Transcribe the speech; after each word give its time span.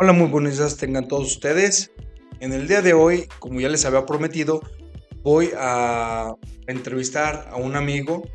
Hola, 0.00 0.12
muy 0.12 0.26
buenos 0.26 0.58
días 0.58 0.76
tengan 0.76 1.06
todos 1.06 1.28
ustedes. 1.28 1.92
En 2.40 2.52
el 2.52 2.66
día 2.66 2.82
de 2.82 2.94
hoy, 2.94 3.28
como 3.38 3.60
ya 3.60 3.68
les 3.68 3.84
había 3.84 4.04
prometido, 4.04 4.60
voy 5.22 5.50
a 5.56 6.34
entrevistar 6.66 7.48
a 7.48 7.56
un 7.58 7.76
amigo, 7.76 8.28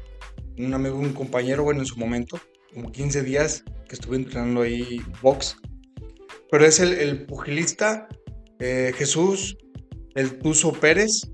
un 0.58 0.74
amigo, 0.74 0.96
un 0.98 1.12
compañero, 1.12 1.66
bueno, 1.66 1.82
en 1.82 1.86
su 1.86 2.00
momento, 2.00 2.40
como 2.74 2.94
15 2.94 3.24
días 3.24 3.66
que 3.90 3.96
estuve 3.96 4.16
entrenando 4.16 4.62
ahí 4.62 5.02
box. 5.22 5.58
Pero 6.50 6.66
es 6.66 6.80
el, 6.80 7.26
pugilista 7.26 8.08
eh, 8.60 8.94
Jesús, 8.96 9.58
el 10.16 10.40
Tuzo 10.40 10.72
Pérez, 10.72 11.30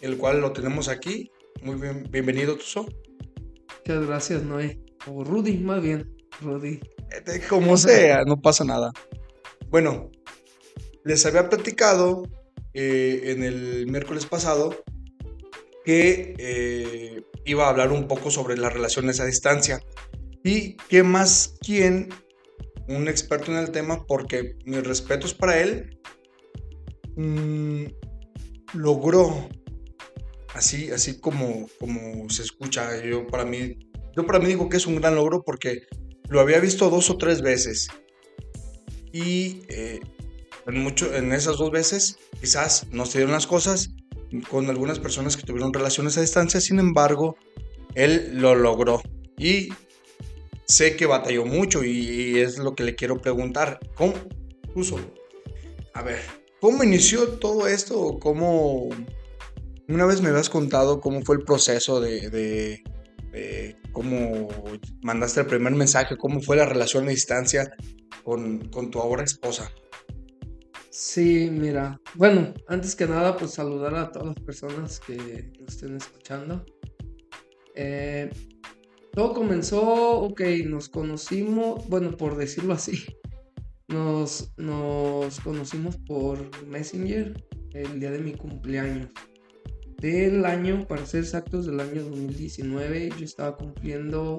el 0.00 0.18
cual 0.18 0.40
lo 0.40 0.52
tenemos 0.52 0.88
aquí. 0.88 1.30
Muy 1.62 1.76
bien, 1.76 2.02
bienvenido, 2.10 2.56
Tuzo. 2.56 2.84
Muchas 3.78 4.06
gracias, 4.08 4.42
Noé. 4.42 4.80
O 5.06 5.22
Rudy, 5.22 5.56
más 5.58 5.80
bien. 5.80 6.12
Rudy. 6.40 6.80
Eh, 7.12 7.42
como 7.48 7.76
sea, 7.76 8.24
no 8.24 8.40
pasa 8.40 8.64
nada. 8.64 8.90
Bueno, 9.70 10.10
les 11.04 11.26
había 11.26 11.48
platicado 11.50 12.22
eh, 12.72 13.20
en 13.26 13.42
el 13.42 13.86
miércoles 13.86 14.24
pasado 14.24 14.82
que 15.84 16.34
eh, 16.38 17.22
iba 17.44 17.66
a 17.66 17.70
hablar 17.70 17.92
un 17.92 18.08
poco 18.08 18.30
sobre 18.30 18.56
las 18.56 18.72
relaciones 18.72 19.20
a 19.20 19.26
distancia. 19.26 19.80
Y 20.42 20.76
qué 20.88 21.02
más 21.02 21.56
quién, 21.60 22.08
un 22.88 23.08
experto 23.08 23.50
en 23.52 23.58
el 23.58 23.70
tema, 23.70 24.06
porque 24.06 24.56
mis 24.64 24.82
respetos 24.82 25.34
para 25.34 25.60
él, 25.60 25.98
mm, 27.16 27.84
logró, 28.72 29.50
así, 30.54 30.90
así 30.90 31.20
como, 31.20 31.68
como 31.78 32.30
se 32.30 32.42
escucha, 32.42 33.04
yo 33.04 33.26
para 33.26 33.44
mí, 33.44 33.78
yo 34.16 34.24
para 34.24 34.38
mí 34.38 34.46
digo 34.46 34.70
que 34.70 34.78
es 34.78 34.86
un 34.86 34.96
gran 34.96 35.14
logro 35.14 35.42
porque 35.42 35.82
lo 36.30 36.40
había 36.40 36.58
visto 36.58 36.88
dos 36.88 37.10
o 37.10 37.18
tres 37.18 37.42
veces 37.42 37.88
y 39.12 39.62
eh, 39.68 40.00
en, 40.66 40.82
mucho, 40.82 41.14
en 41.14 41.32
esas 41.32 41.58
dos 41.58 41.70
veces 41.70 42.18
quizás 42.40 42.86
no 42.90 43.06
se 43.06 43.18
dieron 43.18 43.32
las 43.32 43.46
cosas 43.46 43.90
con 44.50 44.68
algunas 44.68 44.98
personas 44.98 45.36
que 45.36 45.42
tuvieron 45.42 45.72
relaciones 45.72 46.18
a 46.18 46.20
distancia, 46.20 46.60
sin 46.60 46.78
embargo, 46.78 47.36
él 47.94 48.32
lo 48.34 48.54
logró 48.54 49.02
y 49.38 49.70
sé 50.66 50.96
que 50.96 51.06
batalló 51.06 51.46
mucho 51.46 51.82
y, 51.82 52.38
es 52.38 52.58
lo 52.58 52.74
que 52.74 52.84
le 52.84 52.94
quiero 52.94 53.20
preguntar. 53.20 53.80
¿Cómo? 53.94 54.14
A 55.94 56.02
ver, 56.02 56.20
¿cómo 56.60 56.84
inició 56.84 57.28
todo 57.38 57.66
esto? 57.66 58.18
¿Cómo... 58.20 58.88
Una 59.88 60.04
vez 60.04 60.20
me 60.20 60.28
habías 60.28 60.50
contado 60.50 61.00
cómo 61.00 61.22
fue 61.22 61.36
el 61.36 61.42
proceso 61.42 62.00
de, 62.00 62.82
de 63.38 63.76
cómo 63.92 64.48
mandaste 65.02 65.40
el 65.40 65.46
primer 65.46 65.74
mensaje, 65.74 66.16
cómo 66.16 66.40
fue 66.40 66.56
la 66.56 66.66
relación 66.66 67.06
a 67.06 67.10
distancia 67.10 67.72
con, 68.24 68.70
tu 68.90 68.98
ahora 68.98 69.24
esposa. 69.24 69.70
Sí, 70.90 71.48
mira, 71.50 72.00
bueno, 72.14 72.52
antes 72.66 72.96
que 72.96 73.06
nada, 73.06 73.36
pues 73.36 73.52
saludar 73.52 73.94
a 73.94 74.10
todas 74.10 74.28
las 74.28 74.40
personas 74.40 75.00
que 75.00 75.52
nos 75.60 75.74
estén 75.74 75.96
escuchando. 75.96 76.64
Eh, 77.74 78.30
todo 79.12 79.32
comenzó, 79.34 80.20
ok, 80.20 80.40
nos 80.66 80.88
conocimos, 80.88 81.88
bueno, 81.88 82.16
por 82.16 82.36
decirlo 82.36 82.74
así, 82.74 83.04
nos, 83.88 84.52
nos 84.56 85.38
conocimos 85.40 85.96
por 85.98 86.66
Messenger 86.66 87.44
el 87.72 88.00
día 88.00 88.10
de 88.10 88.18
mi 88.18 88.32
cumpleaños. 88.32 89.10
Del 89.98 90.44
año, 90.44 90.86
para 90.86 91.04
ser 91.06 91.24
exactos, 91.24 91.66
del 91.66 91.80
año 91.80 92.04
2019, 92.04 93.10
yo 93.18 93.24
estaba 93.24 93.56
cumpliendo 93.56 94.38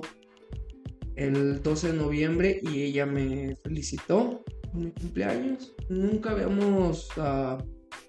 el 1.17 1.61
12 1.61 1.91
de 1.91 1.97
noviembre 1.97 2.61
y 2.63 2.83
ella 2.83 3.05
me 3.05 3.57
felicitó 3.57 4.41
por 4.71 4.81
mi 4.81 4.91
cumpleaños. 4.91 5.75
Nunca 5.89 6.31
habíamos 6.31 7.09
uh, 7.17 7.57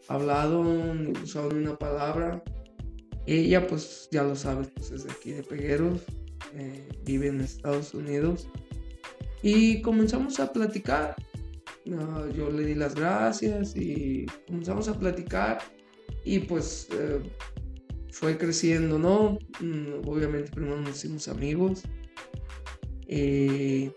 hablado 0.07 0.63
ni 0.95 1.11
usado 1.11 1.51
ni 1.51 1.65
una 1.65 1.77
palabra. 1.77 2.41
Ella, 3.27 3.67
pues 3.67 4.09
ya 4.13 4.23
lo 4.23 4.37
sabes, 4.37 4.69
pues 4.77 4.93
es 4.93 5.05
de 5.05 5.11
aquí 5.11 5.33
de 5.33 5.43
Pegueros, 5.43 6.03
eh, 6.55 6.89
vive 7.05 7.27
en 7.27 7.41
Estados 7.41 7.95
Unidos. 7.95 8.49
Y 9.43 9.83
comenzamos 9.83 10.39
a 10.39 10.53
platicar. 10.53 11.17
Uh, 11.85 12.33
yo 12.33 12.49
le 12.49 12.65
di 12.65 12.77
las 12.77 12.95
gracias 12.95 13.75
y 13.75 14.27
comenzamos 14.47 14.87
a 14.87 14.97
platicar. 14.97 15.59
Y 16.25 16.41
pues 16.41 16.89
eh, 16.93 17.21
fue 18.13 18.37
creciendo, 18.37 18.99
¿no? 18.99 19.39
Mm, 19.61 20.09
obviamente 20.09 20.51
primero 20.51 20.81
nos 20.81 20.97
hicimos 20.97 21.29
amigos. 21.29 21.83
Eh, 23.09 23.93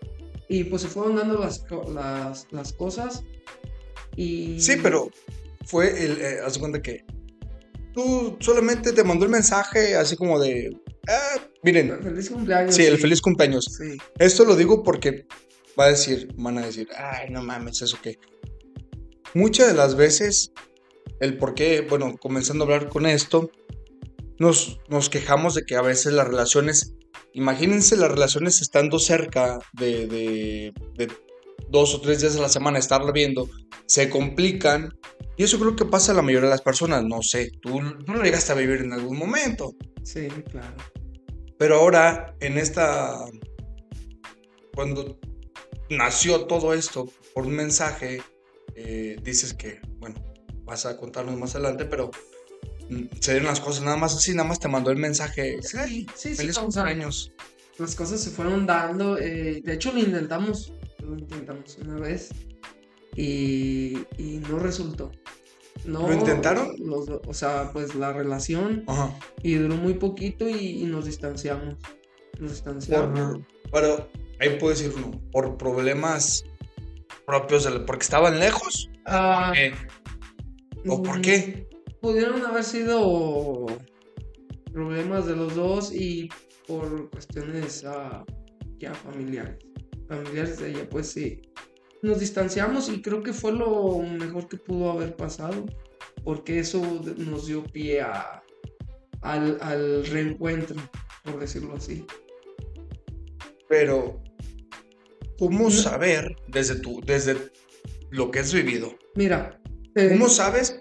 y 0.48 0.64
pues 0.64 0.82
se 0.82 0.88
fueron 0.88 1.16
dando 1.16 1.38
las, 1.38 1.64
las, 1.92 2.46
las, 2.50 2.72
cosas. 2.72 3.24
Y... 4.16 4.60
Sí, 4.60 4.74
pero 4.82 5.10
fue 5.66 6.04
el... 6.04 6.20
Eh, 6.20 6.40
haz 6.44 6.58
cuenta 6.58 6.82
que 6.82 7.04
tú 7.92 8.36
solamente 8.40 8.92
te 8.92 9.04
mandó 9.04 9.24
el 9.24 9.30
mensaje 9.30 9.96
así 9.96 10.16
como 10.16 10.38
de... 10.40 10.76
Ah, 11.08 11.40
miren. 11.62 12.02
Feliz 12.02 12.30
cumpleaños. 12.30 12.74
Sí, 12.74 12.84
el 12.84 12.98
feliz 12.98 13.20
cumpleaños. 13.20 13.66
Sí. 13.66 13.96
Esto 14.18 14.44
lo 14.44 14.56
digo 14.56 14.82
porque 14.82 15.26
va 15.78 15.86
a 15.86 15.88
decir, 15.90 16.28
van 16.36 16.58
a 16.58 16.66
decir, 16.66 16.88
ay, 16.96 17.30
no 17.30 17.42
mames, 17.42 17.82
eso 17.82 17.98
qué. 18.02 18.18
Muchas 19.34 19.68
de 19.68 19.74
las 19.74 19.96
veces, 19.96 20.52
el 21.20 21.38
por 21.38 21.54
qué, 21.54 21.82
bueno, 21.82 22.16
comenzando 22.18 22.64
a 22.64 22.66
hablar 22.66 22.88
con 22.88 23.06
esto, 23.06 23.50
nos, 24.38 24.80
nos 24.88 25.08
quejamos 25.08 25.54
de 25.54 25.64
que 25.64 25.76
a 25.76 25.82
veces 25.82 26.12
las 26.12 26.26
relaciones 26.26 26.94
imagínense 27.34 27.96
las 27.96 28.10
relaciones 28.10 28.62
estando 28.62 28.98
cerca 28.98 29.58
de, 29.72 30.72
dos 31.68 31.94
o 31.94 32.00
tres 32.00 32.20
días 32.20 32.36
a 32.36 32.40
la 32.40 32.48
semana, 32.48 32.78
estarla 32.78 33.12
viendo, 33.12 33.50
se 33.86 34.08
complican. 34.08 34.96
Y 35.36 35.42
eso 35.42 35.58
creo 35.58 35.74
que 35.76 35.84
pasa 35.84 36.12
a 36.12 36.14
la 36.14 36.22
mayoría 36.22 36.48
de 36.48 36.54
las 36.54 36.62
personas. 36.62 37.02
No 37.02 37.20
sé, 37.22 37.50
tú, 37.60 37.80
no 37.82 38.14
lo 38.14 38.22
llegaste 38.22 38.52
a 38.52 38.56
vivir 38.56 38.82
en 38.82 38.92
algún 38.92 39.18
momento. 39.18 39.74
Sí, 40.04 40.28
claro. 40.50 40.76
Pero 41.58 41.76
ahora, 41.76 42.34
en 42.40 42.56
esta. 42.56 43.24
Cuando 44.74 45.18
nació 45.90 46.46
todo 46.46 46.74
esto 46.74 47.08
por 47.32 47.46
un 47.46 47.54
mensaje, 47.54 48.22
eh, 48.74 49.16
dices 49.22 49.54
que, 49.54 49.80
bueno, 49.98 50.16
vas 50.64 50.86
a 50.86 50.96
contarnos 50.96 51.36
más 51.36 51.54
adelante, 51.54 51.84
pero 51.84 52.10
se 53.20 53.32
dieron 53.32 53.48
las 53.48 53.60
cosas 53.60 53.84
nada 53.84 53.96
más 53.96 54.14
así, 54.14 54.32
nada 54.32 54.48
más 54.48 54.58
te 54.58 54.68
mandó 54.68 54.90
el 54.90 54.98
mensaje. 54.98 55.58
Sí, 55.62 56.06
sí, 56.14 56.34
Feliz 56.34 56.58
cumpleaños. 56.58 57.32
Las 57.78 57.94
cosas 57.94 58.20
se 58.20 58.30
fueron 58.30 58.66
dando. 58.66 59.18
Eh, 59.18 59.60
de 59.64 59.72
hecho, 59.72 59.92
lo 59.92 59.98
intentamos. 59.98 60.72
Lo 61.02 61.18
intentamos 61.18 61.76
una 61.82 61.98
vez. 61.98 62.30
Y, 63.16 63.98
y 64.18 64.40
no 64.48 64.58
resultó. 64.58 65.10
No, 65.84 66.08
¿Lo 66.08 66.14
intentaron? 66.14 66.76
o 67.26 67.34
sea, 67.34 67.70
pues 67.72 67.94
la 67.94 68.12
relación. 68.12 68.84
Ajá. 68.86 69.12
Y 69.42 69.54
duró 69.54 69.76
muy 69.76 69.94
poquito 69.94 70.48
y, 70.48 70.84
nos 70.84 71.06
distanciamos. 71.06 71.76
Nos 72.38 72.52
distanciamos. 72.52 73.40
pero 73.72 74.08
ahí 74.40 74.50
puedo 74.58 74.70
decir 74.70 74.92
uno. 74.96 75.20
Por 75.32 75.56
problemas 75.56 76.44
propios, 77.26 77.66
porque 77.86 78.02
estaban 78.04 78.38
lejos. 78.38 78.88
Ah, 79.06 79.52
¿O 80.86 81.02
por 81.02 81.20
qué? 81.20 81.66
pudieron 82.04 82.44
haber 82.44 82.64
sido 82.64 83.64
problemas 84.70 85.24
de 85.24 85.34
los 85.34 85.54
dos 85.54 85.90
y 85.90 86.28
por 86.68 87.08
cuestiones 87.08 87.82
uh, 87.82 88.22
ya 88.78 88.92
familiares. 88.92 89.56
Familiares 90.06 90.58
de 90.58 90.68
ella, 90.68 90.88
pues 90.90 91.06
sí. 91.10 91.40
Nos 92.02 92.20
distanciamos 92.20 92.90
y 92.90 93.00
creo 93.00 93.22
que 93.22 93.32
fue 93.32 93.52
lo 93.52 94.00
mejor 94.00 94.48
que 94.48 94.58
pudo 94.58 94.90
haber 94.90 95.16
pasado, 95.16 95.64
porque 96.24 96.58
eso 96.58 96.82
nos 97.16 97.46
dio 97.46 97.64
pie 97.64 98.02
a, 98.02 98.42
al, 99.22 99.56
al 99.62 100.04
reencuentro, 100.04 100.76
por 101.24 101.40
decirlo 101.40 101.74
así. 101.74 102.04
Pero, 103.66 104.22
¿cómo 105.38 105.70
saber 105.70 106.36
desde 106.48 106.80
tu, 106.80 107.00
desde 107.00 107.50
lo 108.10 108.30
que 108.30 108.40
has 108.40 108.52
vivido? 108.52 108.94
Mira, 109.14 109.58
¿cómo 109.94 110.28
sabes 110.28 110.78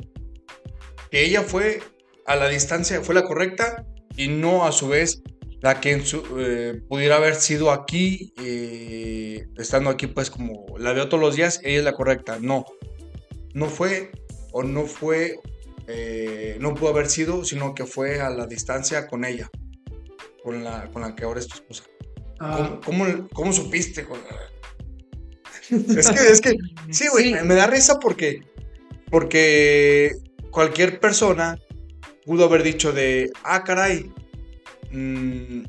que 1.11 1.25
ella 1.25 1.41
fue 1.41 1.81
a 2.25 2.35
la 2.35 2.49
distancia, 2.49 3.01
fue 3.01 3.15
la 3.15 3.23
correcta 3.23 3.85
y 4.15 4.27
no 4.27 4.65
a 4.65 4.71
su 4.71 4.87
vez 4.87 5.21
la 5.63 5.79
que 5.79 6.03
eh, 6.37 6.81
pudiera 6.89 7.15
haber 7.15 7.35
sido 7.35 7.71
aquí, 7.71 8.33
eh, 8.37 9.47
estando 9.57 9.89
aquí 9.89 10.07
pues 10.07 10.29
como 10.29 10.65
la 10.77 10.91
veo 10.91 11.07
todos 11.07 11.21
los 11.21 11.37
días, 11.37 11.61
ella 11.63 11.79
es 11.79 11.83
la 11.85 11.93
correcta. 11.93 12.37
No, 12.41 12.65
no 13.53 13.67
fue 13.67 14.11
o 14.51 14.61
no 14.61 14.85
fue, 14.85 15.39
eh, 15.87 16.57
no 16.59 16.75
pudo 16.75 16.89
haber 16.89 17.09
sido, 17.09 17.45
sino 17.45 17.73
que 17.73 17.85
fue 17.85 18.19
a 18.19 18.29
la 18.29 18.45
distancia 18.45 19.07
con 19.07 19.23
ella, 19.23 19.49
con 20.43 20.65
la, 20.65 20.91
con 20.91 21.01
la 21.01 21.15
que 21.15 21.23
ahora 21.23 21.39
es 21.39 21.47
tu 21.47 21.55
esposa. 21.55 21.83
Ah. 22.41 22.79
¿Cómo, 22.83 23.53
supiste? 23.53 24.05
es 25.69 26.09
que, 26.09 26.29
es 26.29 26.41
que, 26.41 26.57
sí, 26.91 27.07
güey, 27.09 27.41
me 27.41 27.55
da 27.55 27.67
risa 27.67 27.99
porque, 28.01 28.41
porque 29.13 30.15
cualquier 30.49 30.99
persona 30.99 31.59
pudo 32.25 32.45
haber 32.45 32.63
dicho 32.63 32.91
de, 32.91 33.29
ah, 33.43 33.63
caray, 33.63 34.11
mm, 34.89 35.65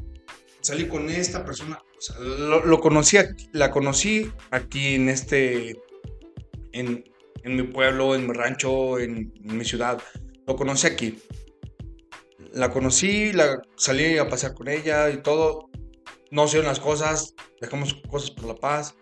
salí 0.62 0.88
con 0.88 1.11
esta 1.11 1.44
persona, 1.44 1.79
lo, 2.19 2.81
conocía, 2.81 3.37
la 3.52 3.70
conocí 3.70 4.32
aquí 4.50 4.94
en 4.94 5.11
este, 5.11 5.79
en, 6.73 7.05
mi 7.44 7.64
pueblo, 7.64 8.14
en 8.14 8.26
mi 8.26 8.32
rancho, 8.32 8.99
en, 8.99 9.31
mi 9.43 9.64
ciudad. 9.67 10.00
Lo 10.46 10.56
conocí 10.56 10.87
aquí. 10.87 11.19
La 12.50 12.70
conocí, 12.70 13.31
salí 13.76 14.17
a 14.17 14.26
pasear 14.26 14.55
con 14.55 14.69
ella 14.69 15.11
y 15.11 15.19
todo. 15.19 15.69
No 16.31 16.49
se 16.49 16.62
las 16.62 16.81
cosas, 16.81 17.35
dejamos 17.61 17.93
cosas 18.08 18.31
por 18.31 18.46
la 18.46 18.55
paz. 18.55 18.94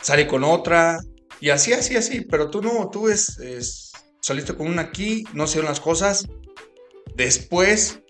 Salí 0.00 0.28
con 0.28 0.44
otra 0.44 1.00
y 1.42 1.50
así, 1.50 1.72
así, 1.72 1.96
así. 1.96 2.20
Pero 2.20 2.50
tú 2.50 2.62
no, 2.62 2.88
tú 2.88 3.08
es, 3.08 3.36
es 3.40 3.90
saliste 4.20 4.54
con 4.54 4.68
una 4.68 4.82
aquí, 4.82 5.24
no 5.34 5.48
se 5.48 5.60
las 5.60 5.80
cosas. 5.80 6.24
Después 7.16 8.00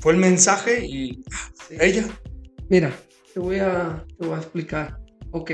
fue 0.00 0.14
el 0.14 0.18
mensaje 0.18 0.84
y 0.84 1.22
Sí. 1.68 1.76
ella. 1.78 2.08
Mira, 2.68 2.92
te 3.32 3.38
voy 3.38 3.60
a, 3.60 4.04
te 4.18 4.26
voy 4.26 4.34
a 4.34 4.38
explicar. 4.38 4.98
Ok, 5.30 5.52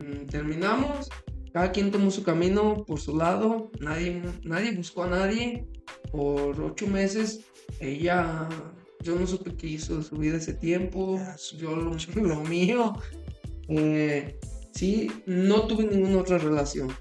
mm, 0.00 0.26
terminamos. 0.26 1.08
Cada 1.52 1.70
quien 1.70 1.92
tomó 1.92 2.10
su 2.10 2.24
camino 2.24 2.84
por 2.84 3.00
su 3.00 3.16
lado. 3.16 3.70
Nadie, 3.78 4.20
nadie 4.42 4.72
buscó 4.72 5.04
a 5.04 5.08
nadie. 5.08 5.64
Por 6.10 6.60
ocho 6.60 6.88
meses, 6.88 7.40
ella, 7.78 8.48
yo 9.04 9.14
no 9.14 9.28
supe 9.28 9.54
qué 9.56 9.68
hizo 9.68 10.02
su 10.02 10.16
vida 10.16 10.38
ese 10.38 10.54
tiempo. 10.54 11.20
Yo 11.56 11.76
lo, 11.76 11.94
lo 12.16 12.40
mío. 12.40 12.94
Eh, 13.68 14.36
sí, 14.76 15.10
no 15.26 15.66
tuve 15.66 15.84
ninguna 15.86 16.18
otra 16.18 16.38
relación. 16.38 16.92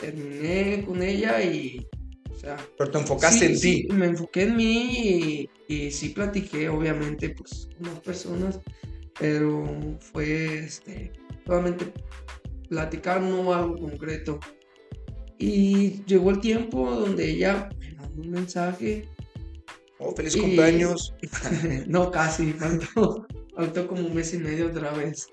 Terminé 0.00 0.84
con 0.86 1.02
ella 1.02 1.42
y, 1.42 1.86
o 2.30 2.34
sea, 2.34 2.56
Pero 2.78 2.90
te 2.90 2.98
enfocaste 2.98 3.38
Sí, 3.38 3.44
en 3.52 3.58
sí, 3.58 3.86
ti. 3.88 3.92
me 3.94 4.06
enfoqué 4.06 4.42
en 4.44 4.56
mí 4.56 5.48
y, 5.68 5.74
y 5.74 5.90
sí 5.90 6.08
platiqué, 6.10 6.68
obviamente, 6.68 7.30
pues 7.30 7.68
con 7.76 7.90
más 7.92 8.00
personas, 8.00 8.60
pero 9.18 9.64
fue 10.00 10.58
este, 10.64 11.12
solamente 11.46 11.92
platicar, 12.68 13.20
no 13.20 13.52
algo 13.54 13.76
concreto. 13.76 14.40
Y 15.38 16.04
llegó 16.04 16.30
el 16.30 16.40
tiempo 16.40 16.90
donde 16.90 17.30
ella 17.30 17.68
me 17.78 17.92
mandó 17.94 18.22
un 18.22 18.30
mensaje. 18.30 19.08
Oh, 19.98 20.14
feliz 20.16 20.34
Y- 20.36 20.40
cumpleaños. 20.40 21.14
no, 21.86 22.10
casi, 22.10 22.52
faltó, 22.54 23.26
faltó 23.54 23.86
como 23.86 24.06
un 24.06 24.14
mes 24.14 24.34
y 24.34 24.38
medio 24.38 24.66
otra 24.68 24.92
vez. 24.92 25.28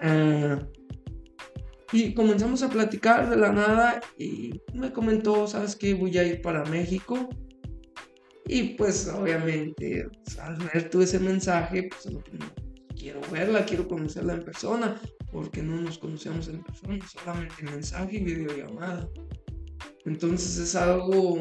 Ah, 0.00 0.58
y 1.94 2.12
comenzamos 2.12 2.60
a 2.64 2.70
platicar 2.70 3.30
de 3.30 3.36
la 3.36 3.52
nada 3.52 4.00
y 4.18 4.60
me 4.72 4.92
comentó, 4.92 5.46
¿sabes 5.46 5.76
qué? 5.76 5.94
Voy 5.94 6.18
a 6.18 6.24
ir 6.24 6.42
para 6.42 6.64
México. 6.64 7.28
Y 8.46 8.74
pues 8.74 9.08
obviamente 9.08 10.08
pues, 10.24 10.38
al 10.38 10.56
ver 10.56 10.90
tú 10.90 11.02
ese 11.02 11.20
mensaje, 11.20 11.88
pues 11.88 12.12
lo 12.12 12.20
primero, 12.20 12.52
quiero 12.96 13.20
verla, 13.30 13.64
quiero 13.64 13.86
conocerla 13.86 14.34
en 14.34 14.44
persona, 14.44 15.00
porque 15.30 15.62
no 15.62 15.80
nos 15.80 15.98
conocemos 15.98 16.48
en 16.48 16.64
persona, 16.64 16.98
solamente 17.06 17.62
mensaje 17.62 18.16
y 18.16 18.24
videollamada. 18.24 19.08
Entonces 20.04 20.58
es 20.58 20.74
algo, 20.74 21.38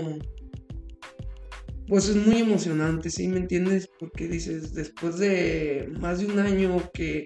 pues 1.87 2.09
es 2.09 2.15
muy 2.15 2.37
emocionante, 2.37 3.09
¿sí 3.09 3.27
me 3.27 3.37
entiendes? 3.37 3.89
Porque 3.99 4.27
dices, 4.27 4.73
después 4.73 5.17
de 5.17 5.91
más 5.99 6.19
de 6.19 6.27
un 6.27 6.37
año 6.37 6.77
que, 6.93 7.25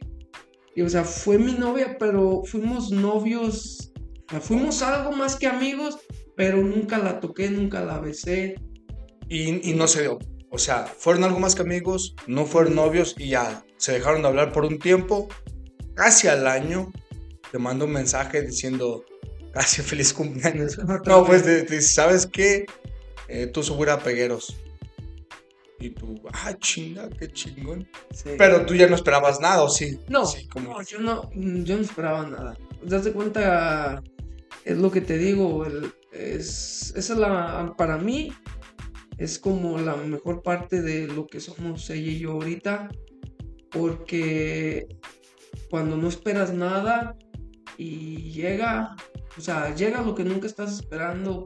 y, 0.77 0.83
o 0.83 0.89
sea, 0.89 1.03
fue 1.03 1.39
mi 1.39 1.53
novia, 1.53 1.97
pero 1.97 2.43
fuimos 2.45 2.91
novios, 2.91 3.91
o 4.27 4.29
sea, 4.29 4.39
fuimos 4.39 4.83
algo 4.83 5.11
más 5.11 5.35
que 5.35 5.47
amigos, 5.47 5.97
pero 6.35 6.57
nunca 6.57 6.99
la 6.99 7.19
toqué, 7.19 7.49
nunca 7.49 7.81
la 7.83 7.99
besé. 7.99 8.61
Y, 9.27 9.71
y 9.71 9.73
no 9.73 9.87
se 9.87 10.01
dio. 10.01 10.19
O 10.51 10.59
sea, 10.59 10.85
fueron 10.85 11.23
algo 11.23 11.39
más 11.39 11.55
que 11.55 11.63
amigos, 11.63 12.15
no 12.27 12.45
fueron 12.45 12.75
novios 12.75 13.15
y 13.17 13.29
ya 13.29 13.65
se 13.77 13.93
dejaron 13.93 14.21
de 14.21 14.27
hablar 14.27 14.51
por 14.51 14.65
un 14.65 14.77
tiempo. 14.77 15.27
Casi 15.95 16.27
al 16.27 16.45
año 16.45 16.91
te 17.51 17.57
mando 17.57 17.85
un 17.85 17.93
mensaje 17.93 18.43
diciendo 18.43 19.03
casi 19.53 19.81
feliz 19.81 20.13
cumpleaños. 20.13 20.77
No, 21.07 21.25
pues 21.25 21.41
te, 21.41 21.63
te 21.63 21.81
¿sabes 21.81 22.27
qué? 22.27 22.67
Eh, 23.29 23.47
tú 23.47 23.63
subir 23.63 23.89
a 23.89 23.97
Pegueros. 23.97 24.55
Y 25.79 25.91
tú, 25.91 26.19
ah, 26.33 26.53
chinga, 26.59 27.07
qué 27.09 27.27
chingón. 27.31 27.87
Sí. 28.11 28.29
Pero 28.37 28.65
tú 28.65 28.73
ya 28.75 28.87
no 28.87 28.95
esperabas 28.95 29.39
nada, 29.39 29.61
¿o 29.63 29.69
sí? 29.69 29.99
No, 30.09 30.25
Sí, 30.25 30.47
como- 30.47 30.71
no, 30.73 30.81
yo 30.81 30.99
no, 30.99 31.29
yo 31.33 31.75
no 31.75 31.81
esperaba 31.83 32.27
nada. 32.27 32.57
¿Te 32.81 32.87
das 32.89 33.07
cuenta? 33.09 34.01
Es 34.65 34.77
lo 34.77 34.89
que 34.91 35.01
te 35.01 35.17
digo, 35.17 35.65
el- 35.65 35.91
es, 36.11 36.93
esa 36.95 37.13
es 37.13 37.19
la, 37.19 37.73
para 37.77 37.97
mí, 37.97 38.31
es 39.17 39.37
como 39.39 39.77
la 39.77 39.95
mejor 39.95 40.41
parte 40.41 40.81
de 40.81 41.07
lo 41.07 41.27
que 41.27 41.39
somos 41.39 41.89
ella 41.91 42.11
y 42.11 42.19
yo 42.19 42.31
ahorita, 42.33 42.89
porque 43.69 44.87
cuando 45.69 45.95
no 45.97 46.07
esperas 46.07 46.53
nada 46.53 47.15
y 47.77 48.31
llega, 48.31 48.95
o 49.37 49.41
sea, 49.41 49.73
llega 49.75 50.01
lo 50.01 50.15
que 50.15 50.23
nunca 50.23 50.47
estás 50.47 50.73
esperando, 50.73 51.45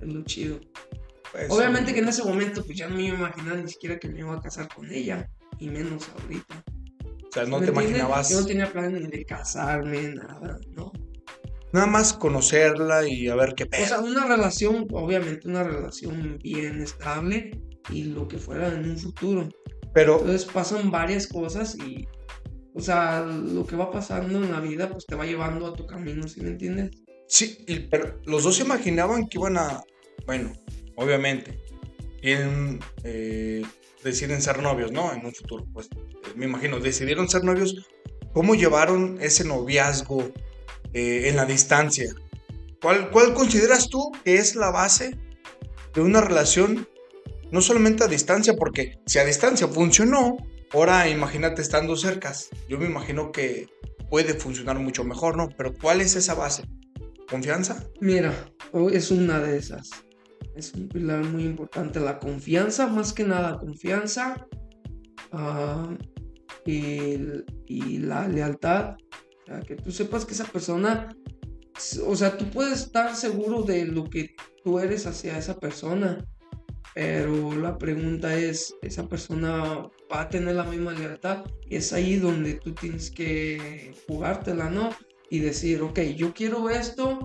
es 0.00 0.06
lo 0.12 0.22
chido. 0.24 0.60
Pues, 1.46 1.50
Obviamente 1.58 1.92
que 1.94 2.00
en 2.00 2.08
ese 2.08 2.24
momento 2.24 2.64
pues 2.64 2.76
ya 2.78 2.88
no 2.88 2.96
me 2.96 3.04
iba 3.04 3.14
a 3.16 3.18
imaginar 3.20 3.56
ni 3.58 3.68
siquiera 3.70 3.98
que 3.98 4.08
me 4.08 4.20
iba 4.20 4.34
a 4.34 4.40
casar 4.40 4.68
con 4.74 4.90
ella, 4.90 5.28
y 5.58 5.68
menos 5.68 6.08
ahorita. 6.22 6.64
O 7.28 7.32
sea, 7.32 7.44
no 7.44 7.58
¿Me 7.58 7.66
te 7.66 7.70
entiendes? 7.70 7.98
imaginabas 7.98 8.30
Yo 8.30 8.40
no 8.40 8.46
tenía 8.46 8.72
planes 8.72 9.02
ni 9.02 9.06
de 9.08 9.24
casarme, 9.24 10.14
nada, 10.14 10.58
¿no? 10.74 10.92
nada 11.70 11.86
más 11.86 12.14
conocerla 12.14 13.06
y 13.06 13.28
a 13.28 13.34
ver 13.34 13.54
qué 13.54 13.64
O 13.64 13.68
pedo. 13.68 13.86
sea, 13.86 14.00
una 14.00 14.26
relación, 14.26 14.86
obviamente 14.90 15.46
una 15.48 15.62
relación 15.64 16.38
bien 16.42 16.80
estable 16.80 17.60
y 17.90 18.04
lo 18.04 18.26
que 18.26 18.38
fuera 18.38 18.68
en 18.72 18.88
un 18.88 18.96
futuro. 18.98 19.48
Pero 19.92 20.18
Entonces 20.20 20.46
pasan 20.46 20.90
varias 20.90 21.26
cosas 21.26 21.76
y, 21.76 22.08
o 22.74 22.80
sea, 22.80 23.20
lo 23.22 23.66
que 23.66 23.76
va 23.76 23.90
pasando 23.90 24.42
en 24.42 24.50
la 24.50 24.60
vida 24.60 24.88
pues 24.88 25.04
te 25.04 25.14
va 25.14 25.26
llevando 25.26 25.66
a 25.66 25.74
tu 25.74 25.86
camino, 25.86 26.26
¿sí 26.26 26.40
me 26.40 26.48
entiendes? 26.48 26.90
Sí, 27.28 27.58
pero 27.90 28.18
los 28.24 28.44
dos 28.44 28.56
se 28.56 28.62
imaginaban 28.64 29.28
que 29.28 29.36
iban 29.38 29.58
a, 29.58 29.82
bueno, 30.26 30.52
obviamente, 30.98 31.58
eh, 32.22 33.62
deciden 34.02 34.42
ser 34.42 34.60
novios, 34.60 34.92
¿no? 34.92 35.12
En 35.12 35.24
un 35.24 35.32
futuro, 35.32 35.64
pues, 35.72 35.86
eh, 35.86 36.32
me 36.34 36.44
imagino, 36.44 36.80
decidieron 36.80 37.28
ser 37.28 37.44
novios. 37.44 37.88
¿Cómo 38.34 38.54
llevaron 38.54 39.18
ese 39.20 39.44
noviazgo 39.44 40.32
eh, 40.92 41.28
en 41.28 41.36
la 41.36 41.46
distancia? 41.46 42.12
¿Cuál, 42.82 43.10
¿Cuál 43.10 43.32
consideras 43.32 43.88
tú 43.88 44.10
que 44.24 44.36
es 44.36 44.56
la 44.56 44.70
base 44.70 45.18
de 45.94 46.00
una 46.00 46.20
relación, 46.20 46.86
no 47.50 47.60
solamente 47.60 48.04
a 48.04 48.08
distancia, 48.08 48.54
porque 48.54 48.98
si 49.06 49.18
a 49.18 49.24
distancia 49.24 49.68
funcionó, 49.68 50.36
ahora 50.72 51.08
imagínate 51.08 51.62
estando 51.62 51.96
cercas. 51.96 52.50
Yo 52.68 52.78
me 52.78 52.86
imagino 52.86 53.32
que 53.32 53.68
puede 54.10 54.34
funcionar 54.34 54.78
mucho 54.78 55.04
mejor, 55.04 55.36
¿no? 55.36 55.48
Pero 55.56 55.72
¿cuál 55.74 56.00
es 56.00 56.16
esa 56.16 56.34
base? 56.34 56.64
¿Confianza? 57.28 57.84
Mira, 58.00 58.52
es 58.92 59.10
una 59.10 59.40
de 59.40 59.58
esas. 59.58 59.90
Es 60.58 60.74
un 60.74 60.88
pilar 60.88 61.22
muy 61.22 61.44
importante. 61.44 62.00
La 62.00 62.18
confianza, 62.18 62.88
más 62.88 63.12
que 63.12 63.22
nada, 63.22 63.60
confianza 63.60 64.44
ah, 65.30 65.96
y, 66.66 67.98
la 67.98 68.26
lealtad. 68.26 68.96
Que 69.68 69.76
tú 69.76 69.92
sepas 69.92 70.26
que 70.26 70.34
esa 70.34 70.46
persona, 70.46 71.14
o 72.04 72.16
sea, 72.16 72.36
tú 72.36 72.50
puedes 72.50 72.80
estar 72.80 73.14
seguro 73.14 73.62
de 73.62 73.86
lo 73.86 74.10
que 74.10 74.34
tú 74.64 74.80
eres 74.80 75.06
hacia 75.06 75.38
esa 75.38 75.56
persona, 75.60 76.26
pero 76.92 77.54
la 77.54 77.78
pregunta 77.78 78.36
es, 78.36 78.74
¿esa 78.82 79.08
persona 79.08 79.88
va 80.12 80.22
a 80.22 80.28
tener 80.28 80.56
la 80.56 80.64
misma 80.64 80.92
lealtad? 80.92 81.44
Y 81.70 81.76
es 81.76 81.92
ahí 81.92 82.16
donde 82.16 82.54
tú 82.54 82.74
tienes 82.74 83.12
que 83.12 83.94
jugártela, 84.08 84.68
¿no? 84.68 84.90
Y 85.30 85.38
decir, 85.38 85.82
ok, 85.82 86.00
yo 86.16 86.34
quiero 86.34 86.68
esto, 86.68 87.24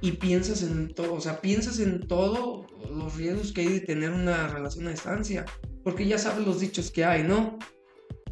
y 0.00 0.12
piensas 0.12 0.62
en 0.62 0.92
todo, 0.94 1.14
o 1.14 1.20
sea, 1.20 1.40
piensas 1.40 1.78
en 1.78 2.06
todo 2.06 2.66
los 2.90 3.16
riesgos 3.16 3.52
que 3.52 3.62
hay 3.62 3.68
de 3.68 3.80
tener 3.80 4.10
una 4.10 4.48
relación 4.48 4.86
a 4.86 4.90
distancia, 4.90 5.44
porque 5.82 6.06
ya 6.06 6.18
sabes 6.18 6.46
los 6.46 6.60
dichos 6.60 6.90
que 6.90 7.04
hay, 7.04 7.22
¿no? 7.22 7.58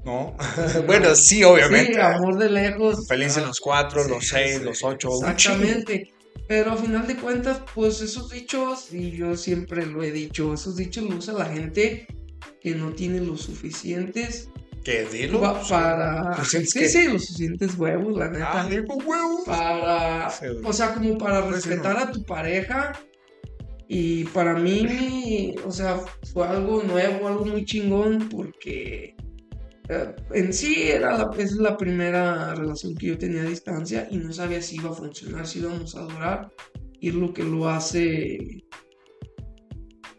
¿No? 0.05 0.37
bueno, 0.87 1.15
sí, 1.15 1.43
obviamente. 1.45 1.95
Sí, 1.95 2.01
amor 2.01 2.37
de 2.37 2.51
lejos. 2.51 3.07
Felices 3.09 3.39
ah, 3.39 3.47
los 3.47 3.61
cuatro, 3.61 4.03
sí, 4.05 4.11
los 4.11 4.29
seis, 4.29 4.57
sí, 4.59 4.65
los 4.65 4.85
ocho. 4.85 5.09
Exactamente. 5.27 6.13
Pero 6.47 6.73
a 6.73 6.77
final 6.77 7.07
de 7.07 7.17
cuentas, 7.17 7.63
pues 7.75 8.03
esos 8.03 8.29
dichos, 8.29 8.93
y 8.93 9.13
yo 9.13 9.35
siempre 9.35 9.87
lo 9.87 10.03
he 10.03 10.11
dicho, 10.11 10.53
esos 10.53 10.77
dichos 10.77 11.05
los 11.05 11.29
usa 11.29 11.35
la 11.35 11.47
gente 11.47 12.07
que 12.61 12.75
no 12.75 12.93
tiene 12.93 13.21
los 13.21 13.41
suficientes 13.43 14.51
¿Qué? 14.85 15.07
Dilo. 15.11 15.41
pa- 15.41 15.61
para... 15.69 16.37
¿Suficientes 16.45 16.93
Sí, 16.93 17.03
sí, 17.07 17.09
los 17.13 17.25
suficientes 17.25 17.75
huevos, 17.79 18.17
la 18.19 18.29
neta. 18.31 18.61
Ah, 18.63 18.69
digo, 18.69 18.95
huevo. 18.97 19.43
para, 19.47 20.31
o 20.63 20.73
sea, 20.73 20.95
como 20.95 21.17
para 21.19 21.43
Pues 21.43 21.65
respetar 21.67 21.97
a 21.97 22.11
tu 22.13 22.23
pareja. 22.25 22.93
Y 23.89 24.25
para 24.25 24.55
mí, 24.55 25.55
o 25.67 25.71
sea, 25.71 26.01
fue 26.33 26.47
algo 26.49 26.83
nuevo, 26.83 27.29
algo 27.29 27.45
muy 27.45 27.65
chingón, 27.65 28.29
porque 28.31 29.15
eh, 29.89 30.15
en 30.33 30.53
sí 30.55 30.85
era 30.91 31.17
la, 31.19 31.31
es 31.39 31.53
la 31.53 31.77
primera 31.77 32.55
relación 32.55 32.95
que 32.95 33.09
yo 33.09 33.19
tenía 33.19 33.43
a 33.43 33.47
distancia 33.47 34.09
y 34.11 34.17
no 34.17 34.33
sabía 34.33 34.63
si 34.63 34.77
iba 34.77 34.91
a 34.91 34.95
funcionar, 34.95 35.47
si 35.47 35.59
íbamos 35.61 35.95
a 35.97 36.01
durar. 36.03 36.51
Y 37.01 37.11
lo 37.11 37.35
que 37.35 37.43
lo 37.45 37.69
hace 37.69 38.39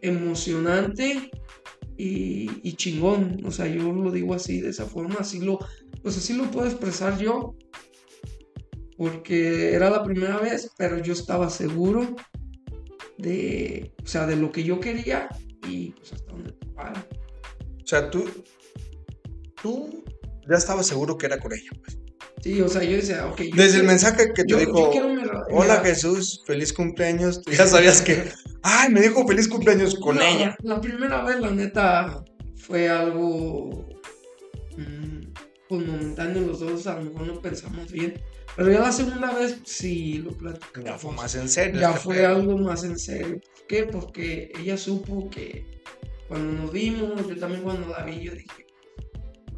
emocionante 0.01 1.31
y, 1.97 2.73
chingón. 2.73 3.41
O 3.45 3.51
sea, 3.51 3.67
yo 3.67 3.91
lo 3.91 4.11
digo 4.11 4.33
así, 4.33 4.61
de 4.61 4.69
esa 4.69 4.85
forma, 4.85 5.15
así 5.19 5.39
lo, 5.39 5.59
pues 6.01 6.17
así 6.17 6.33
lo 6.33 6.49
puedo 6.51 6.67
expresar 6.67 7.17
yo. 7.17 7.55
porque 8.97 9.73
era 9.73 9.89
la 9.89 10.03
primera 10.03 10.37
vez, 10.37 10.71
pero 10.77 11.01
yo 11.01 11.13
estaba 11.13 11.49
seguro 11.49 12.15
de, 13.17 13.93
o 14.03 14.07
sea, 14.07 14.25
de 14.25 14.35
lo 14.35 14.51
que 14.51 14.63
yo 14.63 14.79
quería 14.79 15.27
y 15.67 15.91
pues 15.91 16.13
hasta 16.13 16.31
donde 16.31 16.51
topara. 16.53 17.07
O 17.83 17.87
sea, 17.87 18.09
tú, 18.09 18.25
tú 19.61 20.03
ya 20.49 20.55
estabas 20.55 20.87
seguro 20.87 21.17
que 21.17 21.25
era 21.25 21.39
con 21.39 21.53
ella, 21.53 21.71
pues. 21.81 21.99
Sí, 22.45 22.61
o 22.61 22.69
sea, 22.69 22.83
yo 22.83 22.97
decía, 22.97 23.25
ok. 23.25 23.41
yo 23.41 23.55
Desde 23.55 23.79
el 23.79 23.85
mensaje 23.87 24.31
que 24.31 24.43
te 24.43 24.51
yo- 24.51 24.59
dijo, 24.59 24.91
hola 25.49 25.77
Jesús, 25.83 26.43
feliz 26.45 26.71
cumpleaños, 26.73 27.41
tú 27.41 27.49
ya 27.51 27.65
sabías 27.65 28.03
que, 28.03 28.29
ay, 28.61 28.91
me 28.91 29.01
dijo 29.01 29.25
feliz 29.27 29.47
cumpleaños 29.47 29.95
con 29.95 30.21
ella. 30.21 30.55
La 30.61 30.79
primera 30.79 31.23
vez, 31.23 31.39
la 31.39 31.49
neta, 31.49 32.23
fue 32.55 32.87
algo 32.87 33.87
mm, 34.77 35.33
pues 35.69 35.87
momentáneo. 35.87 36.43
Los 36.45 36.59
dos 36.59 36.85
a 36.85 36.97
lo 36.99 37.05
mejor 37.09 37.25
no 37.25 37.41
pensamos 37.41 37.91
bien. 37.91 38.13
Pero 38.55 38.71
ya 38.71 38.79
la 38.79 38.91
segunda 38.91 39.33
vez 39.33 39.57
sí 39.65 40.19
lo 40.19 40.29
platicamos. 40.37 40.87
Ya 40.87 40.99
fue 40.99 41.13
más 41.13 41.33
en 41.33 41.49
serio. 41.49 41.81
Ya 41.81 41.89
este 41.89 41.99
fue 42.01 42.15
pedo. 42.17 42.27
algo 42.27 42.57
más 42.59 42.83
en 42.83 42.99
serio. 42.99 43.41
¿Por 43.55 43.67
qué? 43.67 43.83
Porque 43.85 44.51
ella 44.59 44.77
supo 44.77 45.31
que 45.31 45.65
cuando 46.27 46.61
nos 46.61 46.71
vimos, 46.71 47.27
yo 47.27 47.35
también 47.37 47.63
cuando 47.63 47.87
la 47.87 48.05
vi, 48.05 48.21
yo 48.21 48.33
dije, 48.33 48.67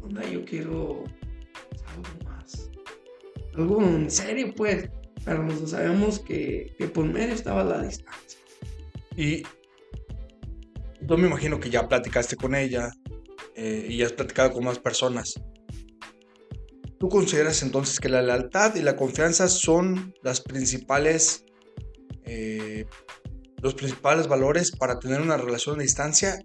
onda, 0.02 0.22
yo 0.26 0.42
quiero. 0.46 1.04
Algo 3.58 3.82
en 3.82 4.10
serio, 4.10 4.54
pues. 4.56 4.88
Pero 5.24 5.42
los 5.42 5.60
dos 5.60 5.70
sabemos 5.70 6.20
que, 6.20 6.74
que 6.78 6.86
por 6.86 7.04
medio 7.04 7.34
estaba 7.34 7.64
la 7.64 7.82
distancia. 7.82 8.40
Y 9.16 9.42
yo 11.00 11.16
me 11.16 11.26
imagino 11.26 11.58
que 11.58 11.70
ya 11.70 11.88
platicaste 11.88 12.36
con 12.36 12.54
ella 12.54 12.90
eh, 13.56 13.88
y 13.90 14.02
has 14.02 14.12
platicado 14.12 14.52
con 14.52 14.64
más 14.64 14.78
personas. 14.78 15.34
¿Tú 17.00 17.08
consideras 17.08 17.62
entonces 17.62 17.98
que 17.98 18.08
la 18.08 18.22
lealtad 18.22 18.74
y 18.76 18.82
la 18.82 18.96
confianza 18.96 19.48
son 19.48 20.14
las 20.22 20.40
principales, 20.40 21.44
eh, 22.24 22.86
los 23.62 23.74
principales 23.74 24.28
valores 24.28 24.70
para 24.70 24.98
tener 24.98 25.20
una 25.20 25.36
relación 25.36 25.80
a 25.80 25.82
distancia 25.82 26.38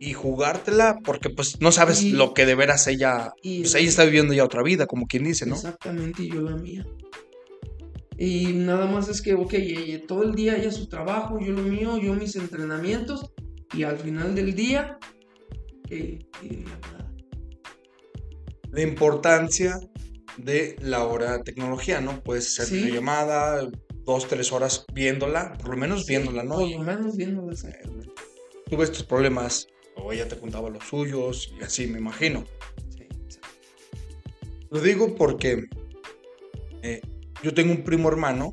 y 0.00 0.12
jugártela? 0.12 0.98
Porque 1.04 1.30
pues 1.30 1.60
no 1.60 1.72
sabes 1.72 2.02
Y- 2.02 2.10
lo 2.12 2.34
que 2.34 2.46
de 2.46 2.54
veras 2.54 2.86
ella, 2.86 3.32
Y 3.42 3.60
pues 3.62 3.74
ella 3.74 3.88
está 3.88 4.04
viviendo 4.04 4.32
ya 4.34 4.44
otra 4.44 4.62
vida, 4.62 4.86
como 4.86 5.06
quien 5.06 5.24
dice, 5.24 5.46
¿no? 5.46 5.54
Exactamente, 5.56 6.22
y 6.22 6.30
yo 6.30 6.42
la 6.42 6.56
mía. 6.56 6.86
Y 8.16 8.46
nada 8.52 8.86
más 8.86 9.08
es 9.08 9.22
que, 9.22 9.34
ok, 9.34 9.52
ella- 9.54 10.06
todo 10.06 10.24
el 10.24 10.34
día 10.34 10.56
ella 10.56 10.72
su 10.72 10.88
trabajo, 10.88 11.38
yo 11.40 11.52
lo 11.52 11.62
mío, 11.62 11.98
yo 11.98 12.14
mis 12.14 12.34
entrenamientos, 12.36 13.32
y 13.74 13.84
al 13.84 13.98
final 13.98 14.34
del 14.34 14.54
día, 14.54 14.98
eh, 15.90 16.18
videollamada. 16.42 17.04
la 18.70 18.82
importancia 18.82 19.80
de 20.36 20.76
la 20.82 21.04
hora 21.04 21.38
de 21.38 21.42
tecnología, 21.42 22.00
¿no? 22.02 22.22
Puedes 22.22 22.60
hacer 22.60 22.82
Sí. 22.82 22.90
llamada, 22.92 23.66
dos, 24.04 24.28
tres 24.28 24.52
horas 24.52 24.84
viéndola, 24.92 25.54
por 25.58 25.70
lo 25.70 25.76
menos 25.78 26.06
viéndola, 26.06 26.42
¿no? 26.44 26.56
Por 26.56 26.70
lo 26.70 26.78
menos 26.80 27.16
viéndola. 27.16 27.52
exactamente. 27.52 28.10
Tú 28.68 28.76
ves 28.76 28.92
tus 28.92 29.04
problemas, 29.04 29.66
o 30.02 30.12
ella 30.12 30.28
te 30.28 30.38
contaba 30.38 30.70
los 30.70 30.84
suyos, 30.84 31.52
y 31.58 31.62
así 31.62 31.86
me 31.86 31.98
imagino. 31.98 32.44
Sí, 32.90 33.06
sí. 33.28 33.38
Lo 34.70 34.80
digo 34.80 35.14
porque 35.16 35.64
eh, 36.82 37.00
yo 37.42 37.54
tengo 37.54 37.72
un 37.72 37.84
primo 37.84 38.08
hermano 38.08 38.52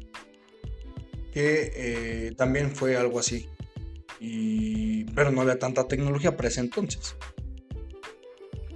que 1.31 1.71
eh, 1.75 2.31
también 2.37 2.71
fue 2.75 2.95
algo 2.95 3.19
así, 3.19 3.47
y, 4.19 5.03
pero 5.05 5.31
no 5.31 5.41
había 5.41 5.59
tanta 5.59 5.87
tecnología 5.87 6.35
para 6.35 6.49
ese 6.49 6.61
entonces. 6.61 7.15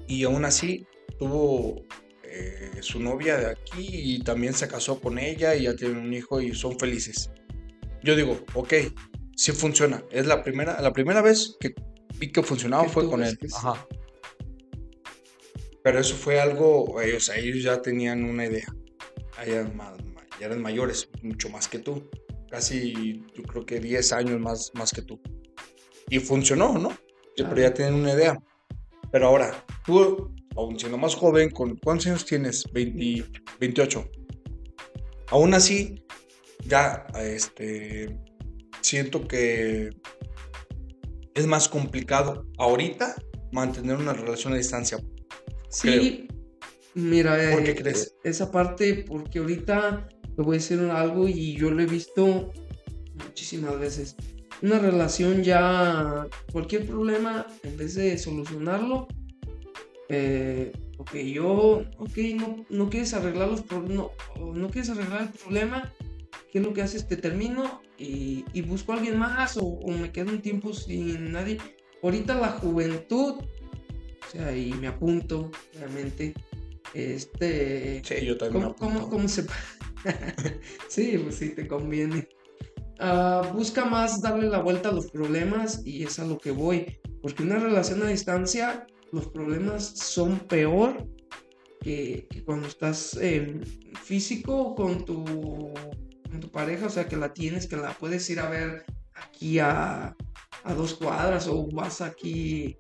Y 0.08 0.24
aún 0.24 0.44
así 0.44 0.88
tuvo 1.20 1.86
eh, 2.24 2.72
su 2.82 3.00
novia 3.00 3.38
de 3.38 3.46
aquí 3.48 3.88
y 3.92 4.24
también 4.24 4.54
se 4.54 4.68
casó 4.68 5.00
con 5.00 5.20
ella 5.20 5.56
y 5.56 5.64
ya 5.64 5.76
tienen 5.76 5.98
un 5.98 6.14
hijo 6.14 6.42
y 6.42 6.54
son 6.54 6.78
felices. 6.80 7.32
Yo 8.04 8.16
digo, 8.16 8.40
ok, 8.54 8.74
sí 9.36 9.52
funciona. 9.52 10.04
Es 10.12 10.26
la 10.26 10.44
primera, 10.44 10.82
la 10.82 10.94
primera 10.94 11.22
vez 11.22 11.58
que 11.60 11.74
vi 12.20 12.32
que 12.32 12.44
funcionaba 12.44 12.88
fue 12.90 13.08
con 13.10 13.24
él. 13.24 13.38
que. 13.38 13.48
Ajá. 13.56 13.88
Pero 15.84 16.00
eso 16.00 16.16
fue 16.16 16.40
algo, 16.40 17.02
eh, 17.02 17.16
o 17.16 17.20
sea, 17.20 17.38
ellos 17.38 17.64
ya 17.64 17.82
tenían 17.82 18.24
una 18.24 18.46
idea. 18.46 18.68
Ya 19.38 19.44
eran, 19.44 19.76
ma- 19.78 19.96
ma- 20.14 20.26
ya 20.40 20.48
eran 20.48 20.62
mayores, 20.62 21.10
mucho 21.22 21.50
más 21.50 21.68
que 21.68 21.80
tú. 21.80 22.10
Casi, 22.50 23.24
yo 23.36 23.44
creo 23.44 23.66
que 23.66 23.80
10 23.80 24.12
años 24.12 24.40
más, 24.40 24.72
más 24.74 24.92
que 24.92 25.02
tú. 25.02 25.20
Y 26.10 26.20
funcionó, 26.20 26.78
¿no? 26.78 26.90
Sí, 27.36 27.44
Pero 27.48 27.62
ya 27.62 27.74
tienen 27.74 27.94
una 27.96 28.14
idea. 28.14 28.38
Pero 29.12 29.28
ahora, 29.28 29.66
tú, 29.86 30.36
aún 30.56 30.78
siendo 30.80 30.98
más 30.98 31.16
joven, 31.16 31.52
con 31.52 31.78
¿cuántos 31.78 32.08
años 32.08 32.26
tienes? 32.26 32.66
20 32.74 33.26
28. 33.60 34.10
Aún 35.28 35.54
así, 35.54 36.04
ya, 36.66 37.06
este, 37.22 38.18
siento 38.82 39.28
que 39.28 39.92
es 41.39 41.48
más 41.48 41.69
complicado 41.69 42.46
ahorita 42.58 43.15
mantener 43.51 43.96
una 43.98 44.13
relación 44.13 44.53
a 44.53 44.58
distancia. 44.58 45.00
Sí, 45.69 46.27
mira, 46.93 47.38
¿Por 47.51 47.63
qué 47.63 47.72
eh, 47.72 47.75
crees? 47.75 48.15
esa 48.24 48.51
parte, 48.51 49.05
porque 49.08 49.39
ahorita 49.39 50.08
te 50.36 50.41
voy 50.41 50.55
a 50.55 50.60
decir 50.60 50.79
algo 50.91 51.27
y 51.27 51.55
yo 51.55 51.72
lo 51.72 51.81
he 51.81 51.86
visto 51.86 52.51
muchísimas 53.24 53.79
veces. 53.79 54.15
Una 54.62 54.79
relación 54.79 55.43
ya, 55.43 56.27
cualquier 56.51 56.86
problema, 56.86 57.48
en 57.63 57.77
vez 57.77 57.96
de 57.96 58.17
solucionarlo, 58.17 59.08
eh, 60.10 60.74
ok, 60.98 61.15
yo, 61.15 61.84
ok, 61.98 62.17
no, 62.36 62.65
no 62.69 62.89
quieres 62.89 63.13
arreglar 63.13 63.50
los 63.50 63.62
problemas, 63.62 64.08
no, 64.38 64.53
no 64.53 64.69
quieres 64.69 64.89
arreglar 64.89 65.22
el 65.22 65.29
problema, 65.29 65.93
¿qué 66.51 66.60
es 66.60 66.65
lo 66.65 66.74
que 66.74 66.82
haces? 66.82 67.08
Te 67.08 67.18
termino 67.18 67.82
y, 67.98 68.46
y 68.53 68.62
busco 68.62 68.94
a 68.94 68.96
alguien 68.96 69.18
más 69.18 69.58
o, 69.58 69.63
o 69.63 69.91
me 69.91 70.12
quedo 70.12 70.32
un 70.32 70.41
tiempo 70.41 70.74
sin 70.74 71.32
nadie. 71.32 71.58
Ahorita 72.01 72.36
la 72.36 72.50
juventud, 72.50 73.36
o 73.36 74.32
sea, 74.32 74.56
y 74.56 74.74
me 74.74 74.88
apunto, 74.88 75.51
obviamente, 75.75 76.34
este, 76.94 78.01
Sí, 78.03 78.25
yo 78.25 78.38
también. 78.38 78.63
¿Cómo, 78.63 78.75
cómo, 78.75 79.10
cómo 79.10 79.27
se.? 79.27 79.46
sí, 80.88 81.20
pues 81.22 81.36
sí, 81.36 81.50
te 81.50 81.68
conviene. 81.68 82.27
Ah, 83.00 83.51
busca 83.53 83.86
más 83.86 84.22
darle 84.22 84.48
la 84.50 84.60
vuelta 84.60 84.89
a 84.89 84.94
los 84.94 85.10
problemas 85.12 85.82
y 85.86 86.03
es 86.03 86.20
a 86.20 86.25
lo 86.25 86.38
que 86.38 86.51
voy. 86.51 87.00
Porque 87.22 87.44
una 87.44 87.60
relación 87.60 88.01
a 88.03 88.08
distancia, 88.08 88.88
los 89.12 89.27
problemas 89.27 89.84
son 89.84 90.39
peor 90.39 91.08
que, 91.82 92.27
que 92.29 92.44
cuando 92.44 92.68
estás 92.68 93.15
en 93.18 93.63
físico 94.01 94.75
con 94.75 95.06
tu, 95.06 95.74
con 96.30 96.40
tu 96.40 96.50
pareja. 96.52 96.86
O 96.88 96.90
sea, 96.90 97.08
que 97.08 97.18
la 97.18 97.34
tienes, 97.34 97.68
que 97.68 97.78
la 97.78 97.92
puedes 97.94 98.30
ir 98.30 98.40
a 98.40 98.50
ver 98.50 98.86
aquí 99.14 99.60
a, 99.60 100.16
a 100.64 100.74
dos 100.74 100.94
cuadras 100.96 101.48
o 101.48 101.68
vas 101.72 102.02
aquí 102.02 102.78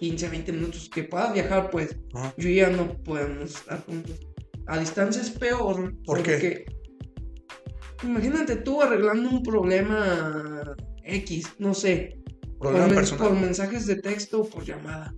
15, 0.00 0.28
20 0.28 0.52
minutos. 0.52 0.88
Que 0.92 1.04
puedas 1.04 1.32
viajar, 1.32 1.70
pues 1.70 1.96
Ajá. 2.14 2.34
yo 2.36 2.48
ya 2.48 2.70
no 2.70 2.96
podemos 3.02 3.54
estar 3.54 3.84
juntos. 3.84 4.20
A 4.66 4.78
distancia 4.78 5.20
es 5.22 5.30
peor. 5.30 5.94
¿Por 6.04 6.22
qué? 6.22 6.32
porque 6.32 6.64
Imagínate 8.02 8.56
tú 8.56 8.82
arreglando 8.82 9.30
un 9.30 9.42
problema 9.42 10.74
X, 11.04 11.54
no 11.58 11.72
sé, 11.74 12.18
Problema 12.58 12.84
por, 12.86 12.88
men- 12.88 12.94
personal. 12.96 13.28
por 13.28 13.38
mensajes 13.40 13.86
de 13.86 13.96
texto 13.96 14.42
o 14.42 14.48
por 14.48 14.64
llamada. 14.64 15.14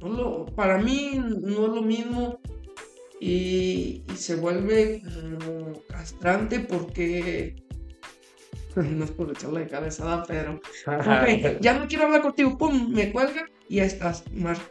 No 0.00 0.08
lo- 0.10 0.46
para 0.46 0.78
mí 0.78 1.12
no 1.16 1.66
es 1.66 1.72
lo 1.72 1.82
mismo 1.82 2.40
y, 3.20 4.02
y 4.12 4.16
se 4.16 4.36
vuelve 4.36 5.02
como 5.44 5.82
castrante 5.88 6.60
porque 6.60 7.56
no 8.76 9.04
es 9.04 9.10
por 9.10 9.30
echarle 9.30 9.60
de 9.60 9.68
cabezada, 9.68 10.24
pero 10.26 10.54
ok, 10.86 11.60
ya 11.60 11.78
no 11.78 11.86
quiero 11.88 12.04
hablar 12.04 12.22
contigo, 12.22 12.56
pum, 12.56 12.92
me 12.92 13.10
cuelga 13.12 13.46
y 13.68 13.76
ya 13.76 13.84
estás, 13.84 14.24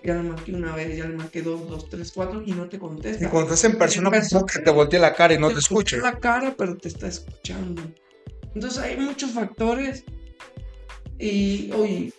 ya 0.03 0.15
le 0.15 0.23
marqué 0.23 0.53
una 0.53 0.75
vez, 0.75 0.97
ya 0.97 1.05
le 1.05 1.15
marqué 1.17 1.41
dos, 1.41 1.67
dos, 1.69 1.89
tres, 1.89 2.11
cuatro 2.13 2.41
y 2.45 2.51
no 2.51 2.67
te 2.67 2.77
Y 2.77 2.79
contesta. 2.79 3.29
cuando 3.29 3.53
estás 3.53 3.71
en 3.71 3.77
persona, 3.77 4.09
persona, 4.09 4.45
que 4.51 4.59
te 4.59 4.71
voltee 4.71 4.99
la 4.99 5.13
cara 5.13 5.33
y 5.33 5.37
no 5.37 5.51
te 5.51 5.59
escucha 5.59 5.97
escuche. 5.97 6.01
la 6.01 6.19
cara, 6.19 6.55
pero 6.57 6.75
te 6.77 6.87
está 6.87 7.07
escuchando. 7.07 7.81
Entonces 8.55 8.79
hay 8.79 8.97
muchos 8.97 9.31
factores 9.31 10.03
y, 11.19 11.69
oye, 11.73 12.11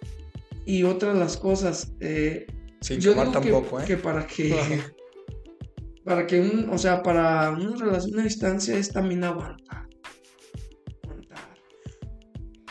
y 0.66 0.82
otras 0.84 1.16
las 1.16 1.36
cosas. 1.36 1.90
eh, 2.00 2.46
Sin 2.80 3.00
yo 3.00 3.10
digo 3.12 3.24
que, 3.24 3.30
tampoco, 3.32 3.80
¿eh? 3.80 3.84
que 3.86 3.96
para 3.96 4.26
que. 4.26 4.80
para 6.08 6.26
que 6.26 6.40
un, 6.40 6.70
o 6.70 6.78
sea, 6.78 7.02
para 7.02 7.50
una 7.50 7.76
relación 7.76 8.18
a 8.18 8.22
distancia 8.22 8.78
es 8.78 8.90
también 8.90 9.22
aguantar. 9.24 9.86
Aguantar. 11.02 11.48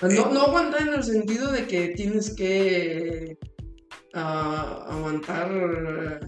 No, 0.01 0.33
no 0.33 0.41
aguantar 0.41 0.81
en 0.81 0.93
el 0.95 1.03
sentido 1.03 1.51
de 1.51 1.67
que 1.67 1.89
tienes 1.89 2.33
que 2.35 3.37
ah, 4.15 4.87
aguantar, 4.89 6.19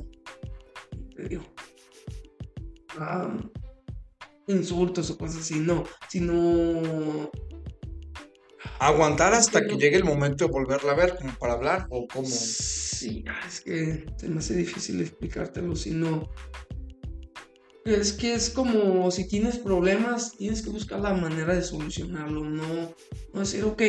te 1.16 1.28
digo, 1.30 1.44
ah, 3.00 3.36
insultos 4.48 5.10
o 5.10 5.18
cosas 5.18 5.42
así, 5.42 5.60
no, 5.60 5.86
sino 6.10 7.32
Aguantar 8.80 9.34
hasta 9.34 9.62
que 9.62 9.74
no- 9.74 9.78
llegue 9.80 9.98
el 9.98 10.06
momento 10.06 10.46
de 10.46 10.51
volverla 10.51 10.92
a 10.92 10.96
ver, 10.96 11.16
como 11.18 11.34
para 11.34 11.54
hablar, 11.54 11.88
o 11.89 12.08
como. 12.08 12.28
Sí, 12.28 13.25
ah, 13.28 13.42
es 13.48 13.62
que 13.62 14.06
se 14.16 14.30
me 14.30 14.39
hace 14.39 14.56
difícil 14.56 15.01
explicártelo, 15.01 15.75
sino... 15.75 16.18
Ok, 16.18 16.69
Es 17.96 18.13
que 18.13 18.34
es 18.34 18.51
como 18.51 19.10
si 19.10 19.27
tienes 19.27 19.58
problemas, 19.58 20.34
tienes 20.38 20.62
que 20.62 20.69
buscar 20.69 21.00
la 21.00 21.13
manera 21.13 21.55
de 21.55 21.63
solucionarlo, 21.63 22.43
no, 22.43 22.93
no 23.34 23.39
decir, 23.39 23.63
ok, 23.63 23.81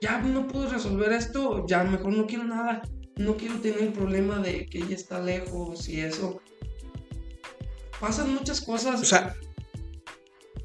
ya 0.00 0.20
no 0.20 0.46
puedo 0.46 0.70
resolver 0.70 1.12
esto, 1.12 1.66
ya 1.66 1.82
mejor 1.82 2.12
no 2.12 2.26
quiero 2.26 2.44
nada, 2.44 2.82
no 3.16 3.36
quiero 3.36 3.56
tener 3.56 3.80
el 3.80 3.92
problema 3.92 4.38
de 4.38 4.66
que 4.66 4.78
ella 4.78 4.94
está 4.94 5.20
lejos 5.20 5.88
y 5.88 6.00
eso. 6.00 6.40
Pasan 7.98 8.34
muchas 8.34 8.60
cosas. 8.60 9.00
O 9.00 9.04
sea, 9.04 9.34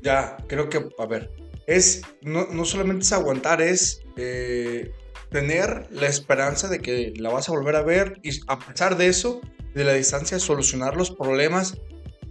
ya, 0.01 0.37
creo 0.47 0.69
que, 0.69 0.87
a 0.97 1.05
ver, 1.05 1.31
es, 1.67 2.03
no, 2.21 2.47
no 2.47 2.65
solamente 2.65 3.03
es 3.03 3.11
aguantar, 3.11 3.61
es 3.61 4.03
eh, 4.15 4.93
tener 5.31 5.87
la 5.91 6.07
esperanza 6.07 6.69
de 6.69 6.79
que 6.79 7.13
la 7.17 7.31
vas 7.31 7.49
a 7.49 7.51
volver 7.51 7.75
a 7.75 7.81
ver 7.81 8.19
y 8.23 8.29
a 8.47 8.59
pesar 8.59 8.95
de 8.95 9.07
eso, 9.07 9.41
de 9.73 9.83
la 9.83 9.93
distancia, 9.93 10.39
solucionar 10.39 10.95
los 10.95 11.11
problemas 11.11 11.77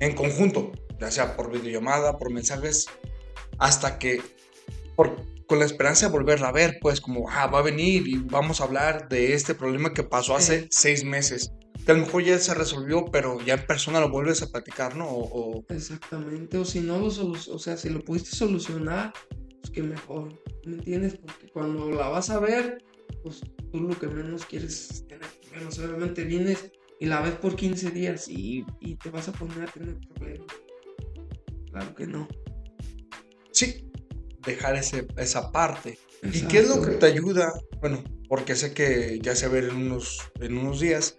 en 0.01 0.15
conjunto, 0.15 0.73
ya 1.01 1.11
sea 1.11 1.37
por 1.37 1.51
videollamada, 1.51 2.19
por 2.19 2.33
mensajes, 2.33 2.87
hasta 3.59 3.99
que, 3.99 4.21
por, 4.97 5.17
con 5.47 5.59
la 5.59 5.65
esperanza 5.65 6.07
de 6.07 6.13
volverla 6.13 6.49
a 6.49 6.53
ver, 6.53 6.79
pues 6.81 7.01
como, 7.01 7.29
ah, 7.31 7.47
va 7.47 7.61
a 7.61 7.63
venir 7.63 8.09
y 8.09 8.17
vamos 8.17 8.61
a 8.61 8.65
hablar 8.65 9.09
de 9.09 9.35
este 9.35 9.55
problema 9.55 9.93
que 9.93 10.03
pasó 10.03 10.37
hace 10.37 10.69
seis 10.71 11.05
meses. 11.05 11.53
Que 11.85 11.93
a 11.93 11.95
lo 11.95 12.07
mejor 12.07 12.23
ya 12.23 12.39
se 12.39 12.55
resolvió, 12.55 13.05
pero 13.07 13.41
ya 13.45 13.55
en 13.55 13.67
persona 13.67 14.01
lo 14.01 14.11
vuelves 14.11 14.43
a 14.43 14.51
platicar, 14.51 14.97
¿no? 14.97 15.07
O, 15.07 15.65
Exactamente, 15.69 16.57
o 16.57 16.65
si 16.65 16.81
no 16.81 16.99
lo 16.99 17.07
o 17.07 17.59
sea, 17.59 17.77
si 17.77 17.91
lo 17.91 18.01
pudiste 18.01 18.31
solucionar, 18.31 19.13
pues 19.61 19.71
que 19.71 19.83
mejor, 19.83 20.41
¿me 20.65 20.75
entiendes? 20.75 21.17
Porque 21.17 21.49
cuando 21.49 21.91
la 21.91 22.09
vas 22.09 22.31
a 22.31 22.39
ver, 22.39 22.79
pues 23.23 23.43
tú 23.71 23.81
lo 23.81 23.99
que 23.99 24.07
menos 24.07 24.47
quieres 24.47 24.91
es 24.91 25.07
tener 25.07 25.29
problemas. 25.43 25.79
Obviamente 25.79 26.25
vienes 26.25 26.71
y 27.01 27.07
la 27.07 27.21
ves 27.21 27.35
por 27.35 27.57
15 27.57 27.91
días 27.91 28.29
y, 28.29 28.65
y 28.81 28.97
te 28.97 29.11
vas 29.11 29.29
a 29.29 29.33
poner 29.33 29.63
a 29.63 29.73
tener 29.73 29.99
problemas. 30.15 30.47
Claro 31.71 31.95
que 31.95 32.07
no. 32.07 32.29
Sí, 33.53 33.91
dejar 34.45 34.77
ese, 34.77 35.07
esa 35.17 35.51
parte. 35.51 35.99
¿Y 36.23 36.43
qué 36.43 36.59
es 36.59 36.69
lo 36.69 36.81
que 36.81 36.93
te 36.93 37.07
ayuda? 37.07 37.53
Bueno, 37.81 38.03
porque 38.29 38.57
sé 38.57 38.73
que 38.73 39.19
ya 39.21 39.35
se 39.35 39.49
ve 39.49 39.61
en 39.61 39.77
unos, 39.77 40.21
en 40.41 40.57
unos 40.57 40.81
días. 40.81 41.19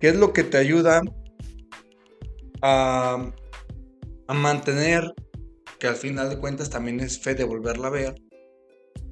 ¿Qué 0.00 0.08
es 0.08 0.16
lo 0.16 0.32
que 0.32 0.44
te 0.44 0.56
ayuda 0.56 1.02
a, 2.62 3.32
a 4.26 4.34
mantener, 4.34 5.12
que 5.78 5.88
al 5.88 5.96
final 5.96 6.30
de 6.30 6.38
cuentas 6.38 6.70
también 6.70 7.00
es 7.00 7.20
fe 7.20 7.34
de 7.34 7.44
volverla 7.44 7.88
a 7.88 7.90
ver, 7.90 8.14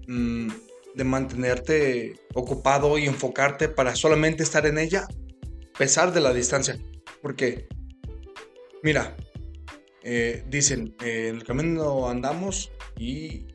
mm, 0.09 0.49
de 0.95 1.05
mantenerte 1.05 2.15
ocupado 2.35 2.99
y 2.99 3.07
enfocarte 3.07 3.69
para 3.69 3.95
solamente 3.95 4.43
estar 4.43 4.67
en 4.67 4.79
ella, 4.79 5.07
pesar 5.81 6.13
de 6.13 6.21
la 6.21 6.35
distancia? 6.35 6.79
Porque, 7.23 7.67
mira, 8.83 9.17
eh, 10.03 10.45
dicen, 10.47 10.95
eh, 11.03 11.29
en 11.29 11.37
el 11.37 11.45
camino 11.45 12.07
andamos 12.07 12.71
y... 12.99 13.47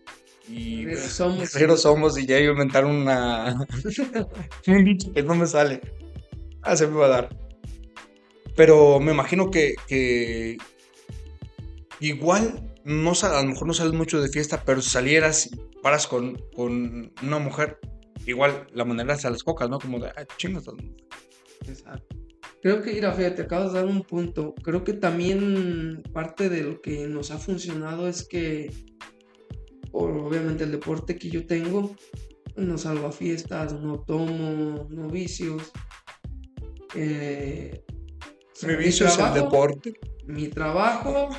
y 0.49 0.87
somos. 0.95 1.51
somos 1.79 2.17
y 2.17 2.25
ya 2.25 2.39
iba 2.39 2.49
a 2.49 2.53
inventar 2.53 2.85
una... 2.85 3.67
un 4.67 4.85
dicho 4.85 5.13
que 5.13 5.21
no 5.21 5.35
me 5.35 5.45
sale. 5.45 5.81
Ah, 6.63 6.75
se 6.75 6.87
me 6.87 6.97
va 6.97 7.05
a 7.05 7.09
dar. 7.09 7.29
Pero 8.55 8.99
me 8.99 9.11
imagino 9.11 9.51
que, 9.51 9.75
que 9.87 10.57
igual, 11.99 12.73
no 12.85 13.11
a 13.11 13.41
lo 13.43 13.49
mejor 13.49 13.67
no 13.67 13.73
sales 13.75 13.93
mucho 13.93 14.19
de 14.19 14.29
fiesta, 14.29 14.63
pero 14.65 14.81
si 14.81 14.89
salieras 14.89 15.45
y 15.45 15.57
paras 15.83 16.07
con, 16.07 16.41
con 16.55 17.13
una 17.21 17.37
mujer, 17.37 17.77
igual 18.25 18.65
la 18.73 18.83
manera 18.83 19.15
se 19.15 19.29
las 19.29 19.43
cocas, 19.43 19.69
¿no? 19.69 19.77
Como 19.77 19.99
de, 19.99 20.11
ay, 20.15 20.25
chingas. 20.37 20.63
Exacto. 21.67 22.15
Creo 22.61 22.81
que, 22.81 22.93
mira, 22.93 23.13
fíjate, 23.13 23.43
acabas 23.43 23.73
de 23.73 23.79
dar 23.79 23.87
un 23.87 24.01
punto. 24.01 24.55
Creo 24.55 24.83
que 24.83 24.93
también 24.93 26.01
parte 26.13 26.49
de 26.49 26.63
lo 26.63 26.81
que 26.81 27.07
nos 27.07 27.29
ha 27.29 27.37
funcionado 27.37 28.07
es 28.07 28.27
que, 28.27 28.71
obviamente, 29.91 30.63
el 30.63 30.71
deporte 30.71 31.15
que 31.15 31.29
yo 31.29 31.45
tengo, 31.45 31.95
no 32.55 32.77
salgo 32.77 33.07
a 33.07 33.11
fiestas, 33.11 33.73
no 33.73 33.99
tomo, 33.99 34.87
no 34.89 35.09
vicios. 35.09 35.71
Eh, 36.95 37.83
mi 38.65 38.75
vicio 38.77 39.05
es 39.05 39.19
el 39.19 39.33
deporte. 39.33 39.93
Mi 40.25 40.47
trabajo, 40.47 41.29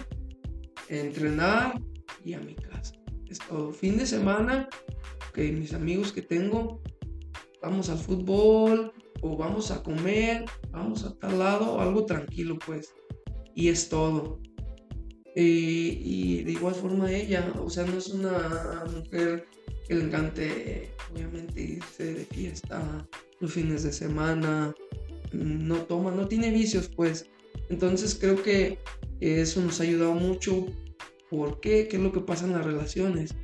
entrenar 0.89 1.81
y 2.25 2.35
a 2.35 2.41
mi 2.41 2.55
casa. 2.55 2.95
Es 3.29 3.39
todo. 3.39 3.73
Fin 3.73 3.97
de 3.97 4.07
semana, 4.07 4.69
que 5.35 5.51
mis 5.51 5.75
amigos 5.75 6.12
que 6.12 6.23
tengo, 6.23 6.83
vamos 7.61 7.89
al 7.89 7.99
fútbol, 7.99 8.93
o 9.23 9.37
vamos 9.37 9.71
a 9.71 9.83
comer, 9.83 10.45
vamos 10.71 11.05
a 11.05 11.15
tal 11.19 11.39
lado, 11.39 11.81
algo 11.81 12.05
tranquilo 12.05 12.59
pues. 12.65 12.95
Y 13.55 13.69
es 13.69 13.89
todo. 13.89 14.41
y 15.35 16.43
de 16.45 16.53
igual 16.53 16.75
forma 16.75 17.13
ella, 17.13 17.53
o 17.63 17.69
sea, 17.69 17.85
no 17.85 17.99
es 17.99 18.09
una 18.09 18.85
mujer 18.95 19.47
que 19.87 19.95
le 19.95 20.05
encante, 20.05 20.91
obviamente, 21.13 21.61
irse 21.61 22.15
de 22.15 22.25
fiesta 22.25 23.07
los 23.41 23.53
fines 23.53 23.83
de 23.83 23.93
semana, 23.93 24.75
no 25.33 25.77
toma, 25.83 26.11
no 26.11 26.27
tiene 26.27 26.51
vicios 26.51 26.89
pues. 26.89 27.27
Entonces 27.69 28.15
creo 28.15 28.43
que 28.43 28.79
eso 29.21 29.61
nos 29.61 29.81
ha 29.81 29.85
ayudado 29.85 30.15
mucho. 30.15 30.67
¿Por 31.31 31.61
qué? 31.61 31.89
¿Qué 31.89 31.97
es 31.97 32.03
lo 32.03 32.13
que 32.13 32.21
pasa 32.21 32.47
en 32.47 32.53
las 32.53 32.65
relaciones? 32.65 33.35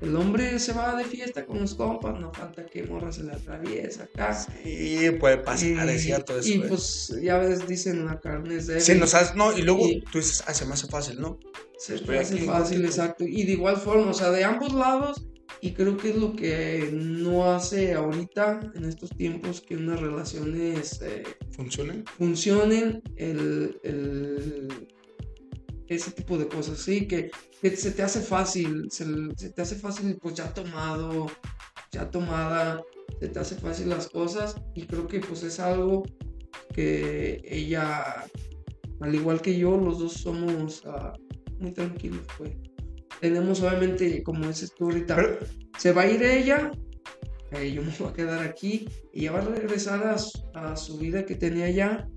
El 0.00 0.16
hombre 0.16 0.58
se 0.58 0.72
va 0.72 0.96
de 0.96 1.04
fiesta 1.04 1.46
con 1.46 1.60
los 1.60 1.74
compas, 1.74 2.20
no 2.20 2.32
falta 2.32 2.66
que 2.66 2.82
morra 2.84 3.12
se 3.12 3.24
le 3.24 3.32
atraviesa 3.32 4.04
acá. 4.04 4.34
Sí, 4.34 4.98
puede 5.18 5.38
pasar, 5.38 5.88
es 5.88 6.02
cierto 6.02 6.38
eso. 6.38 6.48
Y 6.48 6.58
pues 6.58 7.14
ya 7.22 7.38
ves, 7.38 7.66
dicen 7.66 8.04
la 8.04 8.20
carne 8.20 8.56
es 8.56 8.66
débil. 8.66 8.82
Sí, 8.82 8.94
no 8.96 9.06
sabes, 9.06 9.34
no, 9.34 9.56
y 9.56 9.62
luego 9.62 9.86
tú 10.12 10.18
dices, 10.18 10.44
ah, 10.46 10.54
se 10.54 10.66
me 10.66 10.74
hace 10.74 10.88
fácil, 10.88 11.20
¿no? 11.20 11.38
Se 11.78 12.00
me 12.06 12.18
hace 12.18 12.38
fácil, 12.38 12.84
exacto. 12.84 13.24
Y 13.24 13.44
de 13.44 13.52
igual 13.52 13.76
forma, 13.76 14.10
o 14.10 14.14
sea, 14.14 14.30
de 14.30 14.44
ambos 14.44 14.74
lados, 14.74 15.26
y 15.60 15.72
creo 15.72 15.96
que 15.96 16.10
es 16.10 16.16
lo 16.16 16.36
que 16.36 16.90
no 16.92 17.50
hace 17.50 17.94
ahorita, 17.94 18.72
en 18.74 18.84
estos 18.84 19.10
tiempos, 19.10 19.62
que 19.62 19.76
unas 19.76 20.00
relaciones... 20.00 21.00
Eh, 21.00 21.22
¿Funcionen? 21.50 22.04
Funcionen, 22.18 23.02
el, 23.16 23.78
el 23.82 24.68
ese 25.88 26.10
tipo 26.12 26.38
de 26.38 26.48
cosas, 26.48 26.78
sí, 26.78 27.06
que, 27.06 27.30
se 27.76 27.90
te 27.90 28.02
hace 28.02 28.20
fácil, 28.20 28.88
se, 28.90 29.04
te 29.50 29.62
hace 29.62 29.76
fácil, 29.76 30.18
pues 30.20 30.34
ya 30.34 30.52
tomado, 30.52 31.26
ya 31.92 32.10
tomada, 32.10 32.82
se 33.20 33.28
te 33.28 33.38
hace 33.38 33.56
fácil 33.56 33.88
las 33.88 34.08
cosas 34.08 34.56
y 34.74 34.86
creo 34.86 35.06
que 35.06 35.20
pues 35.20 35.42
es 35.42 35.60
algo 35.60 36.04
que 36.74 37.40
ella, 37.44 38.26
al 39.00 39.14
igual 39.14 39.40
que 39.40 39.56
yo, 39.58 39.76
los 39.76 39.98
dos 39.98 40.14
somos 40.14 40.84
uh, 40.84 41.12
muy 41.58 41.72
tranquilos, 41.72 42.26
pues. 42.36 42.52
Tenemos 43.20 43.62
obviamente, 43.62 44.22
como 44.22 44.48
dices 44.48 44.74
tú 44.74 44.84
ahorita, 44.86 45.38
se 45.78 45.92
va 45.92 46.02
a 46.02 46.10
ir 46.10 46.22
ella, 46.22 46.70
eh, 47.52 47.72
yo 47.72 47.82
me 47.82 47.94
voy 47.96 48.08
a 48.08 48.12
quedar 48.12 48.42
aquí, 48.42 48.88
y 49.12 49.20
ella 49.20 49.32
va 49.32 49.38
a 49.38 49.44
regresar 49.44 50.02
a, 50.04 50.16
a 50.72 50.76
su 50.76 50.98
vida 50.98 51.24
que 51.24 51.36
tenía 51.36 51.70
ya 51.70 52.08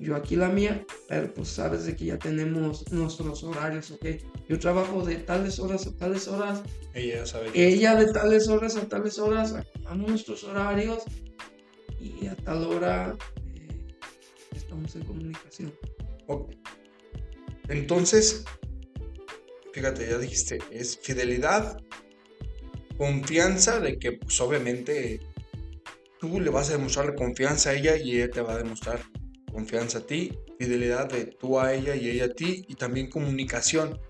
yo 0.00 0.16
aquí 0.16 0.34
la 0.34 0.48
mía, 0.48 0.84
pero 1.08 1.32
pues 1.34 1.48
sabes 1.48 1.84
de 1.84 1.94
que 1.94 2.06
ya 2.06 2.18
tenemos 2.18 2.90
nuestros 2.90 3.44
horarios, 3.44 3.90
¿ok? 3.90 4.06
Yo 4.48 4.58
trabajo 4.58 5.04
de 5.04 5.16
tales 5.16 5.58
horas 5.58 5.86
a 5.86 5.94
tales 5.94 6.26
horas. 6.26 6.62
Ella 6.94 7.26
sabe. 7.26 7.50
Ella 7.54 7.94
de 7.96 8.10
tales 8.10 8.48
horas 8.48 8.76
a 8.76 8.88
tales 8.88 9.18
horas, 9.18 9.54
a 9.84 9.94
nuestros 9.94 10.42
horarios 10.44 11.04
y 12.00 12.26
a 12.26 12.34
tal 12.34 12.64
hora 12.64 13.14
eh, 13.54 13.94
estamos 14.56 14.96
en 14.96 15.04
comunicación. 15.04 15.74
Ok. 16.28 16.52
Entonces, 17.68 18.44
fíjate, 19.74 20.08
ya 20.08 20.16
dijiste, 20.16 20.60
es 20.70 20.98
fidelidad, 20.98 21.78
confianza 22.96 23.80
de 23.80 23.98
que 23.98 24.12
pues 24.12 24.40
obviamente 24.40 25.20
tú 26.18 26.40
le 26.40 26.48
vas 26.48 26.70
a 26.70 26.72
demostrar 26.72 27.14
confianza 27.14 27.70
a 27.70 27.74
ella 27.74 27.96
y 27.98 28.16
ella 28.16 28.30
te 28.30 28.40
va 28.40 28.54
a 28.54 28.58
demostrar 28.58 29.00
confianza 29.50 29.98
a 29.98 30.06
ti, 30.06 30.38
fidelidad 30.58 31.08
de 31.08 31.26
tú 31.26 31.58
a 31.58 31.74
ella 31.74 31.94
y 31.94 32.08
ella 32.08 32.26
a 32.26 32.30
ti 32.30 32.64
y 32.68 32.74
también 32.74 33.10
comunicación. 33.10 34.00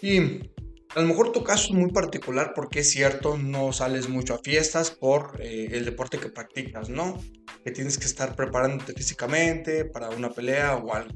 Y 0.00 0.18
a 0.94 1.00
lo 1.00 1.06
mejor 1.06 1.32
tu 1.32 1.42
caso 1.42 1.68
es 1.68 1.72
muy 1.72 1.90
particular 1.90 2.52
porque 2.54 2.80
es 2.80 2.90
cierto, 2.90 3.38
no 3.38 3.72
sales 3.72 4.08
mucho 4.08 4.34
a 4.34 4.38
fiestas 4.38 4.90
por 4.90 5.40
eh, 5.40 5.68
el 5.72 5.84
deporte 5.84 6.18
que 6.18 6.28
practicas, 6.28 6.90
¿no? 6.90 7.18
Que 7.64 7.70
tienes 7.70 7.96
que 7.96 8.04
estar 8.04 8.36
preparándote 8.36 8.92
físicamente 8.92 9.84
para 9.84 10.10
una 10.10 10.30
pelea 10.30 10.76
o 10.76 10.94
algo. 10.94 11.14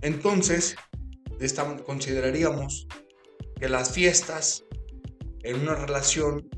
Entonces, 0.00 0.76
consideraríamos 1.86 2.86
que 3.60 3.68
las 3.68 3.92
fiestas 3.92 4.64
en 5.42 5.60
una 5.60 5.74
relación 5.74 6.48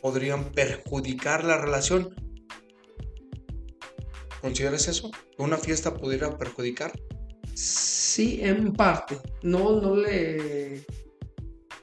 podrían 0.00 0.52
perjudicar 0.52 1.44
la 1.44 1.58
relación 1.58 2.14
¿Consideras 4.40 4.88
eso? 4.88 5.10
¿Que 5.10 5.42
una 5.42 5.56
fiesta 5.56 5.94
pudiera 5.94 6.36
perjudicar? 6.36 6.92
Sí, 7.54 8.40
en 8.42 8.72
parte. 8.72 9.18
No, 9.42 9.80
no 9.80 9.96
le. 9.96 10.84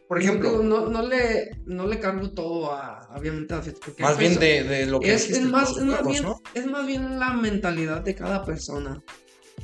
Por 0.08 0.22
ejemplo. 0.22 0.62
No, 0.62 0.88
no, 0.88 1.02
le, 1.02 1.62
no 1.66 1.88
le 1.88 2.00
cargo 2.00 2.32
todo 2.32 2.72
a, 2.72 3.10
obviamente, 3.16 3.54
a 3.54 3.58
la 3.58 3.63
fiesta. 3.63 3.92
Más 4.00 4.18
bien 4.18 4.39
de, 4.39 4.86
lo 4.86 5.00
que 5.00 5.13
es, 5.13 5.30
es, 5.30 5.42
más, 5.42 5.78
es, 5.78 5.84
más 5.84 6.06
bien, 6.06 6.26
es 6.54 6.66
más 6.68 6.86
bien 6.86 7.20
la 7.20 7.34
mentalidad 7.34 8.02
de 8.02 8.13
cada 8.13 8.46
persona. 8.46 9.02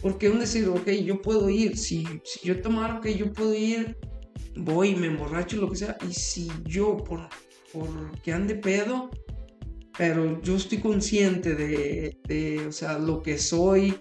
Porque 0.02 0.30
un 0.30 0.40
decir, 0.40 0.68
ok, 0.68 0.90
yo 1.04 1.22
puedo 1.22 1.50
ir, 1.50 1.78
si, 1.78 2.08
si 2.24 2.48
yo 2.48 2.62
tomar, 2.62 2.98
ok, 2.98 3.08
yo 3.08 3.34
puedo 3.34 3.54
ir, 3.54 3.98
voy, 4.56 4.96
me 4.96 5.08
emborracho, 5.08 5.58
lo 5.58 5.70
que 5.70 5.76
sea, 5.76 5.98
y 6.08 6.14
si 6.14 6.50
yo, 6.64 6.98
por, 6.98 7.28
por 7.74 8.22
que 8.22 8.32
ande 8.32 8.56
pedo, 8.56 9.10
pero 10.00 10.42
yo 10.42 10.56
estoy 10.56 10.78
consciente 10.78 11.56
de, 11.56 12.18
de, 12.24 12.66
o 12.66 12.72
sea, 12.72 12.98
lo 12.98 13.22
que 13.22 13.38
soy 13.38 14.00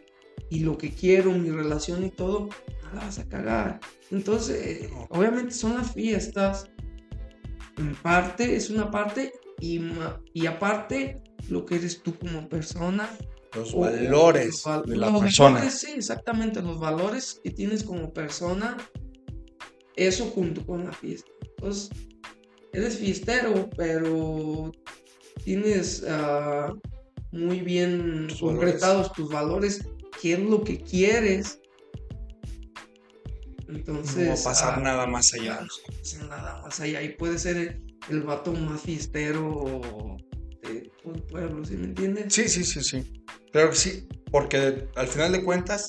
y 0.48 0.60
lo 0.60 0.78
que 0.78 0.92
quiero, 0.92 1.32
mi 1.32 1.50
relación 1.50 2.04
y 2.04 2.10
todo, 2.10 2.50
no 2.84 2.94
la 2.94 3.00
vas 3.00 3.18
a 3.18 3.28
cagar. 3.28 3.80
Entonces, 4.12 4.88
obviamente 5.08 5.52
son 5.52 5.74
las 5.74 5.92
fiestas, 5.92 6.70
en 7.78 7.96
parte, 7.96 8.54
es 8.54 8.70
una 8.70 8.92
parte, 8.92 9.32
y, 9.60 9.80
y 10.34 10.46
aparte, 10.46 11.20
lo 11.48 11.66
que 11.66 11.74
eres 11.74 12.00
tú 12.00 12.16
como 12.16 12.48
persona. 12.48 13.10
Los 13.56 13.74
valores 13.74 14.62
de 14.86 14.96
la 14.96 15.18
persona. 15.18 15.68
sí, 15.68 15.94
exactamente, 15.96 16.62
los 16.62 16.78
valores 16.78 17.40
que 17.42 17.50
tienes 17.50 17.82
como 17.82 18.12
persona, 18.12 18.76
eso 19.96 20.26
junto 20.26 20.64
con 20.64 20.84
la 20.84 20.92
fiesta. 20.92 21.28
Entonces, 21.56 21.90
eres 22.72 22.98
fiestero, 22.98 23.68
pero 23.76 24.70
tienes 25.48 26.02
uh, 26.02 26.78
muy 27.32 27.60
bien 27.60 28.26
tus 28.28 28.40
concretados 28.40 29.10
tus 29.14 29.30
valores, 29.30 29.82
qué 30.20 30.34
es 30.34 30.40
lo 30.40 30.62
que 30.62 30.78
quieres. 30.78 31.58
Entonces. 33.66 34.28
No 34.28 34.34
va 34.34 34.40
a 34.40 34.44
pasar 34.44 34.78
uh, 34.78 34.82
nada 34.82 35.06
más 35.06 35.32
allá. 35.32 35.54
No 35.54 35.60
va 35.60 35.64
a 35.64 36.00
pasar 36.02 36.28
nada 36.28 36.62
más 36.62 36.80
allá. 36.80 37.02
Y 37.02 37.16
puede 37.16 37.38
ser 37.38 37.56
el, 37.56 37.82
el 38.10 38.22
vato 38.24 38.52
más 38.52 38.82
fiestero 38.82 40.18
de 40.60 40.92
todo 41.02 41.14
el 41.14 41.22
pueblo, 41.22 41.64
¿sí 41.64 41.78
me 41.78 41.86
entiendes? 41.86 42.34
Sí, 42.34 42.46
sí, 42.46 42.62
sí, 42.62 42.82
sí. 42.82 43.24
Claro 43.50 43.70
que 43.70 43.76
sí, 43.76 44.06
porque 44.30 44.86
al 44.96 45.08
final 45.08 45.32
de 45.32 45.44
cuentas, 45.44 45.88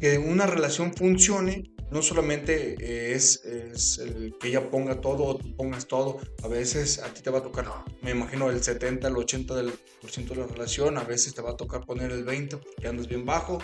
que 0.00 0.16
una 0.16 0.46
relación 0.46 0.94
funcione, 0.94 1.64
no 1.92 2.00
solamente 2.00 2.74
eh, 2.80 3.14
es, 3.14 3.44
es, 3.44 3.98
el 3.98 4.34
que 4.40 4.48
ella 4.48 4.70
ponga 4.70 5.00
todo 5.00 5.24
o 5.24 5.36
tú 5.36 5.54
pongas 5.54 5.86
todo, 5.86 6.18
a 6.42 6.48
veces 6.48 6.98
a 6.98 7.12
ti 7.12 7.20
te 7.20 7.30
va 7.30 7.38
a 7.38 7.42
tocar, 7.42 7.66
me 8.00 8.12
imagino, 8.12 8.50
el 8.50 8.62
70, 8.62 9.08
el 9.08 9.14
80% 9.14 9.54
del, 9.54 9.72
por 10.00 10.10
ciento 10.10 10.34
de 10.34 10.40
la 10.40 10.46
relación, 10.46 10.96
a 10.96 11.04
veces 11.04 11.34
te 11.34 11.42
va 11.42 11.50
a 11.50 11.56
tocar 11.56 11.84
poner 11.84 12.10
el 12.10 12.24
20 12.24 12.56
porque 12.56 12.88
andas 12.88 13.08
bien 13.08 13.26
bajo 13.26 13.58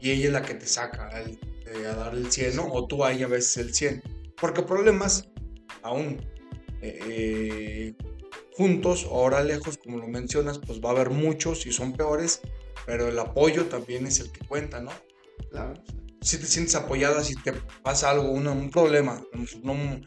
y 0.00 0.10
ella 0.10 0.26
es 0.26 0.32
la 0.32 0.42
que 0.42 0.54
te 0.54 0.66
saca 0.66 1.08
el, 1.20 1.38
eh, 1.66 1.86
a 1.86 1.94
dar 1.94 2.14
el 2.14 2.32
100, 2.32 2.56
¿no? 2.56 2.72
O 2.72 2.86
tú 2.86 3.04
a 3.04 3.12
ella 3.12 3.26
a 3.26 3.28
veces 3.28 3.56
el 3.58 3.74
100. 3.74 4.02
Porque 4.38 4.62
problemas, 4.62 5.28
aún 5.82 6.20
eh, 6.82 7.94
juntos, 8.52 9.04
ahora 9.04 9.42
lejos, 9.42 9.78
como 9.78 9.98
lo 9.98 10.06
mencionas, 10.08 10.58
pues 10.58 10.80
va 10.80 10.90
a 10.90 10.92
haber 10.92 11.10
muchos 11.10 11.66
y 11.66 11.72
son 11.72 11.92
peores, 11.92 12.40
pero 12.84 13.08
el 13.08 13.18
apoyo 13.18 13.66
también 13.66 14.06
es 14.06 14.20
el 14.20 14.30
que 14.30 14.46
cuenta, 14.46 14.80
¿no? 14.80 14.92
Claro 15.50 15.74
si 16.24 16.38
te 16.38 16.46
sientes 16.46 16.74
apoyada, 16.74 17.22
si 17.22 17.34
te 17.34 17.52
pasa 17.82 18.10
algo, 18.10 18.30
un 18.30 18.70
problema, 18.70 19.22
no, 19.62 20.00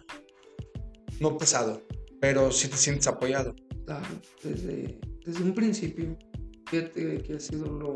no 1.19 1.37
pesado, 1.37 1.83
pero 2.19 2.51
si 2.51 2.67
te 2.67 2.75
sientes 2.75 3.05
apoyado. 3.05 3.55
Claro, 3.85 4.07
desde, 4.43 4.99
desde 5.23 5.43
un 5.43 5.53
principio, 5.53 6.17
fíjate 6.69 7.19
que 7.19 7.33
ha 7.33 7.39
sido 7.39 7.67
lo... 7.71 7.95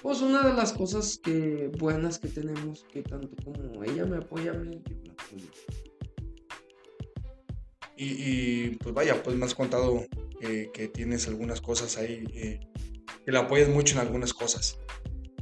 Pues 0.00 0.22
una 0.22 0.42
de 0.42 0.54
las 0.54 0.72
cosas 0.72 1.20
que 1.22 1.70
buenas 1.78 2.18
que 2.18 2.28
tenemos, 2.28 2.86
que 2.90 3.02
tanto 3.02 3.36
como 3.44 3.84
ella 3.84 4.06
me 4.06 4.16
apoya 4.16 4.52
a 4.52 4.54
mí, 4.54 4.82
yo 4.88 4.96
la 5.04 5.12
apoyo. 5.12 5.46
Y, 8.02 8.76
pues 8.76 8.94
vaya, 8.94 9.22
pues 9.22 9.36
me 9.36 9.44
has 9.44 9.54
contado 9.54 10.06
que 10.40 10.90
tienes 10.94 11.28
algunas 11.28 11.60
cosas 11.60 11.98
ahí, 11.98 12.24
eh, 12.32 12.58
que 13.26 13.30
la 13.30 13.40
apoyas 13.40 13.68
mucho 13.68 13.96
en 13.96 14.00
algunas 14.00 14.32
cosas. 14.32 14.78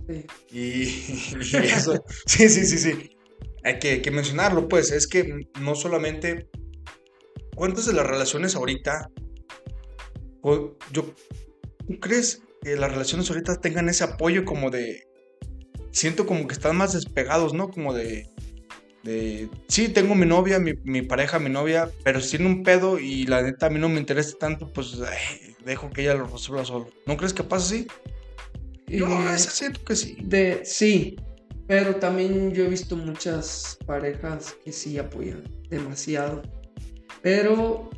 Y, 0.50 0.82
eso, 1.62 2.04
sí, 2.26 2.48
sí, 2.48 2.64
sí, 2.64 2.78
sí. 2.78 3.16
Hay 3.64 3.78
que, 3.78 4.10
mencionarlo, 4.10 4.68
pues, 4.68 4.92
es 4.92 5.06
que 5.06 5.46
no 5.60 5.74
solamente... 5.74 6.48
¿Cuántas 7.54 7.86
de 7.86 7.92
las 7.92 8.06
relaciones 8.06 8.54
ahorita... 8.54 9.10
Yo, 10.92 11.14
¿Tú 11.86 12.00
crees 12.00 12.42
que 12.62 12.76
las 12.76 12.90
relaciones 12.90 13.28
ahorita 13.28 13.60
tengan 13.60 13.88
ese 13.88 14.04
apoyo 14.04 14.44
como 14.44 14.70
de... 14.70 15.04
Siento 15.90 16.26
como 16.26 16.46
que 16.46 16.54
están 16.54 16.76
más 16.76 16.92
despegados, 16.92 17.52
¿no? 17.52 17.68
Como 17.68 17.92
de... 17.92 18.28
de 19.02 19.50
sí, 19.68 19.88
tengo 19.88 20.14
mi 20.14 20.24
novia, 20.24 20.58
mi, 20.60 21.02
pareja, 21.02 21.38
mi 21.38 21.50
novia, 21.50 21.90
pero 22.04 22.20
si 22.20 22.36
tiene 22.36 22.46
un 22.46 22.62
pedo 22.62 22.98
y 22.98 23.26
la 23.26 23.42
neta 23.42 23.66
a 23.66 23.70
mí 23.70 23.78
no 23.78 23.88
me 23.88 23.98
interesa 23.98 24.38
tanto, 24.38 24.72
pues 24.72 24.96
dejo 25.64 25.90
que 25.90 26.02
ella 26.02 26.14
lo 26.14 26.26
resuelva 26.26 26.64
solo. 26.64 26.88
¿No 27.06 27.16
crees 27.16 27.34
que 27.34 27.42
pasa 27.42 27.66
así? 27.66 27.86
Yo 28.88 29.06
eh, 29.06 29.38
siento 29.38 29.84
que 29.84 29.96
sí. 29.96 30.16
De, 30.22 30.62
sí, 30.64 31.16
pero 31.66 31.96
también 31.96 32.52
yo 32.52 32.64
he 32.64 32.68
visto 32.68 32.96
muchas 32.96 33.78
parejas 33.86 34.56
que 34.64 34.72
sí 34.72 34.98
apoyan 34.98 35.44
demasiado. 35.68 36.42
Pero 37.20 37.90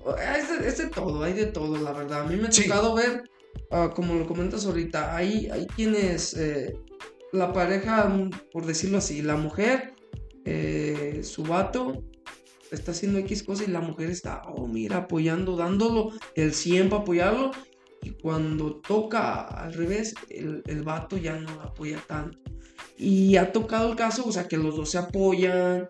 es 0.65 0.79
de, 0.79 0.89
todo, 0.89 1.23
hay 1.23 1.35
de 1.35 1.47
todo, 1.47 1.77
la 1.79 1.93
verdad. 1.93 2.23
A 2.23 2.25
mí 2.25 2.37
me 2.37 2.49
ha 2.49 2.51
tocado 2.51 2.95
ver, 2.95 3.23
ah, 3.71 3.93
como 3.95 4.15
lo 4.15 4.27
comentas 4.27 4.67
ahorita, 4.67 5.15
hay, 5.15 5.49
hay 5.51 5.67
quienes, 5.67 6.35
eh, 6.35 6.77
la 7.33 7.53
pareja, 7.53 8.13
por 8.53 8.67
decirlo 8.67 8.99
así, 8.99 9.23
la 9.23 9.37
mujer, 9.37 9.95
eh, 10.45 11.21
su 11.23 11.45
vato, 11.45 12.03
está 12.73 12.93
haciendo 12.93 13.19
X 13.19 13.43
cosa 13.43 13.65
y 13.65 13.69
la 13.69 13.81
mujer 13.81 14.11
está, 14.11 14.43
oh, 14.47 14.67
mira, 14.67 14.99
apoyando, 14.99 15.55
dándolo 15.57 16.13
el 16.35 16.55
100 16.55 16.89
para 16.89 17.03
apoyarlo 17.03 17.51
y 18.03 18.11
cuando 18.11 18.77
toca 18.77 19.43
al 19.43 19.75
revés, 19.75 20.15
el, 20.29 20.63
el 20.67 20.83
vato 20.83 21.17
ya 21.17 21.39
no 21.39 21.51
apoya 21.61 22.03
tanto. 22.07 22.39
Y 22.97 23.37
ha 23.37 23.53
tocado 23.53 23.91
el 23.91 23.97
caso, 23.97 24.25
o 24.27 24.33
sea, 24.33 24.49
que 24.49 24.57
los 24.57 24.77
dos 24.77 24.91
se 24.91 24.99
apoyan 24.99 25.89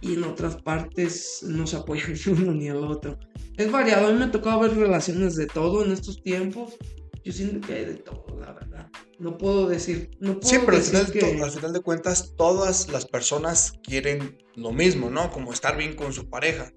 y 0.00 0.14
en 0.14 0.24
otras 0.24 0.56
partes 0.56 1.42
no 1.42 1.66
se 1.66 1.76
apoyan 1.76 2.12
ni 2.26 2.32
uno 2.32 2.52
ni 2.52 2.68
el 2.68 2.84
otro. 2.84 3.18
Es 3.56 3.70
variado, 3.70 4.06
a 4.06 4.12
mí 4.12 4.18
me 4.18 4.24
ha 4.26 4.30
tocado 4.30 4.60
ver 4.60 4.74
relaciones 4.74 5.36
de 5.36 5.46
todo 5.46 5.84
en 5.84 5.92
estos 5.92 6.22
tiempos. 6.22 6.76
Yo 7.22 7.32
siento 7.32 7.66
que 7.66 7.74
hay 7.74 7.84
de 7.84 7.94
todo, 7.94 8.24
la 8.40 8.52
verdad. 8.52 8.90
No 9.18 9.36
puedo 9.36 9.68
decir. 9.68 10.10
No 10.20 10.40
puedo 10.40 10.48
sí, 10.48 10.58
pero 10.64 10.78
al, 10.78 10.82
final, 10.82 11.42
al 11.42 11.50
final 11.50 11.72
de 11.74 11.80
cuentas, 11.80 12.32
todas 12.36 12.88
las 12.88 13.04
personas 13.04 13.74
quieren 13.82 14.38
lo 14.54 14.72
mismo, 14.72 15.10
¿no? 15.10 15.30
Como 15.30 15.52
estar 15.52 15.76
bien 15.76 15.94
con 15.94 16.14
su 16.14 16.30
pareja. 16.30 16.72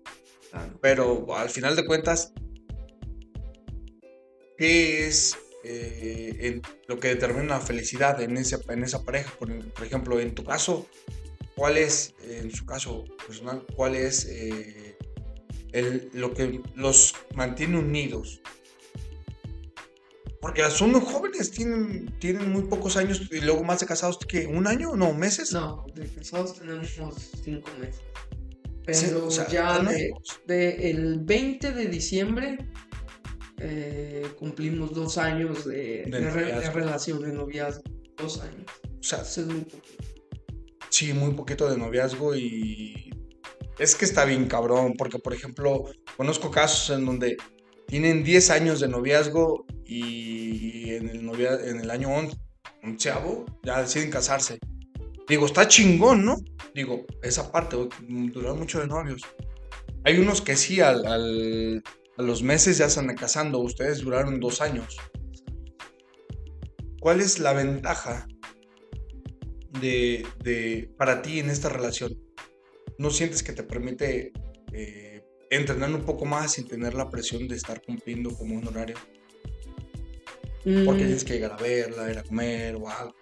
Pero 0.81 1.33
al 1.35 1.49
final 1.49 1.77
de 1.77 1.85
cuentas, 1.85 2.33
¿Qué 4.57 5.07
es 5.07 5.37
eh, 5.63 6.61
lo 6.87 6.99
que 6.99 7.09
determina 7.09 7.57
la 7.57 7.59
felicidad 7.59 8.21
en, 8.21 8.37
ese, 8.37 8.57
en 8.69 8.83
esa 8.83 9.03
pareja? 9.03 9.33
Por, 9.37 9.51
ejemplo, 9.83 10.19
en 10.19 10.35
tu 10.35 10.43
caso, 10.43 10.87
¿cuál 11.55 11.77
es, 11.77 12.13
en 12.23 12.51
su 12.51 12.65
caso 12.65 13.03
personal, 13.25 13.65
cuál 13.75 13.95
es 13.95 14.25
eh, 14.29 14.97
lo 16.13 16.33
que 16.33 16.61
los 16.75 17.15
mantiene 17.35 17.79
unidos? 17.79 18.41
Porque 20.43 20.61
son 20.69 20.91
jóvenes, 20.99 21.51
tienen, 21.51 22.19
tienen 22.19 22.51
muy 22.51 22.63
pocos 22.63 22.97
años 22.97 23.21
y 23.31 23.39
luego 23.39 23.63
más 23.63 23.79
de 23.79 23.85
casados 23.85 24.19
que 24.27 24.45
un 24.45 24.67
año, 24.67 24.93
no, 24.93 25.13
meses. 25.13 25.53
No, 25.53 25.85
de 25.95 26.05
casados 26.09 26.59
tenemos 26.59 27.31
cinco 27.41 27.69
meses. 27.79 28.01
Pero 28.85 29.29
ya 29.29 29.81
de, 30.45 30.89
el 30.89 31.19
20 31.21 31.71
de 31.71 31.85
diciembre 31.85 32.57
eh, 33.65 34.27
cumplimos 34.37 34.93
dos 34.93 35.17
años 35.17 35.65
de, 35.65 36.03
relación, 36.73 37.21
de 37.21 37.31
noviazgo. 37.31 37.81
Dos 38.17 38.41
años. 38.41 38.65
O 38.99 39.03
sea, 39.03 39.21
es 39.21 39.37
muy 39.37 39.61
poquito. 39.61 40.03
Sí, 40.89 41.13
muy 41.13 41.33
poquito 41.33 41.69
de 41.69 41.77
noviazgo 41.77 42.35
y 42.35 43.09
es 43.79 43.95
que 43.95 44.03
está 44.03 44.25
bien 44.25 44.47
cabrón, 44.47 44.95
porque 44.97 45.17
por 45.17 45.33
ejemplo, 45.33 45.85
conozco 46.17 46.51
casos 46.51 46.95
en 46.95 47.05
donde 47.05 47.37
tienen 47.87 48.23
10 48.23 48.49
años 48.49 48.79
de 48.81 48.89
noviazgo 48.89 49.65
y 49.85 50.91
en 50.91 51.09
el, 51.09 51.25
novia, 51.25 51.57
en 51.63 51.79
el 51.79 51.89
año 51.89 52.09
11, 52.09 52.37
onceavo 52.83 53.45
ya 53.63 53.81
deciden 53.81 54.11
casarse. 54.11 54.59
Digo, 55.27 55.45
está 55.45 55.69
chingón, 55.69 56.25
¿no? 56.25 56.35
Digo, 56.75 57.05
esa 57.21 57.49
parte, 57.49 57.77
durar 58.09 58.55
mucho 58.55 58.81
de 58.81 58.87
novios. 58.87 59.21
Hay 60.03 60.19
unos 60.19 60.41
que 60.41 60.57
sí, 60.57 60.81
al 60.81 61.81
a 62.17 62.21
los 62.21 62.43
meses 62.43 62.77
ya 62.77 62.89
se 62.89 62.99
están 62.99 63.15
casando, 63.15 63.59
ustedes 63.59 63.99
duraron 63.99 64.39
dos 64.39 64.61
años. 64.61 64.97
¿Cuál 66.99 67.21
es 67.21 67.39
la 67.39 67.53
ventaja 67.53 68.27
de, 69.81 70.89
para 70.97 71.21
ti 71.21 71.39
en 71.39 71.49
esta 71.49 71.69
relación? 71.69 72.17
¿No 72.97 73.09
sientes 73.09 73.43
que 73.43 73.53
te 73.53 73.63
permite 73.63 74.31
eh, 74.71 75.23
entrenar 75.49 75.93
un 75.93 76.03
poco 76.03 76.25
más 76.25 76.53
sin 76.53 76.67
tener 76.67 76.93
la 76.93 77.09
presión 77.09 77.47
de 77.47 77.55
estar 77.55 77.81
cumpliendo 77.81 78.33
como 78.35 78.55
un 78.55 78.67
horario? 78.67 78.95
Porque 80.63 80.91
mm. 80.91 80.97
tienes 80.97 81.23
que 81.25 81.33
llegar 81.33 81.53
a 81.53 81.57
verla, 81.57 82.09
ir 82.09 82.17
a 82.19 82.23
comer 82.23 82.75
o 82.75 82.87
algo. 82.87 83.15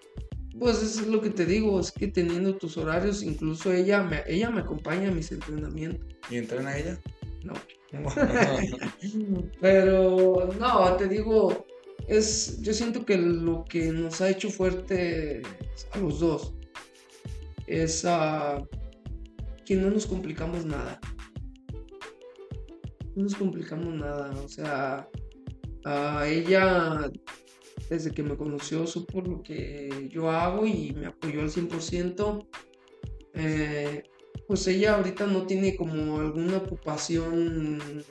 Pues 0.59 0.83
eso 0.83 1.01
es 1.01 1.07
lo 1.07 1.21
que 1.21 1.29
te 1.29 1.45
digo, 1.45 1.79
es 1.79 1.91
que 1.91 2.07
teniendo 2.07 2.55
tus 2.57 2.77
horarios, 2.77 3.23
incluso 3.23 3.73
ella 3.73 4.03
me, 4.03 4.21
ella 4.27 4.51
me 4.51 4.61
acompaña 4.61 5.07
a 5.07 5.11
mis 5.11 5.31
entrenamientos. 5.31 6.05
¿Y 6.29 6.37
entrena 6.37 6.77
ella? 6.77 6.99
No. 7.43 7.53
Pero 9.61 10.49
no, 10.59 10.95
te 10.97 11.07
digo, 11.07 11.65
es, 12.07 12.61
yo 12.61 12.73
siento 12.73 13.05
que 13.05 13.17
lo 13.17 13.65
que 13.65 13.91
nos 13.91 14.21
ha 14.21 14.29
hecho 14.29 14.49
fuerte 14.49 15.41
a 15.91 15.97
los 15.97 16.19
dos 16.19 16.53
es 17.67 18.05
que 19.65 19.75
no 19.75 19.89
nos 19.89 20.05
complicamos 20.05 20.65
nada. 20.65 20.99
No 23.15 23.23
nos 23.23 23.35
complicamos 23.35 23.93
nada, 23.93 24.31
o 24.41 24.47
sea, 24.47 25.07
a 25.83 26.27
ella 26.27 27.11
desde 27.89 28.11
que 28.11 28.23
me 28.23 28.37
conoció 28.37 28.87
supo 28.87 29.21
lo 29.21 29.43
que 29.43 30.07
yo 30.09 30.31
hago 30.31 30.65
y 30.65 30.93
me 30.93 31.07
apoyó 31.07 31.41
al 31.41 31.49
100%. 31.49 32.47
Eh, 33.33 34.03
pues 34.47 34.67
ella 34.67 34.95
ahorita 34.95 35.27
no 35.27 35.45
tiene 35.45 35.75
como 35.75 36.19
alguna 36.19 36.57
ocupación, 36.57 38.03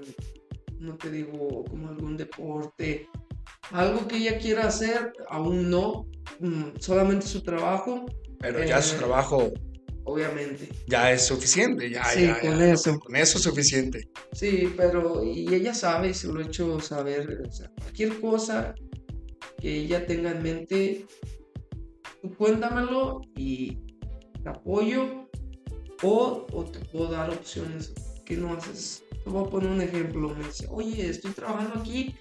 no 0.78 0.96
te 0.96 1.10
digo, 1.10 1.64
como 1.64 1.88
algún 1.88 2.16
deporte, 2.16 3.08
algo 3.70 4.08
que 4.08 4.16
ella 4.16 4.38
quiera 4.38 4.66
hacer, 4.66 5.12
aún 5.28 5.70
no, 5.70 6.06
mm, 6.40 6.78
solamente 6.78 7.26
su 7.26 7.42
trabajo. 7.42 8.06
Pero 8.40 8.64
ya 8.64 8.80
su 8.80 8.96
eh, 8.96 8.98
trabajo 8.98 9.52
obviamente. 10.04 10.68
Ya 10.88 11.12
es 11.12 11.26
suficiente, 11.26 11.90
ya, 11.90 12.04
sí, 12.04 12.28
con 12.40 12.60
eso. 12.60 12.98
Con 12.98 13.16
eso 13.16 13.38
es 13.38 13.44
suficiente. 13.44 14.08
Sí, 14.32 14.72
pero 14.76 15.22
y 15.24 15.52
ella 15.54 15.74
sabe, 15.74 16.14
se 16.14 16.28
lo 16.28 16.40
he 16.40 16.44
hecho 16.44 16.80
saber, 16.80 17.42
o 17.46 17.52
sea, 17.52 17.70
cualquier 17.80 18.20
cosa 18.20 18.74
que 19.58 19.82
ella 19.82 20.06
tenga 20.06 20.30
en 20.32 20.42
mente, 20.42 21.06
tú 22.22 22.34
cuéntamelo 22.34 23.20
y 23.36 23.78
te 24.42 24.48
apoyo 24.48 25.19
o, 26.02 26.46
o 26.52 26.64
te 26.64 26.80
puedo 26.86 27.10
dar 27.10 27.30
opciones 27.30 27.92
que 28.24 28.36
no 28.36 28.54
haces. 28.54 29.04
Te 29.24 29.30
voy 29.30 29.46
a 29.46 29.50
poner 29.50 29.70
un 29.70 29.80
ejemplo, 29.80 30.34
me 30.34 30.44
dice, 30.44 30.66
oye, 30.70 31.08
estoy 31.08 31.32
trabajando 31.32 31.80
aquí, 31.80 32.16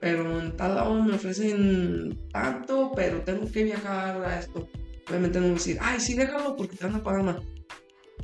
pero 0.00 0.40
en 0.40 0.56
tal 0.56 0.74
lado 0.76 0.94
me 1.02 1.14
ofrecen 1.14 2.18
tanto, 2.32 2.92
pero 2.94 3.22
tengo 3.22 3.50
que 3.50 3.64
viajar 3.64 4.24
a 4.24 4.38
esto 4.38 4.68
Obviamente 5.08 5.38
no 5.38 5.46
voy 5.46 5.52
a 5.52 5.58
decir, 5.58 5.78
ay, 5.80 6.00
sí, 6.00 6.14
déjalo 6.14 6.56
porque 6.56 6.76
te 6.76 6.84
van 6.84 6.96
a 6.96 7.02
pagar 7.02 7.22
más. 7.22 7.36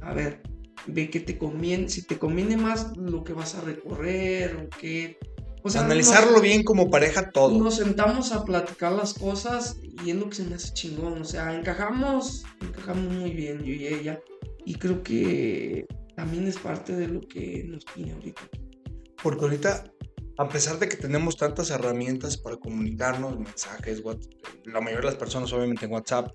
A 0.01 0.13
ver, 0.13 0.43
ve 0.87 1.11
que 1.11 1.21
te 1.21 1.39
conviene, 1.39 1.89
si 1.89 2.03
te 2.03 2.19
conviene 2.19 2.57
más 2.57 2.97
lo 2.97 3.23
que 3.23 3.33
vas 3.33 3.55
a 3.55 3.61
recorrer 3.61 4.57
o 4.57 4.79
qué. 4.79 5.19
O 5.63 5.71
sea, 5.71 5.85
Analizarlo 5.85 6.41
bien 6.41 6.65
como 6.65 6.91
pareja 6.91 7.31
todo. 7.31 7.57
Nos 7.57 7.77
sentamos 7.77 8.33
a 8.33 8.45
platicar 8.45 8.93
las 8.93 9.15
cosas 9.15 9.77
y 10.05 10.11
es 10.11 10.17
lo 10.17 10.29
que 10.29 10.35
se 10.35 10.45
me 10.45 10.57
hace 10.57 10.75
chingón. 10.75 11.23
O 11.23 11.25
sea, 11.25 11.55
encajamos, 11.57 12.45
encajamos 12.61 13.13
muy 13.13 13.31
bien 13.31 13.63
yo 13.63 13.73
y 13.73 13.87
ella. 13.87 14.21
Y 14.65 14.75
creo 14.77 15.03
que 15.03 15.87
también 16.17 16.47
es 16.47 16.59
parte 16.59 16.95
de 16.95 17.09
lo 17.09 17.21
que 17.21 17.65
nos 17.67 17.85
tiene 17.85 18.13
ahorita. 18.13 18.43
Porque 19.23 19.45
ahorita, 19.45 19.85
a 20.39 20.49
pesar 20.49 20.79
de 20.79 20.89
que 20.89 20.97
tenemos 20.97 21.37
tantas 21.37 21.71
herramientas 21.71 22.37
para 22.37 22.57
comunicarnos, 22.57 23.39
mensajes, 23.39 24.03
la 24.65 24.81
mayoría 24.81 25.01
de 25.01 25.07
las 25.07 25.17
personas 25.17 25.53
obviamente 25.53 25.87
en 25.87 25.93
WhatsApp, 25.93 26.31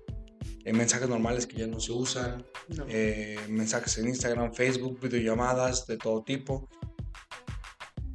eh, 0.64 0.72
mensajes 0.72 1.08
normales 1.08 1.46
que 1.46 1.56
ya 1.58 1.66
no 1.66 1.80
se 1.80 1.92
usan, 1.92 2.44
eh, 2.88 3.38
mensajes 3.48 3.96
en 3.98 4.08
Instagram, 4.08 4.52
Facebook, 4.52 5.00
videollamadas 5.00 5.86
de 5.86 5.96
todo 5.96 6.22
tipo. 6.22 6.68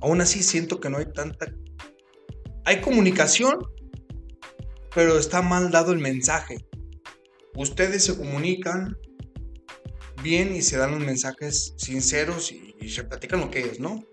Aún 0.02 0.22
así 0.22 0.44
siento 0.44 0.80
que 0.80 0.90
no 0.90 0.98
hay 0.98 1.12
tanta... 1.12 1.48
Hay 2.66 2.82
comunicación, 2.82 3.60
pero 4.94 5.18
está 5.18 5.42
mal 5.42 5.72
dado 5.72 5.92
el 5.94 6.00
mensaje. 6.00 6.66
Ustedes 7.56 8.06
se 8.06 8.18
comunican 8.18 8.96
bien 10.24 10.56
y 10.56 10.62
se 10.62 10.78
dan 10.78 10.92
los 10.92 11.02
mensajes 11.02 11.74
sinceros 11.78 12.52
y, 12.52 12.90
se 12.90 13.04
platican 13.06 13.40
lo 13.40 13.50
que 13.50 13.62
es, 13.62 13.80
¿no? 13.80 14.04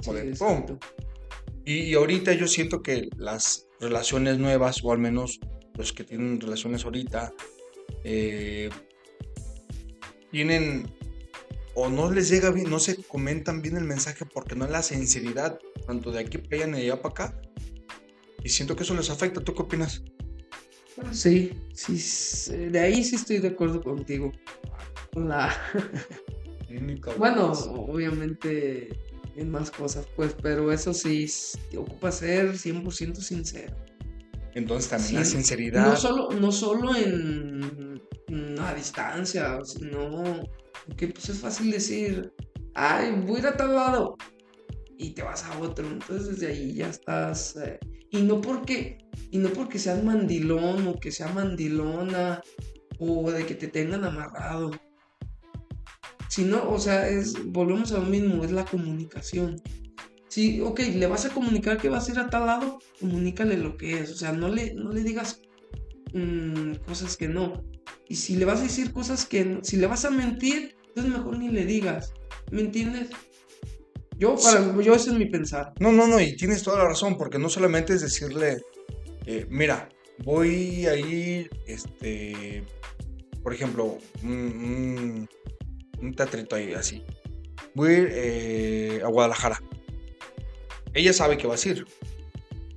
y, 1.64 1.74
y 1.74 1.94
ahorita 1.94 2.32
yo 2.34 2.46
siento 2.46 2.82
que 2.82 3.08
las 3.16 3.66
relaciones 3.80 4.38
nuevas, 4.38 4.84
o 4.84 4.92
al 4.92 4.98
menos 4.98 5.40
los 5.74 5.92
que 5.92 6.04
tienen 6.04 6.40
relaciones 6.40 6.84
ahorita, 6.84 7.32
eh, 8.04 8.70
tienen 10.30 10.92
o 11.74 11.88
no 11.88 12.10
les 12.10 12.28
llega 12.28 12.50
bien, 12.50 12.68
no 12.68 12.78
se 12.78 13.02
comentan 13.04 13.62
bien 13.62 13.76
el 13.76 13.84
mensaje 13.84 14.24
porque 14.26 14.54
no 14.54 14.64
es 14.64 14.70
la 14.70 14.82
sinceridad, 14.82 15.58
tanto 15.86 16.12
de 16.12 16.20
aquí 16.20 16.38
para 16.38 16.56
allá 16.56 16.66
ni 16.66 16.78
de 16.78 16.84
allá 16.84 17.02
para 17.02 17.12
acá. 17.12 17.40
Y 18.42 18.48
siento 18.48 18.74
que 18.76 18.82
eso 18.82 18.94
les 18.94 19.10
afecta. 19.10 19.40
¿Tú 19.40 19.54
qué 19.54 19.62
opinas? 19.62 20.02
Sí, 21.12 21.52
sí, 21.72 22.52
de 22.52 22.78
ahí 22.78 23.02
sí 23.04 23.16
estoy 23.16 23.38
de 23.38 23.48
acuerdo 23.48 23.80
contigo. 23.82 24.32
La... 25.14 25.54
bueno, 27.18 27.52
obviamente 27.52 28.88
en 29.36 29.50
más 29.50 29.70
cosas, 29.70 30.06
pues, 30.16 30.34
pero 30.42 30.72
eso 30.72 30.92
sí, 30.92 31.26
ocupa 31.76 32.12
ser 32.12 32.52
100% 32.52 33.16
sincero. 33.16 33.74
Entonces 34.54 34.90
también 34.90 35.14
la 35.16 35.24
sinceridad. 35.24 35.86
No 35.86 35.96
solo, 35.96 36.28
no 36.32 36.52
solo 36.52 36.94
en, 36.96 38.00
a 38.60 38.74
distancia, 38.74 39.58
sino 39.64 40.42
que 40.96 41.08
pues 41.08 41.28
es 41.28 41.38
fácil 41.38 41.70
decir, 41.70 42.32
ay, 42.74 43.12
voy 43.26 43.36
a 43.36 43.38
ir 43.38 43.46
a 43.46 43.56
tal 43.56 43.74
lado 43.74 44.16
y 44.98 45.10
te 45.10 45.22
vas 45.22 45.44
a 45.44 45.58
otro. 45.60 45.86
Entonces 45.86 46.28
desde 46.28 46.48
ahí 46.48 46.74
ya 46.74 46.88
estás. 46.88 47.56
Eh, 47.56 47.78
y 48.10 48.22
no 48.22 48.40
porque, 48.40 48.98
y 49.30 49.38
no 49.38 49.50
porque 49.50 49.78
seas 49.78 50.02
mandilón 50.02 50.86
o 50.88 50.98
que 50.98 51.12
sea 51.12 51.28
mandilona 51.28 52.42
o 52.98 53.30
de 53.30 53.46
que 53.46 53.54
te 53.54 53.68
tengan 53.68 54.04
amarrado. 54.04 54.72
Sino, 56.30 56.70
o 56.70 56.78
sea, 56.78 57.08
es, 57.08 57.34
volvemos 57.46 57.90
a 57.90 57.98
lo 57.98 58.06
mismo, 58.06 58.44
es 58.44 58.52
la 58.52 58.64
comunicación. 58.64 59.60
Sí, 60.28 60.60
ok, 60.60 60.78
le 60.94 61.08
vas 61.08 61.24
a 61.26 61.30
comunicar 61.30 61.76
que 61.76 61.88
vas 61.88 62.08
a 62.08 62.12
ir 62.12 62.18
a 62.20 62.30
tal 62.30 62.46
lado, 62.46 62.78
comunícale 63.00 63.56
lo 63.56 63.76
que 63.76 63.98
es. 63.98 64.12
O 64.12 64.14
sea, 64.14 64.30
no 64.30 64.48
le, 64.48 64.72
no 64.74 64.92
le 64.92 65.02
digas 65.02 65.42
mm, 66.14 66.74
cosas 66.86 67.16
que 67.16 67.26
no. 67.26 67.64
Y 68.08 68.14
si 68.14 68.36
le 68.36 68.44
vas 68.44 68.60
a 68.60 68.62
decir 68.62 68.92
cosas 68.92 69.26
que 69.26 69.44
no, 69.44 69.64
si 69.64 69.76
le 69.76 69.88
vas 69.88 70.04
a 70.04 70.10
mentir, 70.10 70.76
entonces 70.86 71.12
mejor 71.12 71.36
ni 71.36 71.48
le 71.48 71.64
digas. 71.64 72.12
¿Me 72.52 72.60
entiendes? 72.60 73.08
Yo, 74.18 74.36
para, 74.36 74.80
yo 74.82 74.94
ese 74.94 75.10
es 75.10 75.16
mi 75.16 75.26
pensar. 75.26 75.72
No, 75.80 75.90
no, 75.90 76.06
no, 76.06 76.20
y 76.20 76.36
tienes 76.36 76.62
toda 76.62 76.78
la 76.78 76.88
razón, 76.90 77.18
porque 77.18 77.38
no 77.38 77.48
solamente 77.48 77.94
es 77.94 78.02
decirle, 78.02 78.62
eh, 79.26 79.46
mira, 79.50 79.88
voy 80.24 80.86
a 80.86 80.94
ir, 80.94 81.50
este, 81.66 82.62
por 83.42 83.52
ejemplo, 83.52 83.98
un, 84.22 84.30
un, 84.30 85.28
teatrito 86.14 86.56
ahí, 86.56 86.72
así. 86.72 87.04
Voy 87.74 87.90
a 87.90 87.98
ir 87.98 88.08
eh, 88.12 89.00
a 89.04 89.08
Guadalajara 89.08 89.60
ella 90.94 91.12
sabe 91.12 91.38
que 91.38 91.46
vas 91.46 91.64
a 91.64 91.68
ir, 91.68 91.86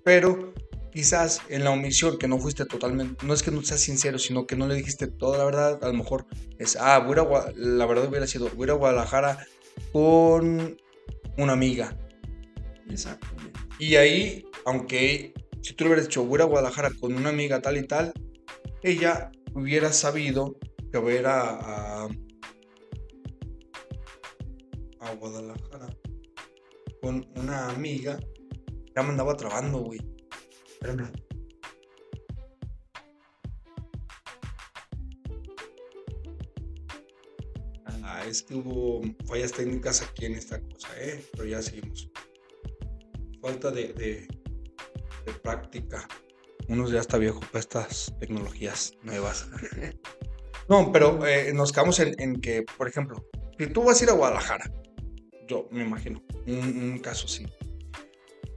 pero 0.03 0.53
quizás 0.91 1.41
en 1.49 1.63
la 1.63 1.71
omisión 1.71 2.17
que 2.17 2.27
no 2.27 2.37
fuiste 2.37 2.65
totalmente, 2.65 3.25
no 3.25 3.33
es 3.33 3.41
que 3.41 3.51
no 3.51 3.63
seas 3.63 3.81
sincero, 3.81 4.19
sino 4.19 4.45
que 4.45 4.55
no 4.55 4.67
le 4.67 4.75
dijiste 4.75 5.07
toda 5.07 5.37
la 5.37 5.45
verdad, 5.45 5.83
a 5.83 5.87
lo 5.87 5.93
mejor 5.93 6.27
es, 6.59 6.75
ah, 6.79 6.99
voy 6.99 7.17
a, 7.17 7.51
la 7.55 7.85
verdad 7.85 8.07
hubiera 8.07 8.27
sido, 8.27 8.49
voy 8.49 8.69
a 8.69 8.73
Guadalajara 8.73 9.45
con 9.91 10.77
una 11.37 11.53
amiga. 11.53 11.97
Exactamente. 12.89 13.59
Y 13.79 13.95
ahí, 13.95 14.45
aunque 14.65 15.33
si 15.61 15.73
tú 15.73 15.83
le 15.83 15.91
hubieras 15.91 16.07
dicho, 16.07 16.23
voy 16.25 16.41
a 16.41 16.45
Guadalajara 16.45 16.91
con 16.99 17.15
una 17.15 17.29
amiga 17.29 17.61
tal 17.61 17.77
y 17.77 17.87
tal, 17.87 18.13
ella 18.83 19.31
hubiera 19.55 19.91
sabido 19.91 20.57
que 20.91 20.99
voy 20.99 21.17
a, 21.25 22.07
a 25.03 25.15
Guadalajara 25.15 25.89
con 27.01 27.27
una 27.35 27.69
amiga. 27.69 28.17
Ya 28.95 29.03
me 29.03 29.09
andaba 29.09 29.35
trabando, 29.35 29.79
güey. 29.79 29.99
Espérame. 30.65 31.11
Ah, 38.03 38.23
es 38.27 38.43
que 38.43 38.55
hubo 38.55 39.01
fallas 39.25 39.51
técnicas 39.51 40.01
aquí 40.01 40.25
en 40.25 40.35
esta 40.35 40.61
cosa, 40.61 40.87
¿eh? 40.97 41.23
Pero 41.33 41.45
ya 41.45 41.61
seguimos. 41.61 42.09
Falta 43.41 43.71
de, 43.71 43.93
de, 43.93 44.27
práctica. 45.41 46.07
Uno 46.69 46.87
ya 46.89 47.01
está 47.01 47.17
viejo 47.17 47.41
para 47.41 47.59
estas 47.59 48.13
tecnologías 48.19 48.93
nuevas. 49.03 49.47
No, 50.69 50.93
pero 50.93 51.27
eh, 51.27 51.51
nos 51.53 51.73
quedamos 51.73 51.99
en, 51.99 52.15
en, 52.21 52.39
que, 52.39 52.63
por 52.77 52.87
ejemplo, 52.87 53.27
si 53.59 53.67
tú 53.67 53.83
vas 53.83 53.99
a 53.99 54.03
ir 54.05 54.09
a 54.09 54.13
Guadalajara 54.13 54.71
yo 55.47 55.67
me 55.71 55.83
imagino, 55.83 56.23
un, 56.47 56.99
caso 56.99 57.25
así. 57.27 57.45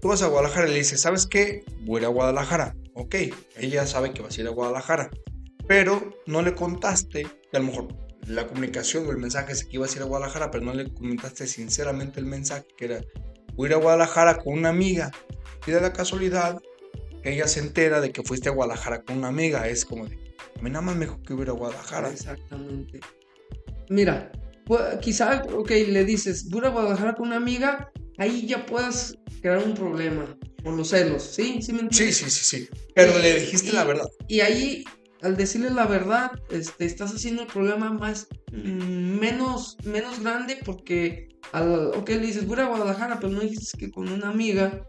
Tú 0.00 0.08
vas 0.08 0.22
a 0.22 0.28
Guadalajara 0.28 0.68
y 0.68 0.72
le 0.72 0.78
dices, 0.78 1.00
¿sabes 1.00 1.26
qué? 1.26 1.64
Voy 1.80 1.98
a 1.98 2.00
ir 2.00 2.06
a 2.06 2.10
Guadalajara. 2.10 2.76
Ok, 2.94 3.14
ella 3.56 3.86
sabe 3.86 4.12
que 4.12 4.22
vas 4.22 4.36
a 4.36 4.40
ir 4.40 4.46
a 4.46 4.50
Guadalajara. 4.50 5.10
Pero 5.66 6.16
no 6.26 6.42
le 6.42 6.54
contaste, 6.54 7.26
que 7.50 7.56
a 7.56 7.60
lo 7.60 7.66
mejor 7.66 7.88
la 8.26 8.46
comunicación 8.46 9.06
o 9.06 9.10
el 9.10 9.18
mensaje 9.18 9.52
es 9.52 9.64
que 9.64 9.76
ibas 9.76 9.94
a 9.94 9.96
ir 9.96 10.02
a 10.02 10.06
Guadalajara, 10.06 10.50
pero 10.50 10.64
no 10.64 10.74
le 10.74 10.92
comentaste 10.92 11.46
sinceramente 11.46 12.20
el 12.20 12.26
mensaje, 12.26 12.66
que 12.76 12.84
era, 12.86 13.00
voy 13.54 13.66
a 13.66 13.70
ir 13.70 13.74
a 13.74 13.78
Guadalajara 13.78 14.38
con 14.38 14.54
una 14.54 14.68
amiga. 14.68 15.10
Y 15.66 15.72
de 15.72 15.80
la 15.80 15.92
casualidad, 15.92 16.60
ella 17.24 17.48
se 17.48 17.60
entera 17.60 18.00
de 18.00 18.12
que 18.12 18.22
fuiste 18.22 18.48
a 18.48 18.52
Guadalajara 18.52 19.02
con 19.02 19.18
una 19.18 19.28
amiga. 19.28 19.68
Es 19.68 19.84
como 19.84 20.06
de, 20.06 20.14
a 20.58 20.62
mí 20.62 20.70
nada 20.70 20.82
más 20.82 20.96
me 20.96 21.06
dijo 21.06 21.20
que 21.22 21.32
iba 21.32 21.42
ir 21.42 21.48
a 21.50 21.52
Guadalajara. 21.52 22.10
Exactamente. 22.10 23.00
Mira, 23.88 24.30
pues, 24.66 24.82
quizá, 25.00 25.42
ok, 25.54 25.70
le 25.70 26.04
dices, 26.04 26.48
voy 26.50 26.64
a 26.66 26.68
Guadalajara 26.70 27.14
con 27.14 27.28
una 27.28 27.36
amiga, 27.36 27.90
ahí 28.18 28.46
ya 28.46 28.66
puedas 28.66 29.16
crear 29.40 29.58
un 29.64 29.74
problema. 29.74 30.36
por 30.64 30.74
los 30.74 30.88
celos, 30.88 31.22
¿sí? 31.22 31.60
¿Sí 31.62 31.72
me 31.72 31.78
Sí, 31.78 31.84
entiendes? 31.84 32.16
sí, 32.16 32.28
sí, 32.30 32.44
sí. 32.44 32.68
Pero 32.92 33.16
Y- 33.16 33.22
le 33.22 33.38
dijiste 33.38 33.72
la 33.72 33.84
verdad. 33.84 34.08
Y 34.26 34.40
ahí, 34.40 34.84
al 35.22 35.36
decirle 35.36 35.70
la 35.70 35.86
verdad, 35.86 36.32
este, 36.50 36.86
estás 36.86 37.14
haciendo 37.14 37.42
el 37.42 37.46
problema 37.48 37.92
más, 37.92 38.26
mm, 38.50 39.16
menos, 39.20 39.76
menos 39.84 40.18
grande 40.24 40.58
porque, 40.64 41.28
al, 41.52 41.92
ok, 41.94 42.08
le 42.08 42.18
dices, 42.18 42.46
voy 42.48 42.58
a 42.58 42.64
Guadalajara, 42.66 43.20
pero 43.20 43.32
no 43.32 43.38
dijiste 43.42 43.78
que 43.78 43.92
con 43.92 44.08
una 44.08 44.28
amiga. 44.30 44.84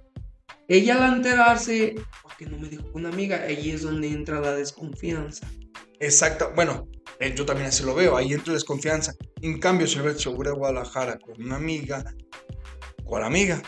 Ella 0.67 1.05
al 1.05 1.17
enterarse, 1.17 1.93
porque 2.23 2.47
no 2.47 2.57
me 2.57 2.69
dijo 2.69 2.91
con 2.91 3.05
una 3.05 3.13
amiga, 3.13 3.43
ahí 3.47 3.69
es 3.69 3.83
donde 3.83 4.07
entra 4.07 4.41
la 4.41 4.55
desconfianza. 4.55 5.47
Exacto. 5.99 6.51
Bueno, 6.55 6.87
eh, 7.19 7.33
yo 7.35 7.45
también 7.45 7.67
así 7.69 7.83
lo 7.83 7.95
veo. 7.95 8.15
Ahí 8.17 8.33
entra 8.33 8.53
desconfianza. 8.53 9.13
En 9.41 9.59
cambio, 9.59 9.87
si 9.87 9.95
hubiera 9.99 10.13
dicho, 10.13 10.33
voy 10.33 10.47
a 10.47 10.51
Guadalajara 10.51 11.17
con 11.19 11.41
una 11.41 11.55
amiga, 11.55 12.03
¿cuál 13.03 13.23
amiga? 13.23 13.61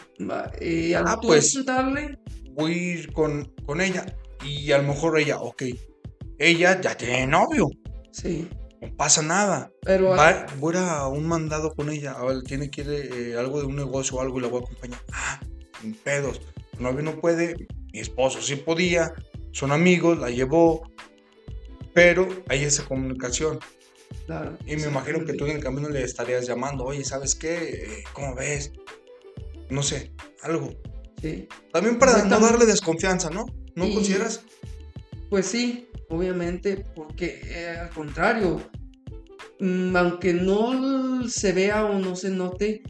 Eh, 0.59 0.95
al 0.95 1.05
Ah, 1.07 1.17
pues. 1.21 1.51
preguntarle, 1.53 2.17
Voy 2.51 2.73
a 2.73 2.77
ir 2.93 3.13
con, 3.13 3.53
con 3.65 3.79
ella. 3.81 4.05
Y 4.43 4.71
a 4.71 4.77
lo 4.79 4.88
mejor 4.89 5.19
ella, 5.19 5.39
ok. 5.39 5.63
Ella 6.38 6.79
ya 6.81 6.95
tiene 6.95 7.27
novio. 7.27 7.69
sí, 8.12 8.47
No 8.81 8.95
pasa 8.95 9.21
nada. 9.21 9.71
pero 9.81 10.09
Va, 10.09 10.45
voy 10.57 10.75
a 10.77 10.99
a 10.99 11.07
un 11.07 11.27
mandado 11.27 11.73
con 11.75 11.89
ella. 11.89 12.13
A 12.13 12.25
ver, 12.25 12.43
tiene 12.43 12.69
que 12.69 12.81
ir 12.81 12.89
eh, 12.89 13.35
algo 13.38 13.59
de 13.59 13.65
un 13.67 13.75
negocio 13.75 14.17
o 14.17 14.21
algo 14.21 14.39
y 14.39 14.41
la 14.41 14.47
voy 14.47 14.62
a 14.62 14.65
acompañar. 14.65 14.99
Ah, 15.12 15.39
sin 15.81 15.93
pedos. 15.95 16.41
El 16.73 16.83
novio 16.83 17.01
no 17.03 17.19
puede. 17.19 17.67
Mi 17.93 17.99
esposo 17.99 18.41
sí 18.41 18.55
podía. 18.55 19.13
Son 19.51 19.71
amigos, 19.71 20.17
la 20.19 20.29
llevó. 20.29 20.81
Pero 21.93 22.28
hay 22.47 22.63
esa 22.63 22.86
comunicación. 22.86 23.60
claro, 24.25 24.58
Y 24.65 24.75
me 24.75 24.88
imagino 24.88 25.25
que 25.25 25.34
tú 25.34 25.45
en 25.45 25.58
el 25.58 25.63
camino 25.63 25.89
le 25.89 26.04
estarías 26.04 26.45
llamando. 26.47 26.84
Oye, 26.86 27.04
¿sabes 27.04 27.36
qué? 27.36 27.56
Eh, 27.58 28.04
¿Cómo 28.13 28.36
ves? 28.36 28.71
No 29.69 29.84
sé, 29.84 30.12
algo. 30.41 30.73
Sí. 31.21 31.47
También 31.73 31.99
para 31.99 32.23
no 32.25 32.39
darle 32.39 32.65
desconfianza, 32.65 33.30
¿no? 33.30 33.45
¿No 33.75 33.86
Y- 33.88 33.93
consideras? 33.93 34.41
Pues 35.30 35.45
sí, 35.45 35.88
obviamente, 36.10 36.84
porque 36.95 37.41
eh, 37.45 37.78
al 37.78 37.89
contrario, 37.91 38.62
mm, 39.60 39.95
aunque 39.95 40.34
no 40.34 41.28
se 41.28 41.52
vea 41.52 41.86
o 41.86 41.99
no 41.99 42.15
se 42.15 42.30
note, 42.32 42.82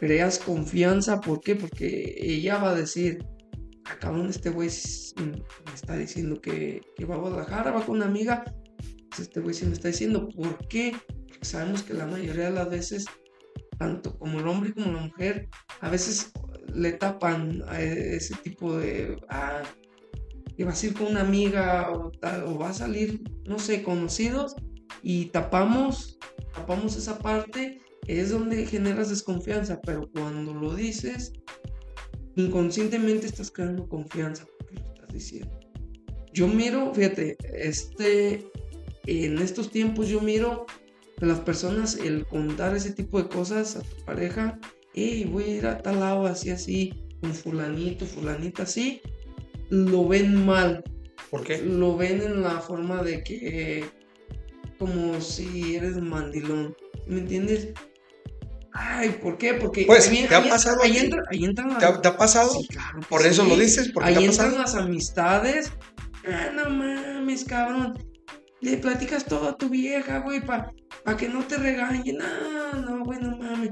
creas 0.00 0.38
confianza. 0.38 1.20
¿Por 1.20 1.40
qué? 1.40 1.54
Porque 1.54 2.16
ella 2.18 2.58
va 2.58 2.70
a 2.70 2.74
decir, 2.74 3.24
"Ah, 3.88 3.96
cabrón, 4.00 4.28
este 4.28 4.50
güey 4.50 4.68
mm, 4.68 5.22
me 5.22 5.74
está 5.74 5.96
diciendo 5.96 6.40
que, 6.40 6.82
que 6.96 7.04
va 7.04 7.14
a 7.14 7.18
Guadalajara, 7.18 7.70
va 7.70 7.84
con 7.84 7.96
una 7.96 8.06
amiga. 8.06 8.44
Pues 9.08 9.20
este 9.20 9.40
güey 9.40 9.54
sí 9.54 9.64
me 9.64 9.72
está 9.72 9.88
diciendo, 9.88 10.28
¿por 10.28 10.66
qué? 10.68 10.94
Porque 11.28 11.44
sabemos 11.44 11.82
que 11.82 11.94
la 11.94 12.06
mayoría 12.06 12.46
de 12.46 12.50
las 12.50 12.68
veces, 12.68 13.06
tanto 13.78 14.18
como 14.18 14.40
el 14.40 14.48
hombre 14.48 14.74
como 14.74 14.92
la 14.92 15.02
mujer, 15.02 15.48
a 15.80 15.88
veces 15.88 16.32
le 16.74 16.92
tapan 16.92 17.62
a 17.68 17.80
e- 17.80 18.16
ese 18.16 18.34
tipo 18.42 18.76
de... 18.76 19.16
ah, 19.28 19.62
que 20.56 20.64
vas 20.64 20.82
a 20.82 20.86
ir 20.86 20.94
con 20.94 21.08
una 21.08 21.20
amiga 21.20 21.90
o, 21.92 22.10
o 22.46 22.58
va 22.58 22.70
a 22.70 22.72
salir, 22.72 23.22
no 23.44 23.58
sé, 23.58 23.82
conocidos 23.82 24.56
y 25.02 25.26
tapamos, 25.26 26.18
tapamos 26.54 26.96
esa 26.96 27.18
parte, 27.18 27.80
es 28.06 28.30
donde 28.30 28.66
generas 28.66 29.10
desconfianza, 29.10 29.80
pero 29.82 30.08
cuando 30.12 30.54
lo 30.54 30.74
dices, 30.74 31.32
inconscientemente 32.36 33.26
estás 33.26 33.50
creando 33.50 33.88
confianza 33.88 34.46
porque 34.58 34.74
lo 34.76 34.92
estás 34.92 35.08
diciendo. 35.12 35.58
Yo 36.32 36.46
miro, 36.46 36.92
fíjate, 36.94 37.36
este, 37.54 38.50
en 39.06 39.38
estos 39.38 39.70
tiempos 39.70 40.08
yo 40.08 40.20
miro 40.20 40.66
a 41.20 41.24
las 41.24 41.40
personas 41.40 41.96
el 41.96 42.26
contar 42.26 42.76
ese 42.76 42.92
tipo 42.92 43.20
de 43.22 43.28
cosas 43.28 43.76
a 43.76 43.80
tu 43.80 44.04
pareja, 44.04 44.58
hey, 44.94 45.28
voy 45.30 45.44
a 45.44 45.56
ir 45.56 45.66
a 45.66 45.78
tal 45.78 46.00
lado 46.00 46.26
así, 46.26 46.50
así, 46.50 46.92
con 47.20 47.32
fulanito, 47.32 48.04
fulanita, 48.04 48.64
así, 48.64 49.00
lo 49.70 50.06
ven 50.06 50.44
mal, 50.44 50.84
¿Por 51.30 51.42
qué? 51.42 51.58
lo 51.58 51.96
ven 51.96 52.22
en 52.22 52.42
la 52.42 52.60
forma 52.60 53.02
de 53.02 53.24
que 53.24 53.84
como 54.78 55.20
si 55.20 55.74
eres 55.74 55.96
mandilón, 55.96 56.76
¿me 57.06 57.20
entiendes? 57.20 57.68
Ay, 58.78 59.18
¿por 59.22 59.38
qué? 59.38 59.54
Porque 59.54 59.84
Pues, 59.86 60.08
ahí, 60.08 60.26
¿te 60.28 60.34
ha 60.34 60.38
ahí- 60.38 60.48
pasado 60.50 60.82
ahí 60.82 60.96
entra- 60.98 61.22
ahí 61.30 61.44
entran 61.44 61.68
las- 61.70 61.78
¿Te 61.78 61.86
ha, 61.86 62.00
te 62.00 62.08
ha 62.08 62.16
pasado? 62.16 62.50
Sí, 62.50 62.66
claro 62.68 63.00
Por 63.08 63.24
eso 63.26 63.44
lo 63.44 63.56
dices, 63.56 63.90
porque 63.92 64.08
Ahí 64.10 64.14
te 64.16 64.20
ha 64.20 64.24
entran 64.26 64.50
pasado. 64.52 64.62
las 64.62 64.74
amistades. 64.74 65.72
Ah, 66.28 66.50
no 66.54 66.68
mames, 66.70 67.44
cabrón. 67.44 67.94
Le 68.60 68.76
platicas 68.78 69.24
todo 69.24 69.48
a 69.48 69.56
tu 69.56 69.68
vieja, 69.68 70.18
güey, 70.20 70.40
para 70.44 70.72
que 71.16 71.28
no 71.28 71.44
te 71.46 71.56
regañe. 71.56 72.12
No, 72.14 72.80
no, 72.80 73.04
güey, 73.04 73.18
no 73.20 73.36
mames. 73.36 73.70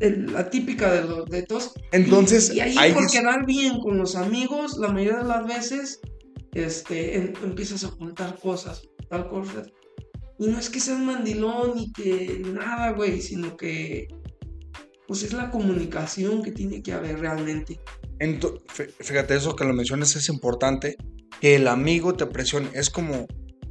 La 0.00 0.48
típica 0.48 0.92
de 0.92 1.02
los 1.08 1.26
de 1.26 1.42
todos. 1.42 1.74
Entonces, 1.92 2.50
y, 2.52 2.58
y 2.58 2.60
ahí, 2.60 2.92
por 2.92 3.10
quedar 3.10 3.44
bien 3.44 3.78
con 3.80 3.98
los 3.98 4.14
amigos, 4.16 4.78
la 4.78 4.88
mayoría 4.88 5.18
de 5.18 5.24
las 5.28 5.44
veces, 5.46 6.00
este, 6.54 7.16
em- 7.16 7.32
empiezas 7.42 7.84
a 7.84 7.90
contar 7.90 8.38
cosas, 8.38 8.82
tal 9.10 9.28
cosa. 9.28 9.62
Y 10.38 10.46
no 10.46 10.58
es 10.58 10.70
que 10.70 10.80
seas 10.80 11.00
mandilón 11.00 11.74
ni 11.76 11.92
que 11.92 12.42
nada, 12.52 12.92
güey, 12.92 13.20
sino 13.20 13.56
que, 13.56 14.06
pues 15.06 15.22
es 15.22 15.32
la 15.32 15.50
comunicación 15.50 16.42
que 16.42 16.52
tiene 16.52 16.82
que 16.82 16.92
haber 16.92 17.18
realmente. 17.18 17.80
Ento- 18.20 18.60
fí- 18.66 18.90
fíjate, 19.00 19.34
eso 19.36 19.56
que 19.56 19.64
lo 19.64 19.72
mencionas 19.74 20.14
es 20.16 20.28
importante, 20.28 20.96
que 21.40 21.56
el 21.56 21.66
amigo 21.68 22.14
te 22.14 22.26
presione. 22.26 22.68
Es 22.74 22.88
como, 22.90 23.26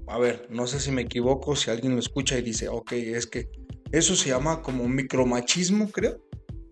a 0.08 0.18
ver, 0.20 0.48
no 0.50 0.68
sé 0.68 0.80
si 0.80 0.92
me 0.92 1.04
equivoco, 1.04 1.56
si 1.56 1.70
alguien 1.72 1.94
lo 1.94 2.00
escucha 2.00 2.38
y 2.38 2.42
dice, 2.42 2.68
ok, 2.68 2.92
es 2.94 3.28
que 3.28 3.50
eso 3.92 4.16
se 4.16 4.30
llama 4.30 4.62
como 4.62 4.88
micromachismo, 4.90 5.90
creo. 5.92 6.22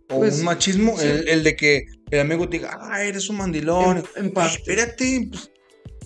O 0.09 0.19
Pues, 0.19 0.39
un 0.39 0.45
machismo, 0.45 0.97
sí. 0.99 1.07
el, 1.07 1.27
el 1.29 1.43
de 1.43 1.55
que 1.55 1.85
el 2.11 2.19
amigo 2.19 2.47
te 2.49 2.57
diga, 2.57 2.77
ah, 2.81 3.01
eres 3.03 3.29
un 3.29 3.37
mandilón. 3.37 3.97
En, 3.97 4.03
en 4.17 4.25
Ay, 4.25 4.29
parte. 4.31 4.57
espérate, 4.57 5.27
pues, 5.31 5.49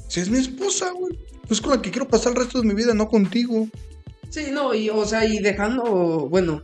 si 0.08 0.20
es 0.22 0.30
mi 0.30 0.38
esposa, 0.38 0.92
güey. 0.92 1.18
Es 1.50 1.62
con 1.62 1.72
la 1.72 1.82
que 1.82 1.92
quiero 1.92 2.08
pasar 2.08 2.34
el 2.34 2.40
resto 2.40 2.62
de 2.62 2.68
mi 2.68 2.74
vida, 2.76 2.94
no 2.94 3.08
contigo. 3.08 3.68
Sí, 4.30 4.48
no, 4.52 4.74
y 4.76 4.90
o 4.90 5.04
sea, 5.06 5.26
y 5.26 5.40
dejando, 5.40 6.28
bueno, 6.30 6.62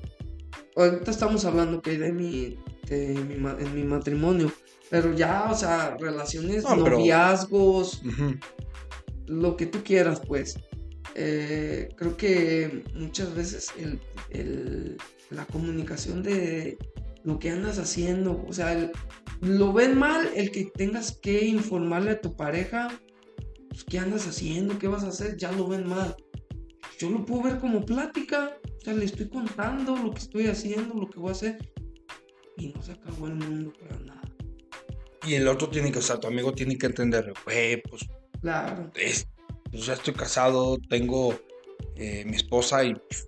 ahorita 0.75 1.09
estamos 1.09 1.45
hablando 1.45 1.81
que 1.81 1.97
de 1.97 2.11
mi, 2.13 2.57
de 2.87 3.07
mi 3.15 3.35
en 3.35 3.75
mi 3.75 3.83
matrimonio, 3.83 4.51
pero 4.89 5.13
ya, 5.15 5.47
o 5.51 5.55
sea, 5.55 5.97
relaciones, 5.99 6.63
No, 6.63 6.83
pero- 6.83 6.97
noviazgos, 6.99 8.01
lo 9.27 9.57
que 9.57 9.65
tú 9.65 9.83
quieras, 9.83 10.21
pues. 10.27 10.55
Eh, 11.15 11.89
creo 11.95 12.17
que 12.17 12.83
muchas 12.93 13.33
veces 13.33 13.69
el, 13.79 13.99
el- 14.31 14.97
la 15.31 15.45
comunicación 15.45 16.21
de 16.21 16.77
lo 17.23 17.39
que 17.39 17.49
andas 17.49 17.79
haciendo, 17.79 18.45
o 18.47 18.53
sea, 18.53 18.73
el- 18.73 18.91
lo 19.41 19.73
ven 19.73 19.97
mal 19.97 20.29
el 20.35 20.51
que 20.51 20.65
tengas 20.75 21.13
que 21.13 21.45
informarle 21.45 22.11
a 22.11 22.21
tu 22.21 22.35
pareja, 22.35 22.89
pues, 23.75 23.83
qué 23.83 23.99
andas 23.99 24.25
haciendo, 24.25 24.79
qué 24.79 24.87
vas 24.87 25.03
a 25.03 25.09
hacer, 25.09 25.35
ya 25.37 25.51
lo 25.51 25.67
ven 25.67 25.87
mal. 25.87 26.15
Yo 26.97 27.09
lo 27.09 27.25
puedo 27.25 27.43
ver 27.43 27.59
como 27.59 27.83
plática, 27.85 28.57
o 28.63 28.81
sea, 28.81 28.93
le 28.93 29.03
estoy 29.03 29.27
contando 29.27 29.97
lo 29.97 30.11
que 30.11 30.19
estoy 30.19 30.47
haciendo, 30.47 30.93
lo 30.95 31.09
que 31.09 31.19
voy 31.19 31.29
a 31.29 31.31
hacer, 31.33 31.57
y 32.57 32.69
no 32.69 32.81
se 32.81 32.93
acabó 32.93 33.27
el 33.27 33.35
mundo 33.35 33.73
para 33.79 33.99
nada. 33.99 34.21
Y 35.27 35.33
el 35.33 35.47
otro 35.49 35.67
tiene 35.69 35.91
que, 35.91 35.99
o 35.99 36.01
sea, 36.01 36.19
tu 36.19 36.27
amigo 36.27 36.53
tiene 36.53 36.77
que 36.77 36.85
entender, 36.85 37.33
güey, 37.43 37.81
pues 37.81 38.05
Claro, 38.41 38.91
es- 38.95 39.27
pues 39.71 39.85
ya 39.87 39.93
estoy 39.93 40.13
casado, 40.13 40.77
tengo 40.89 41.37
eh, 41.97 42.23
mi 42.25 42.35
esposa 42.37 42.83
y 42.85 42.93
pf, 42.93 43.25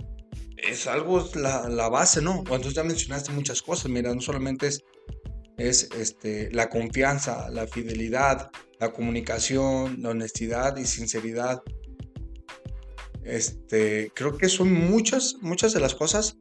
es 0.57 0.87
algo, 0.87 1.19
es 1.19 1.35
la, 1.35 1.67
la 1.67 1.89
base, 1.89 2.21
¿no? 2.21 2.37
Entonces 2.39 2.73
ya 2.73 2.83
mencionaste 2.83 3.31
muchas 3.33 3.61
cosas, 3.61 3.91
mira, 3.91 4.13
no 4.15 4.21
solamente 4.21 4.67
es, 4.67 4.81
es 5.57 5.89
este, 5.99 6.51
la 6.51 6.69
confianza, 6.69 7.49
la 7.49 7.67
fidelidad, 7.67 8.51
la 8.79 8.91
comunicación, 8.93 10.01
la 10.01 10.09
honestidad 10.09 10.77
y 10.77 10.85
sinceridad. 10.85 11.61
Este, 13.23 14.11
creo 14.15 14.37
que 14.37 14.47
son 14.49 14.71
muchas, 14.71 15.35
muchas 15.41 15.73
de 15.73 15.79
las 15.81 15.95
cosas 15.95 16.37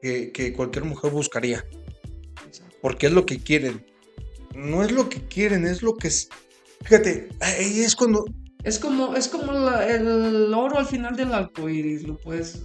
que, 0.00 0.30
que 0.32 0.52
cualquier 0.52 0.84
mujer 0.84 1.10
buscaría, 1.10 1.64
porque 2.80 3.06
es 3.06 3.12
lo 3.12 3.26
que 3.26 3.38
quieren. 3.38 3.84
No 4.54 4.82
es 4.84 4.92
lo 4.92 5.08
que 5.08 5.20
quieren, 5.26 5.66
es 5.66 5.82
lo 5.82 5.96
que 5.96 6.08
es. 6.08 6.28
Fíjate, 6.82 7.28
ahí 7.40 7.80
es 7.80 7.96
cuando 7.96 8.24
Es 8.62 8.78
como, 8.78 9.14
es 9.16 9.28
como 9.28 9.52
la- 9.52 9.86
el 9.88 10.52
oro 10.54 10.78
al 10.78 10.86
final 10.86 11.16
del 11.16 11.32
arco 11.32 11.68
iris, 11.68 12.02
lo 12.04 12.18
puedes. 12.18 12.62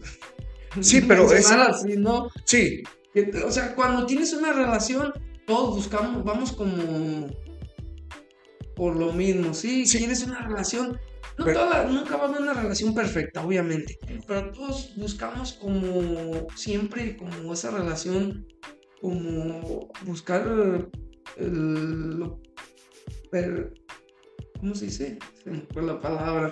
Sí, 0.81 1.01
pero 1.01 1.31
esa- 1.33 1.65
así, 1.67 1.95
¿no? 1.97 2.29
Sí, 2.45 2.83
O 3.45 3.51
sea, 3.51 3.75
cuando 3.75 4.05
tienes 4.05 4.33
una 4.33 4.53
relación, 4.53 5.11
todos 5.45 5.75
buscamos, 5.75 6.23
vamos 6.23 6.53
como 6.53 7.27
por 8.75 8.95
lo 8.95 9.11
mismo, 9.13 9.53
¿sí? 9.53 9.85
Sí. 9.85 9.97
Quieres 9.99 10.23
una 10.23 10.47
relación. 10.47 10.99
No 11.37 11.45
Pero- 11.45 11.59
toda- 11.61 11.83
nunca 11.85 12.17
va 12.17 12.25
a 12.25 12.27
haber 12.29 12.41
una 12.41 12.53
relación 12.53 12.93
perfecta, 12.93 13.45
obviamente. 13.45 13.97
Pero 14.27 14.51
todos 14.51 14.93
buscamos 14.95 15.53
como 15.53 16.47
siempre, 16.55 17.17
como 17.17 17.53
esa 17.53 17.71
relación, 17.71 18.45
como 19.01 19.89
buscar 20.05 20.87
el, 21.37 22.09
lo 22.19 22.39
¿Cómo 24.59 24.75
se 24.75 24.85
dice? 24.85 25.17
Se 25.43 25.49
me 25.49 25.61
fue 25.73 25.81
la 25.83 25.99
palabra. 25.99 26.51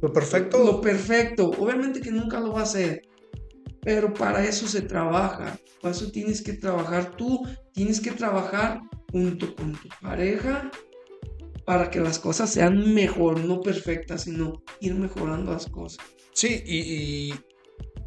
lo 0.00 0.12
perfecto. 0.12 0.64
Lo 0.64 0.80
perfecto. 0.80 1.50
Obviamente 1.50 2.00
que 2.00 2.10
nunca 2.10 2.40
lo 2.40 2.52
va 2.52 2.60
a 2.60 2.62
hacer. 2.64 3.02
Pero 3.82 4.12
para 4.12 4.44
eso 4.44 4.66
se 4.66 4.82
trabaja. 4.82 5.58
Para 5.80 5.94
eso 5.94 6.10
tienes 6.10 6.42
que 6.42 6.54
trabajar 6.54 7.16
tú. 7.16 7.46
Tienes 7.72 8.00
que 8.00 8.10
trabajar 8.10 8.80
junto 9.12 9.54
con 9.54 9.72
tu 9.72 9.88
pareja 10.00 10.70
para 11.68 11.90
que 11.90 12.00
las 12.00 12.18
cosas 12.18 12.50
sean 12.50 12.94
mejor, 12.94 13.40
no 13.40 13.60
perfectas, 13.60 14.22
sino 14.22 14.62
ir 14.80 14.94
mejorando 14.94 15.52
las 15.52 15.66
cosas. 15.66 15.98
Sí, 16.32 16.62
y, 16.64 17.34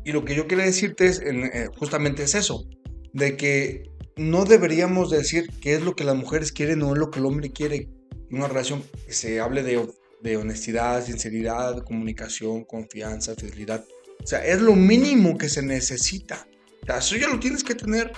y, 0.04 0.12
lo 0.12 0.26
que 0.26 0.34
yo 0.34 0.48
quería 0.48 0.66
decirte 0.66 1.06
es 1.06 1.20
eh, 1.20 1.70
justamente 1.78 2.24
es 2.24 2.34
eso, 2.34 2.68
de 3.14 3.38
que 3.38 3.84
no 4.18 4.46
deberíamos 4.46 5.12
decir 5.12 5.48
qué 5.62 5.76
es 5.76 5.84
lo 5.84 5.96
que 5.96 6.06
las 6.06 6.16
mujeres 6.16 6.52
quieren 6.52 6.82
o 6.82 6.94
es 6.94 6.98
lo 6.98 7.12
que 7.12 7.20
el 7.20 7.26
hombre 7.28 7.52
quiere 7.52 7.88
una 8.32 8.48
relación, 8.48 8.84
que 9.06 9.14
se 9.14 9.40
hable 9.40 9.62
de, 9.62 9.88
de 10.22 10.38
honestidad, 10.38 11.06
sinceridad, 11.06 11.84
comunicación, 11.84 12.64
confianza, 12.64 13.36
fidelidad. 13.36 13.86
O 14.24 14.28
sea, 14.28 14.46
es 14.46 14.62
lo 14.62 14.76
mínimo 14.76 15.38
que 15.38 15.50
se 15.50 15.62
necesita. 15.62 16.48
O 16.84 16.86
sea, 16.86 16.98
eso 16.98 17.16
ya 17.16 17.28
lo 17.28 17.40
tienes 17.40 17.64
que 17.64 17.76
tener 17.76 18.12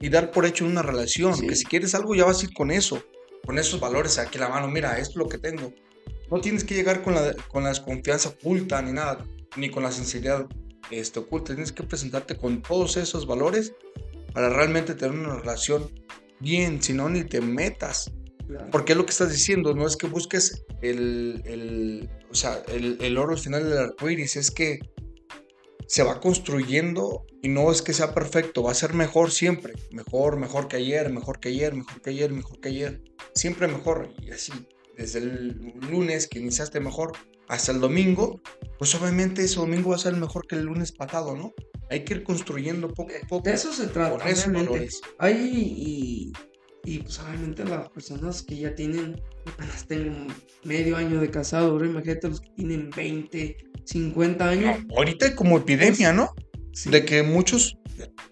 y 0.00 0.08
dar 0.08 0.30
por 0.30 0.46
hecho 0.46 0.64
una 0.64 0.82
relación. 0.82 1.38
Que 1.40 1.56
si 1.56 1.64
quieres 1.64 1.94
algo, 1.94 2.14
ya 2.14 2.24
vas 2.24 2.42
a 2.42 2.46
ir 2.46 2.54
con 2.54 2.70
eso, 2.70 3.02
con 3.44 3.58
esos 3.58 3.80
valores 3.80 4.18
aquí 4.18 4.36
en 4.36 4.42
la 4.42 4.48
mano. 4.48 4.68
Mira, 4.68 4.98
esto 4.98 5.10
es 5.10 5.16
lo 5.16 5.28
que 5.28 5.38
tengo. 5.38 5.72
No 6.30 6.40
tienes 6.40 6.64
que 6.64 6.74
llegar 6.74 7.02
con 7.02 7.14
la, 7.14 7.34
con 7.48 7.62
la 7.64 7.70
desconfianza 7.70 8.28
oculta 8.28 8.80
ni 8.82 8.92
nada, 8.92 9.24
ni 9.56 9.70
con 9.70 9.82
la 9.82 9.90
sinceridad 9.90 10.46
este, 10.90 11.20
oculta. 11.20 11.54
Tienes 11.54 11.72
que 11.72 11.82
presentarte 11.82 12.36
con 12.36 12.62
todos 12.62 12.96
esos 12.96 13.26
valores 13.26 13.72
para 14.32 14.50
realmente 14.50 14.94
tener 14.94 15.18
una 15.18 15.36
relación 15.36 15.90
bien, 16.40 16.82
si 16.82 16.92
no, 16.92 17.08
ni 17.08 17.24
te 17.24 17.40
metas. 17.40 18.10
Porque 18.70 18.92
es 18.92 18.98
lo 18.98 19.04
que 19.04 19.10
estás 19.10 19.30
diciendo, 19.30 19.74
no 19.74 19.86
es 19.86 19.96
que 19.96 20.06
busques 20.06 20.64
el, 20.80 21.42
el 21.44 22.08
o 22.30 22.34
sea, 22.34 22.62
el, 22.68 22.96
el, 23.00 23.18
oro 23.18 23.32
al 23.32 23.38
final 23.38 23.68
del 23.68 23.78
arco 23.78 24.08
iris, 24.08 24.36
es 24.36 24.50
que 24.50 24.78
se 25.88 26.02
va 26.02 26.20
construyendo 26.20 27.24
y 27.42 27.48
no 27.48 27.72
es 27.72 27.80
que 27.80 27.94
sea 27.94 28.14
perfecto, 28.14 28.62
va 28.62 28.72
a 28.72 28.74
ser 28.74 28.92
mejor 28.92 29.30
siempre. 29.30 29.72
Mejor, 29.90 30.36
mejor 30.36 30.68
que 30.68 30.76
ayer, 30.76 31.10
mejor 31.10 31.40
que 31.40 31.48
ayer, 31.48 31.74
mejor 31.74 32.02
que 32.02 32.10
ayer, 32.10 32.30
mejor 32.30 32.60
que 32.60 32.68
ayer. 32.68 33.02
Siempre 33.34 33.66
mejor. 33.68 34.12
Y 34.20 34.30
así, 34.30 34.52
desde 34.96 35.20
el 35.20 35.72
lunes 35.90 36.28
que 36.28 36.40
iniciaste 36.40 36.78
mejor 36.80 37.12
hasta 37.48 37.72
el 37.72 37.80
domingo, 37.80 38.42
pues 38.78 38.94
obviamente 38.94 39.42
ese 39.42 39.56
domingo 39.56 39.90
va 39.90 39.96
a 39.96 40.00
ser 40.00 40.14
mejor 40.14 40.46
que 40.46 40.56
el 40.56 40.64
lunes 40.64 40.92
pasado, 40.92 41.34
¿no? 41.34 41.54
Hay 41.90 42.04
que 42.04 42.14
ir 42.14 42.22
construyendo 42.22 42.92
poco 42.92 43.12
a 43.14 43.26
poco. 43.26 43.48
De 43.48 43.54
eso 43.54 43.72
se 43.72 43.86
trata. 43.86 44.18
Por 44.18 44.28
eso 44.28 44.50
Hay 45.18 45.34
y, 45.34 46.32
y 46.88 47.00
pues 47.00 47.18
obviamente 47.20 47.66
las 47.66 47.90
personas 47.90 48.42
que 48.42 48.56
ya 48.56 48.74
tienen, 48.74 49.20
apenas 49.44 49.86
tengo 49.86 50.26
medio 50.64 50.96
año 50.96 51.20
de 51.20 51.30
casado, 51.30 51.84
imagínate 51.84 52.28
los 52.30 52.40
que 52.40 52.48
tienen 52.56 52.88
20, 52.88 53.56
50 53.84 54.48
años. 54.48 54.78
ahorita 54.96 55.26
hay 55.26 55.34
como 55.34 55.58
epidemia, 55.58 56.14
¿no? 56.14 56.34
De 56.86 57.04
que 57.04 57.22
muchos, 57.22 57.76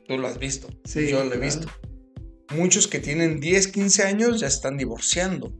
tú 0.08 0.16
lo 0.16 0.26
has 0.26 0.38
visto, 0.38 0.68
sí, 0.84 1.10
yo 1.10 1.22
lo 1.22 1.34
he 1.34 1.38
visto, 1.38 1.68
muchos 2.54 2.88
que 2.88 2.98
tienen 2.98 3.40
10, 3.40 3.68
15 3.68 4.02
años 4.04 4.40
ya 4.40 4.46
están 4.46 4.78
divorciando. 4.78 5.52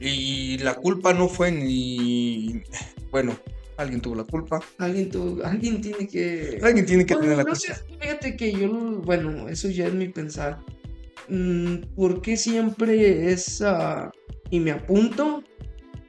Y 0.00 0.56
la 0.58 0.76
culpa 0.76 1.12
no 1.12 1.28
fue 1.28 1.52
ni, 1.52 2.62
bueno, 3.10 3.38
alguien 3.76 4.00
tuvo 4.00 4.16
la 4.16 4.24
culpa. 4.24 4.60
Alguien 4.78 5.10
tuvo, 5.10 5.44
alguien 5.44 5.80
tiene 5.80 6.06
que... 6.08 6.58
Alguien 6.62 6.86
tiene 6.86 7.06
que 7.06 7.14
tener 7.14 7.36
la 7.36 7.44
culpa. 7.44 7.58
fíjate 8.00 8.36
que 8.36 8.52
yo, 8.52 9.02
bueno, 9.02 9.48
eso 9.48 9.68
ya 9.68 9.86
es 9.86 9.94
mi 9.94 10.08
pensar. 10.08 10.60
Mm, 11.28 11.94
¿Por 11.94 12.22
qué 12.22 12.36
siempre 12.36 13.32
es... 13.32 13.62
y 14.50 14.60
me 14.60 14.70
apunto 14.70 15.42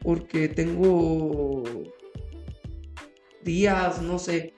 porque 0.01 0.47
tengo 0.47 1.63
días, 3.43 4.01
no 4.01 4.19
sé, 4.19 4.53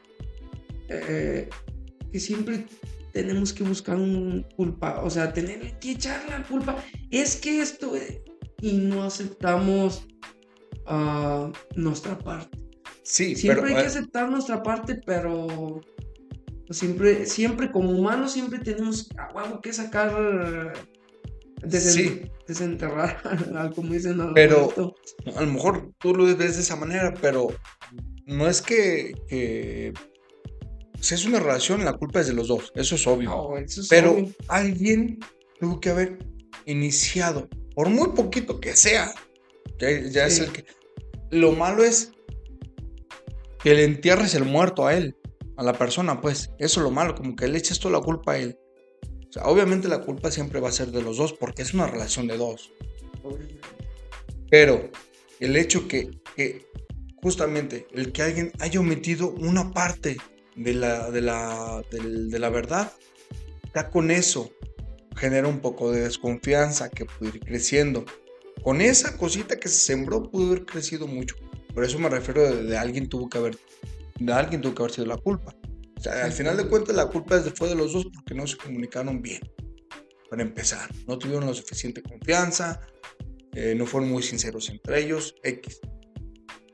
eh, 0.89 1.49
que 2.11 2.19
siempre 2.19 2.65
tenemos 3.13 3.53
que 3.53 3.63
buscar 3.63 3.95
un 3.95 4.45
culpa, 4.55 5.01
o 5.03 5.09
sea, 5.09 5.33
tener 5.33 5.79
que 5.79 5.91
echar 5.91 6.27
la 6.29 6.43
culpa. 6.43 6.83
Es 7.09 7.35
que 7.35 7.61
esto, 7.61 7.93
y 8.61 8.73
no 8.73 9.03
aceptamos 9.03 10.05
uh, 10.87 11.51
nuestra 11.75 12.17
parte. 12.17 12.68
Sí, 13.09 13.35
siempre 13.35 13.69
hay 13.69 13.81
que 13.81 13.87
aceptar 13.87 14.29
nuestra 14.29 14.61
parte, 14.61 15.01
pero 15.03 15.81
siempre, 16.69 17.25
siempre 17.25 17.71
como 17.71 17.89
humanos, 17.89 18.31
siempre 18.33 18.59
tenemos 18.59 19.09
que 19.63 19.73
sacar, 19.73 20.73
desenterrar, 22.45 23.19
como 23.75 23.93
dicen. 23.93 24.31
Pero 24.35 24.93
a 25.35 25.41
lo 25.41 25.51
mejor 25.51 25.91
tú 25.97 26.13
lo 26.13 26.25
ves 26.25 26.37
de 26.37 26.61
esa 26.61 26.75
manera, 26.75 27.15
pero 27.19 27.47
no 28.27 28.47
es 28.47 28.61
que, 28.61 29.91
si 31.01 31.15
es 31.15 31.25
una 31.25 31.39
relación, 31.39 31.83
la 31.83 31.93
culpa 31.93 32.19
es 32.19 32.27
de 32.27 32.33
los 32.33 32.47
dos, 32.47 32.71
eso 32.75 32.93
es 32.93 33.07
obvio. 33.07 33.55
pero 33.89 34.17
alguien 34.49 35.17
tuvo 35.59 35.79
que 35.79 35.89
haber 35.89 36.19
iniciado, 36.67 37.49
por 37.73 37.89
muy 37.89 38.09
poquito 38.09 38.59
que 38.59 38.75
sea, 38.75 39.11
ya, 39.79 40.27
es 40.27 40.39
el 40.41 40.51
que... 40.51 40.63
Lo 41.31 41.51
malo 41.51 41.83
es 41.83 42.11
que 43.61 43.73
le 43.73 43.83
entierres 43.83 44.35
el 44.35 44.45
muerto 44.45 44.87
a 44.87 44.95
él, 44.95 45.15
a 45.57 45.63
la 45.63 45.73
persona, 45.73 46.21
pues. 46.21 46.51
Eso 46.59 46.79
es 46.79 46.83
lo 46.83 46.91
malo, 46.91 47.15
como 47.15 47.35
que 47.35 47.47
le 47.47 47.57
eches 47.57 47.79
toda 47.79 47.99
la 47.99 48.03
culpa 48.03 48.33
a 48.33 48.37
él. 48.37 48.57
Obviamente 49.43 49.87
la 49.87 50.01
culpa 50.01 50.31
siempre 50.31 50.59
va 50.59 50.69
a 50.69 50.71
ser 50.73 50.87
de 50.87 51.01
los 51.01 51.17
dos, 51.17 51.33
porque 51.33 51.61
es 51.61 51.73
una 51.73 51.87
relación 51.87 52.27
de 52.27 52.37
dos. 52.37 52.71
Pero 54.49 54.89
el 55.39 55.55
hecho 55.55 55.87
que, 55.87 56.09
que 56.35 56.65
justamente 57.21 57.87
el 57.93 58.11
que 58.11 58.21
alguien 58.23 58.51
haya 58.59 58.79
omitido 58.79 59.29
una 59.29 59.71
parte 59.71 60.17
de 60.55 60.73
la, 60.73 61.11
de 61.11 61.21
la, 61.21 61.83
de, 61.91 62.39
la 62.39 62.49
verdad, 62.49 62.91
ya 63.75 63.89
con 63.89 64.11
eso 64.11 64.51
genera 65.15 65.47
un 65.47 65.59
poco 65.59 65.91
de 65.91 66.01
desconfianza 66.01 66.89
que 66.89 67.05
puede 67.05 67.37
ir 67.37 67.39
creciendo. 67.41 68.05
Con 68.63 68.81
esa 68.81 69.17
cosita 69.17 69.57
que 69.59 69.69
se 69.69 69.79
sembró 69.79 70.23
pudo 70.23 70.47
haber 70.47 70.65
crecido 70.65 71.07
mucho. 71.07 71.35
Por 71.73 71.83
eso 71.83 71.99
me 71.99 72.09
refiero 72.09 72.63
de, 72.63 72.77
alguien 72.77 73.07
tuvo 73.07 73.29
que 73.29 73.37
haber, 73.37 73.57
de 74.19 74.33
alguien 74.33 74.61
tuvo 74.61 74.75
que 74.75 74.81
haber 74.83 74.91
sido 74.91 75.07
la 75.07 75.17
culpa. 75.17 75.55
O 75.97 76.01
sea, 76.01 76.25
al 76.25 76.31
final 76.31 76.57
de 76.57 76.67
cuentas 76.67 76.95
la 76.95 77.07
culpa 77.07 77.41
fue 77.55 77.69
de 77.69 77.75
los 77.75 77.93
dos 77.93 78.07
porque 78.13 78.33
no 78.33 78.47
se 78.47 78.57
comunicaron 78.57 79.21
bien. 79.21 79.41
Para 80.29 80.41
empezar, 80.43 80.89
no 81.07 81.17
tuvieron 81.17 81.47
la 81.47 81.53
suficiente 81.53 82.01
confianza, 82.01 82.79
eh, 83.53 83.73
no 83.75 83.85
fueron 83.85 84.09
muy 84.09 84.23
sinceros 84.23 84.69
entre 84.69 85.03
ellos, 85.03 85.35
X. 85.43 85.79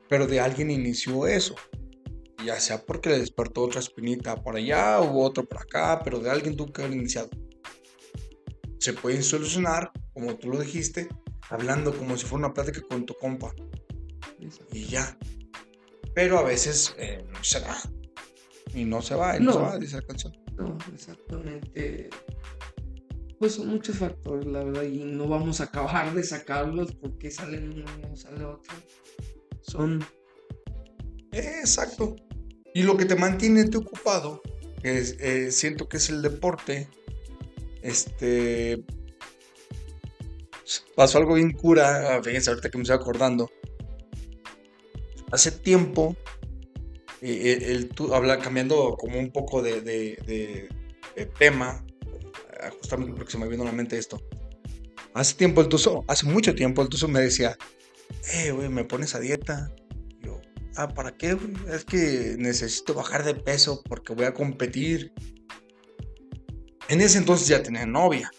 Pero 0.08 0.26
de 0.26 0.40
alguien 0.40 0.70
inició 0.70 1.26
eso. 1.26 1.54
Ya 2.44 2.60
sea 2.60 2.84
porque 2.84 3.08
le 3.08 3.18
despertó 3.18 3.62
otra 3.62 3.80
espinita 3.80 4.36
por 4.36 4.56
allá 4.56 5.00
o 5.00 5.22
otro 5.22 5.44
por 5.44 5.58
acá, 5.58 6.00
pero 6.04 6.20
de 6.20 6.30
alguien 6.30 6.56
tuvo 6.56 6.72
que 6.72 6.82
haber 6.82 6.96
iniciado. 6.96 7.28
Se 8.78 8.92
pueden 8.92 9.22
solucionar, 9.22 9.90
como 10.12 10.36
tú 10.36 10.50
lo 10.50 10.60
dijiste, 10.60 11.08
hablando 11.50 11.96
como 11.96 12.16
si 12.16 12.24
fuera 12.24 12.46
una 12.46 12.54
plática 12.54 12.82
con 12.88 13.04
tu 13.04 13.14
compa 13.14 13.52
y 14.72 14.84
ya. 14.84 15.16
Pero 16.14 16.38
a 16.38 16.42
veces 16.42 16.94
eh, 16.98 17.24
no 17.30 17.44
se 17.44 17.60
va. 17.60 17.76
Y 18.74 18.84
no 18.84 19.02
se 19.02 19.14
va, 19.14 19.36
y 19.36 19.42
no, 19.42 19.52
se 19.52 19.58
va, 19.58 19.78
dice 19.78 19.96
la 19.96 20.02
canción. 20.02 20.36
No, 20.56 20.76
exactamente. 20.92 22.10
Pues 23.38 23.52
son 23.54 23.68
muchos 23.68 23.98
factores, 23.98 24.46
la 24.46 24.64
verdad, 24.64 24.82
y 24.82 25.04
no 25.04 25.28
vamos 25.28 25.60
a 25.60 25.64
acabar 25.64 26.14
de 26.14 26.22
sacarlos 26.22 26.94
porque 26.94 27.30
sale 27.30 27.58
uno 27.58 27.84
sale 28.16 28.44
otro. 28.44 28.74
Son. 29.60 30.04
exacto. 31.32 32.16
Y 32.74 32.82
lo 32.82 32.96
que 32.96 33.04
te 33.04 33.16
mantiene 33.16 33.64
ocupado, 33.76 34.42
que 34.82 34.98
eh, 35.20 35.50
siento 35.50 35.88
que 35.88 35.98
es 35.98 36.08
el 36.08 36.22
deporte, 36.22 36.88
este. 37.82 38.84
Pasó 40.94 41.18
algo 41.18 41.34
bien 41.34 41.52
cura, 41.52 42.20
fíjense 42.22 42.50
ahorita 42.50 42.70
que 42.70 42.78
me 42.78 42.82
estoy 42.82 42.96
acordando 42.96 43.50
hace 45.32 45.50
tiempo, 45.50 46.16
eh, 47.22 47.58
el, 47.68 47.90
habla, 48.12 48.38
cambiando 48.38 48.96
como 48.98 49.18
un 49.18 49.30
poco 49.30 49.62
de, 49.62 50.68
tema, 51.38 51.84
ah, 52.60 52.70
justamente 52.78 53.12
porque 53.14 53.32
se 53.32 53.38
me 53.38 53.48
vino 53.48 53.62
a 53.62 53.66
la 53.66 53.72
mente 53.72 53.98
esto. 53.98 54.20
Hace 55.14 55.34
tiempo 55.34 55.62
el 55.62 55.68
Tuzo, 55.68 56.04
hace 56.08 56.26
mucho 56.26 56.54
tiempo 56.54 56.82
el 56.82 56.88
Tuzo 56.88 57.08
me 57.08 57.20
decía, 57.20 57.56
eh, 58.34 58.50
güey, 58.50 58.68
me 58.68 58.84
pones 58.84 59.14
a 59.14 59.20
dieta. 59.20 59.72
yo, 60.22 60.40
ah, 60.76 60.88
¿para 60.88 61.16
qué? 61.16 61.36
Es 61.72 61.84
que 61.84 62.36
necesito 62.38 62.94
bajar 62.94 63.24
de 63.24 63.34
peso 63.34 63.82
porque 63.88 64.14
voy 64.14 64.26
a 64.26 64.34
competir. 64.34 65.12
En 66.88 67.00
ese 67.00 67.18
entonces 67.18 67.48
ya 67.48 67.62
tenía 67.62 67.86
novia, 67.86 68.30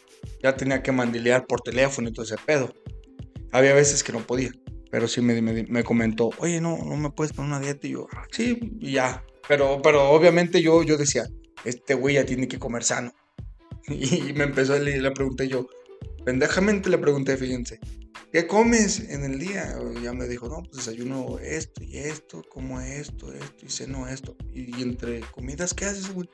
ya 0.41 0.55
tenía 0.55 0.81
que 0.81 0.91
mandilear 0.91 1.47
por 1.47 1.61
teléfono 1.61 2.09
y 2.09 2.13
todo 2.13 2.25
ese 2.25 2.37
pedo. 2.45 2.73
Había 3.51 3.73
veces 3.73 4.03
que 4.03 4.13
no 4.13 4.19
podía. 4.19 4.51
Pero 4.89 5.07
sí 5.07 5.21
me, 5.21 5.41
me, 5.41 5.83
comentó, 5.83 6.29
oye, 6.37 6.61
no, 6.61 6.77
no 6.77 6.95
me 6.95 7.09
puedes 7.09 7.33
poner 7.33 7.51
una 7.51 7.59
dieta. 7.59 7.87
Y 7.87 7.91
yo, 7.91 8.07
ah, 8.13 8.25
sí, 8.31 8.57
y 8.79 8.93
ya. 8.93 9.23
Pero, 9.47 9.81
pero 9.81 10.09
obviamente 10.09 10.61
yo, 10.61 10.83
yo 10.83 10.97
decía, 10.97 11.27
este 11.65 11.93
güey 11.93 12.15
ya 12.15 12.25
tiene 12.25 12.47
que 12.47 12.59
comer 12.59 12.83
sano. 12.83 13.13
Y 13.89 14.33
me 14.33 14.43
empezó 14.43 14.73
a 14.73 14.79
leer, 14.79 15.01
le 15.01 15.11
pregunté 15.11 15.47
yo, 15.47 15.67
pendejamente 16.25 16.89
le 16.89 16.97
pregunté, 16.97 17.37
fíjense, 17.37 17.79
¿qué 18.33 18.47
comes 18.47 18.99
en 18.99 19.23
el 19.23 19.39
día? 19.39 19.77
Y 19.97 20.03
ya 20.03 20.11
me 20.11 20.27
dijo, 20.27 20.49
no, 20.49 20.61
pues 20.63 20.85
desayuno 20.85 21.39
esto 21.39 21.83
y 21.83 21.97
esto, 21.97 22.41
como 22.49 22.81
esto, 22.81 23.31
esto 23.31 23.65
y 23.65 23.69
ceno 23.69 24.07
esto. 24.07 24.35
Y, 24.53 24.81
entre 24.81 25.21
comidas, 25.21 25.73
¿qué 25.73 25.85
haces, 25.85 26.13
güey? 26.13 26.29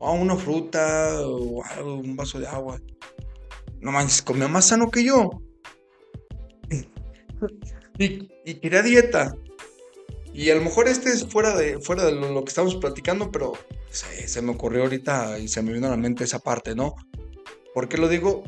oh, 0.00 0.14
una 0.14 0.34
fruta 0.34 1.20
o 1.26 1.62
algo, 1.62 1.96
un 1.96 2.16
vaso 2.16 2.40
de 2.40 2.48
agua. 2.48 2.80
No 3.80 3.92
manches, 3.92 4.22
comía 4.22 4.48
más 4.48 4.66
sano 4.66 4.90
que 4.90 5.04
yo. 5.04 5.30
Y, 8.00 8.30
y 8.46 8.54
quería 8.54 8.82
dieta. 8.82 9.36
Y 10.32 10.48
a 10.48 10.54
lo 10.54 10.62
mejor 10.62 10.88
este 10.88 11.10
es 11.10 11.26
fuera 11.26 11.54
de, 11.54 11.78
fuera 11.80 12.06
de 12.06 12.12
lo, 12.12 12.42
que 12.42 12.48
estamos 12.48 12.76
platicando, 12.76 13.30
pero 13.30 13.52
se, 13.90 14.40
me 14.40 14.52
ocurrió 14.52 14.84
ahorita 14.84 15.38
y 15.38 15.48
se 15.48 15.60
me 15.60 15.74
vino 15.74 15.86
a 15.86 15.90
la 15.90 15.98
mente 15.98 16.24
esa 16.24 16.38
parte, 16.38 16.74
¿no? 16.74 16.94
¿Por 17.74 17.90
qué 17.90 17.98
lo 17.98 18.08
digo? 18.08 18.44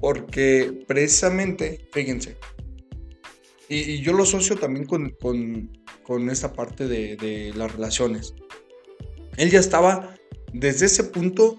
Porque 0.00 0.84
precisamente, 0.86 1.88
fíjense, 1.92 2.36
y, 3.70 3.78
y 3.78 4.02
yo 4.02 4.12
lo 4.12 4.24
asocio 4.24 4.56
también 4.56 4.84
con, 4.84 5.10
con, 5.18 5.70
con 6.02 6.28
esta 6.28 6.52
parte 6.52 6.86
de, 6.88 7.16
de 7.16 7.52
las 7.54 7.72
relaciones. 7.72 8.34
Él 9.38 9.50
ya 9.50 9.60
estaba, 9.60 10.14
desde 10.52 10.86
ese 10.86 11.04
punto, 11.04 11.58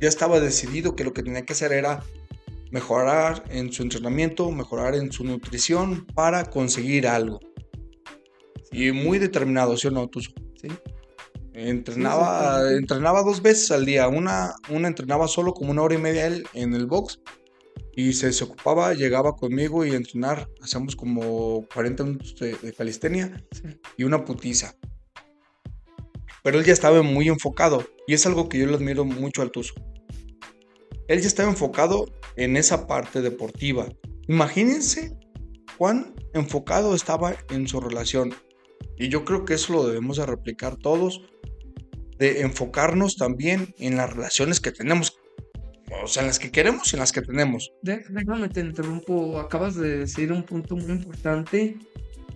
ya 0.00 0.08
estaba 0.08 0.40
decidido 0.40 0.96
que 0.96 1.04
lo 1.04 1.12
que 1.12 1.22
tenía 1.22 1.44
que 1.44 1.52
hacer 1.52 1.72
era 1.72 2.02
mejorar 2.74 3.44
en 3.50 3.72
su 3.72 3.84
entrenamiento, 3.84 4.50
mejorar 4.50 4.96
en 4.96 5.12
su 5.12 5.22
nutrición 5.22 6.06
para 6.12 6.50
conseguir 6.50 7.06
algo. 7.06 7.38
Y 8.72 8.90
muy 8.90 9.20
determinado, 9.20 9.76
¿sí 9.76 9.86
o 9.86 9.92
no, 9.92 10.08
Tuzo? 10.08 10.32
Sí. 10.60 10.66
Entrenaba, 11.52 12.58
Sí, 12.58 12.64
sí, 12.64 12.70
sí. 12.72 12.78
entrenaba 12.78 13.22
dos 13.22 13.40
veces 13.42 13.70
al 13.70 13.84
día. 13.86 14.08
Una, 14.08 14.54
una 14.70 14.88
entrenaba 14.88 15.28
solo 15.28 15.54
como 15.54 15.70
una 15.70 15.82
hora 15.82 15.94
y 15.94 15.98
media 15.98 16.26
él 16.26 16.48
en 16.52 16.74
el 16.74 16.86
box. 16.86 17.20
Y 17.94 18.12
se 18.14 18.26
desocupaba, 18.26 18.92
llegaba 18.92 19.36
conmigo 19.36 19.84
y 19.84 19.92
a 19.92 19.96
entrenar. 19.96 20.48
Hacíamos 20.60 20.96
como 20.96 21.64
40 21.72 22.02
minutos 22.02 22.34
de, 22.40 22.56
de 22.56 22.72
calistenia 22.72 23.40
y 23.96 24.02
una 24.02 24.24
putiza. 24.24 24.74
Pero 26.42 26.58
él 26.58 26.64
ya 26.64 26.72
estaba 26.72 27.00
muy 27.02 27.28
enfocado. 27.28 27.84
Y 28.08 28.14
es 28.14 28.26
algo 28.26 28.48
que 28.48 28.58
yo 28.58 28.66
le 28.66 28.74
admiro 28.74 29.04
mucho 29.04 29.42
al 29.42 29.52
Tuzo. 29.52 29.74
Él 31.08 31.20
ya 31.20 31.26
estaba 31.26 31.50
enfocado 31.50 32.06
en 32.36 32.56
esa 32.56 32.86
parte 32.86 33.20
deportiva. 33.20 33.88
Imagínense 34.28 35.16
cuán 35.76 36.14
enfocado 36.32 36.94
estaba 36.94 37.34
en 37.50 37.68
su 37.68 37.80
relación. 37.80 38.34
Y 38.96 39.08
yo 39.08 39.24
creo 39.24 39.44
que 39.44 39.54
eso 39.54 39.72
lo 39.72 39.86
debemos 39.86 40.16
de 40.16 40.26
replicar 40.26 40.76
todos, 40.76 41.22
de 42.18 42.42
enfocarnos 42.42 43.16
también 43.16 43.74
en 43.78 43.96
las 43.96 44.12
relaciones 44.12 44.60
que 44.60 44.72
tenemos, 44.72 45.18
o 46.02 46.06
sea, 46.06 46.22
en 46.22 46.28
las 46.28 46.38
que 46.38 46.50
queremos 46.50 46.92
y 46.92 46.96
en 46.96 47.00
las 47.00 47.12
que 47.12 47.22
tenemos. 47.22 47.72
Déjame 47.82 48.48
te 48.48 48.60
interrumpo. 48.60 49.38
Acabas 49.38 49.74
de 49.76 49.98
decir 49.98 50.32
un 50.32 50.44
punto 50.44 50.76
muy 50.76 50.92
importante 50.92 51.76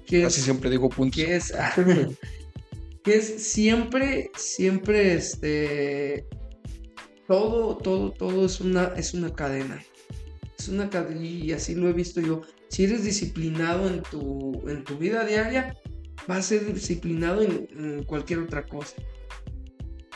que 0.07 0.23
Casi 0.23 0.41
es, 0.41 0.45
siempre 0.45 0.71
digo 0.71 0.89
puntos. 0.89 1.23
que 1.23 1.37
es, 1.37 1.53
que 3.05 3.17
es 3.17 3.43
siempre, 3.43 4.31
siempre 4.37 5.15
este, 5.15 6.27
todo, 7.29 7.77
todo, 7.77 8.11
todo 8.11 8.47
es 8.47 8.59
una, 8.61 8.87
es 8.97 9.13
una 9.13 9.33
cadena. 9.33 9.85
Es 10.59 10.69
una 10.69 10.89
cadena 10.89 11.25
y 11.25 11.53
así 11.53 11.75
lo 11.75 11.89
he 11.89 11.93
visto 11.93 12.21
yo. 12.23 12.41
Si 12.71 12.85
eres 12.85 13.05
disciplinado 13.05 13.87
en 13.87 14.03
tu, 14.03 14.67
en 14.67 14.83
tu 14.83 14.97
vida 14.97 15.25
diaria, 15.25 15.77
vas 16.27 16.39
a 16.39 16.43
ser 16.43 16.73
disciplinado 16.73 17.43
en, 17.43 18.03
cualquier 18.05 18.41
otra 18.41 18.65
cosa. 18.65 18.97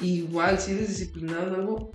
Igual, 0.00 0.58
si 0.58 0.72
eres 0.72 0.88
disciplinado 0.88 1.48
en 1.48 1.54
algo, 1.54 1.92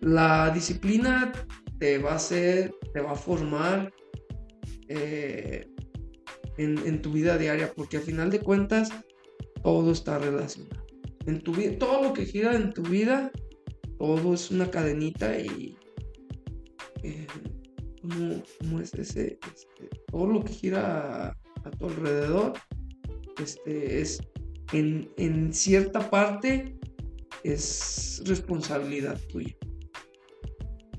la 0.00 0.50
disciplina 0.50 1.32
te 1.80 1.98
va 1.98 2.12
a 2.12 2.16
hacer, 2.16 2.72
te 2.94 3.00
va 3.00 3.12
a 3.12 3.16
formar 3.16 3.92
eh, 4.88 5.66
en, 6.58 6.78
en 6.78 7.02
tu 7.02 7.10
vida 7.10 7.36
diaria, 7.38 7.72
porque 7.74 7.96
al 7.96 8.04
final 8.04 8.30
de 8.30 8.38
cuentas 8.38 8.88
todo 9.64 9.90
está 9.90 10.18
relacionado. 10.18 10.86
En 11.26 11.40
tu 11.40 11.52
vida, 11.52 11.76
todo 11.76 12.04
lo 12.04 12.12
que 12.12 12.24
gira 12.24 12.54
en 12.54 12.72
tu 12.72 12.82
vida, 12.82 13.32
todo 14.02 14.34
es 14.34 14.50
una 14.50 14.68
cadenita 14.68 15.38
y 15.38 15.76
eh, 17.04 17.24
¿cómo, 18.00 18.42
cómo 18.58 18.80
es 18.80 18.92
ese? 18.94 19.38
Este, 19.54 19.88
todo 20.10 20.26
lo 20.26 20.42
que 20.44 20.52
gira 20.52 21.26
a, 21.28 21.36
a 21.62 21.70
tu 21.70 21.86
alrededor, 21.86 22.54
este, 23.40 24.00
es 24.00 24.20
en, 24.72 25.08
en 25.18 25.54
cierta 25.54 26.10
parte 26.10 26.74
es 27.44 28.20
responsabilidad 28.26 29.20
tuya. 29.30 29.54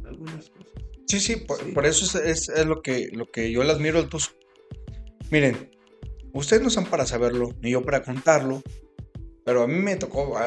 Algunas 0.05 0.49
cosas. 0.51 0.73
Sí, 1.07 1.19
sí, 1.19 1.35
por, 1.45 1.57
Sí. 1.59 1.71
por 1.73 1.85
eso 1.85 2.05
es, 2.05 2.15
es- 2.25 2.49
es 2.57 2.65
lo, 2.65 2.81
que, 2.81 3.09
lo 3.11 3.25
que 3.25 3.51
yo 3.51 3.65
le 3.65 3.71
admiro 3.73 3.99
al. 3.99 4.07
Miren, 5.29 5.69
ustedes 6.31 6.63
no 6.63 6.69
son 6.69 6.85
para 6.85 7.05
saberlo, 7.05 7.49
ni 7.61 7.71
yo 7.71 7.83
para 7.83 8.01
contarlo, 8.01 8.61
pero 9.45 9.63
a 9.63 9.67
mí 9.67 9.75
me 9.79 9.95
tocó, 9.97 10.37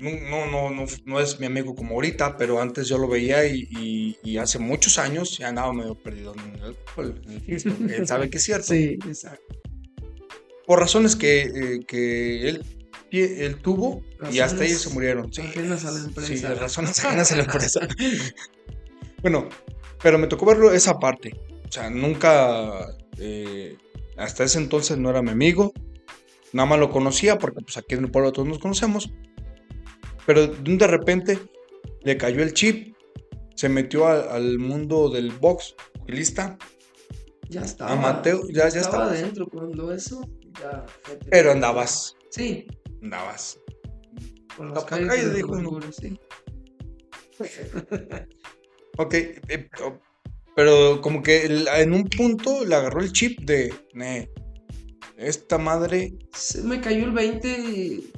no, 0.00 0.46
no, 0.46 0.70
no, 0.70 0.84
no, 1.04 1.20
es 1.20 1.40
mi 1.40 1.46
amigo 1.46 1.74
como 1.74 1.94
ahorita, 1.94 2.36
pero 2.36 2.60
antes 2.60 2.88
yo 2.88 2.98
lo 2.98 3.08
veía 3.08 3.46
y, 3.46 3.66
y- 3.70 4.16
y 4.22 4.36
hace 4.38 4.58
muchos 4.58 4.98
años 4.98 5.38
ya 5.38 5.48
andaba 5.48 5.72
medio 5.72 5.94
perdido 5.94 6.34
en 6.34 6.54
el 6.56 6.62
alcohol, 6.62 7.20
él 7.26 8.06
sabe 8.06 8.28
que 8.30 8.36
es 8.38 8.44
cierto. 8.44 8.66
Sí, 8.66 8.98
exacto. 9.06 9.42
Por 10.66 10.78
razones 10.80 11.14
que, 11.16 11.42
eh, 11.42 11.80
que 11.86 12.48
él, 12.48 12.64
él 13.10 13.56
tuvo 13.60 14.02
y 14.30 14.38
hasta 14.40 14.64
ellos 14.64 14.80
se 14.82 14.90
murieron. 14.90 15.32
Sí, 15.32 15.42
ajenas 15.42 15.84
a 15.84 15.90
la 15.90 15.98
Sí, 16.00 16.06
empresa. 16.06 16.54
razones 16.54 17.04
ajenas 17.04 17.32
a 17.32 17.36
la 17.36 17.42
empresa. 17.44 17.80
bueno, 19.22 19.48
pero 20.02 20.18
me 20.18 20.26
tocó 20.26 20.46
verlo 20.46 20.72
esa 20.72 20.98
parte. 20.98 21.34
O 21.68 21.72
sea, 21.72 21.90
nunca, 21.90 22.86
eh, 23.18 23.76
hasta 24.16 24.44
ese 24.44 24.58
entonces 24.58 24.96
no 24.98 25.10
era 25.10 25.22
mi 25.22 25.30
amigo. 25.30 25.72
Nada 26.54 26.66
más 26.68 26.78
lo 26.78 26.88
conocía 26.90 27.38
porque 27.38 27.60
pues 27.62 27.76
aquí 27.76 27.94
en 27.96 28.04
el 28.04 28.10
pueblo 28.10 28.32
todos 28.32 28.48
nos 28.48 28.58
conocemos. 28.58 29.10
Pero 30.24 30.46
de 30.46 30.86
repente 30.86 31.38
le 32.02 32.16
cayó 32.16 32.42
el 32.42 32.54
chip. 32.54 32.96
Se 33.56 33.68
metió 33.68 34.06
a- 34.06 34.34
al 34.34 34.58
mundo 34.58 35.10
del 35.10 35.30
box. 35.32 35.74
Lista. 36.06 36.56
Ya 37.48 37.60
estaba. 37.62 37.92
Amateur, 37.92 38.40
ya- 38.52 38.68
ya 38.68 38.80
estaba 38.80 39.06
adentro 39.06 39.46
cuando 39.48 39.92
eso. 39.92 40.26
Ya, 40.60 40.86
Pero 41.30 41.50
andabas. 41.52 42.16
Sí, 42.30 42.66
Andabas. 43.02 43.58
La 44.58 44.66
las 44.66 44.84
calles 44.84 45.08
calle, 45.08 45.26
de 45.28 45.34
dijo 45.34 45.56
sí. 45.92 46.18
Ok, 48.96 49.14
eh, 49.14 49.68
pero 50.54 51.00
como 51.00 51.20
que 51.22 51.44
en 51.46 51.92
un 51.92 52.04
punto 52.04 52.64
le 52.64 52.74
agarró 52.76 53.00
el 53.00 53.12
chip 53.12 53.40
de, 53.40 53.74
"Nee, 53.92 54.30
esta 55.16 55.58
madre, 55.58 56.14
Se 56.32 56.62
me 56.62 56.80
cayó 56.80 57.04
el 57.04 57.12
20. 57.12 57.48
y, 57.48 58.10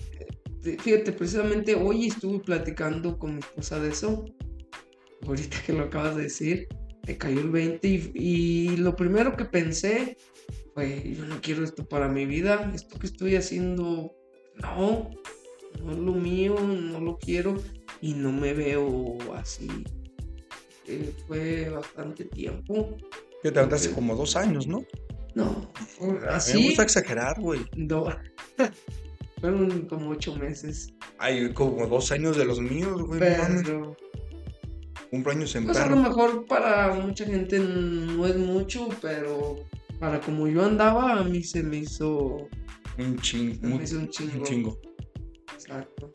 eh, 0.65 0.77
Fíjate, 0.81 1.13
precisamente 1.13 1.75
hoy 1.75 2.07
estuve 2.09 2.41
platicando 2.41 3.19
con 3.19 3.35
mi 3.35 3.41
esposa 3.41 3.79
de 3.79 3.91
eso. 3.91 4.25
Ahorita 5.27 5.57
que 5.65 5.73
lo 5.73 5.85
acabas 5.85 6.17
de 6.17 6.25
decir, 6.25 6.69
me 7.07 7.17
cayó 7.17 7.41
el 7.41 7.51
20 7.51 7.87
y, 7.89 8.11
y 8.15 8.77
lo 8.77 8.95
primero 8.97 9.37
que 9.37 9.45
pensé 9.45 10.17
fue, 10.75 11.15
yo 11.17 11.25
no 11.27 11.41
quiero 11.41 11.65
esto 11.65 11.87
para 11.89 12.09
mi 12.09 12.27
vida, 12.27 12.71
esto 12.75 12.99
que 12.99 13.07
estoy 13.07 13.37
haciendo, 13.37 14.13
no, 14.61 15.11
no 15.83 15.93
es 15.93 15.99
lo 15.99 16.13
mío, 16.13 16.57
no 16.61 17.01
lo 17.01 17.17
quiero 17.19 17.55
y 18.01 18.15
no 18.15 18.33
me 18.33 18.53
veo 18.53 19.17
así. 19.35 19.69
Eh, 20.87 21.13
fue 21.27 21.69
bastante 21.71 22.25
tiempo. 22.27 22.97
que 23.43 23.51
te 23.51 23.59
aventaste 23.59 23.89
Ok. 23.89 23.95
como 23.95 24.15
dos 24.17 24.37
años, 24.37 24.67
¿no? 24.67 24.85
No, 25.35 25.71
A 26.01 26.39
mí 26.39 26.61
me 26.61 26.67
gusta 26.69 26.83
exagerar, 26.83 27.41
güey. 27.41 27.61
No. 27.77 28.07
Fueron 29.41 29.83
como 29.83 30.11
ocho 30.11 30.35
meses. 30.37 30.93
Ay, 31.19 31.53
como 31.53 31.87
dos 31.87 32.11
años 32.13 32.37
de 32.37 32.45
los 32.45 32.61
míos, 32.61 33.03
güey. 33.03 33.21
Pero, 33.21 33.97
Cumpleaños 35.11 35.55
en 35.55 35.67
pues 35.67 35.79
a 35.79 35.87
lo 35.87 35.97
mejor 35.97 36.47
para 36.47 36.93
mucha 36.95 37.25
gente 37.25 37.59
no 37.61 38.27
es 38.27 38.37
mucho, 38.37 38.89
pero 39.01 39.57
para 40.01 40.21
como 40.21 40.49
yo 40.49 40.65
andaba, 40.65 41.13
a 41.13 41.23
mí 41.23 41.43
se 41.43 41.63
me 41.63 41.79
hizo, 41.79 42.49
Un 42.99 43.19
chingo. 43.21 43.69
me 43.69 43.85
hizo 43.85 43.99
un 43.99 44.09
chingo. 44.09 44.39
Un 44.39 44.45
chingo. 44.45 44.81
Exacto. 45.55 46.11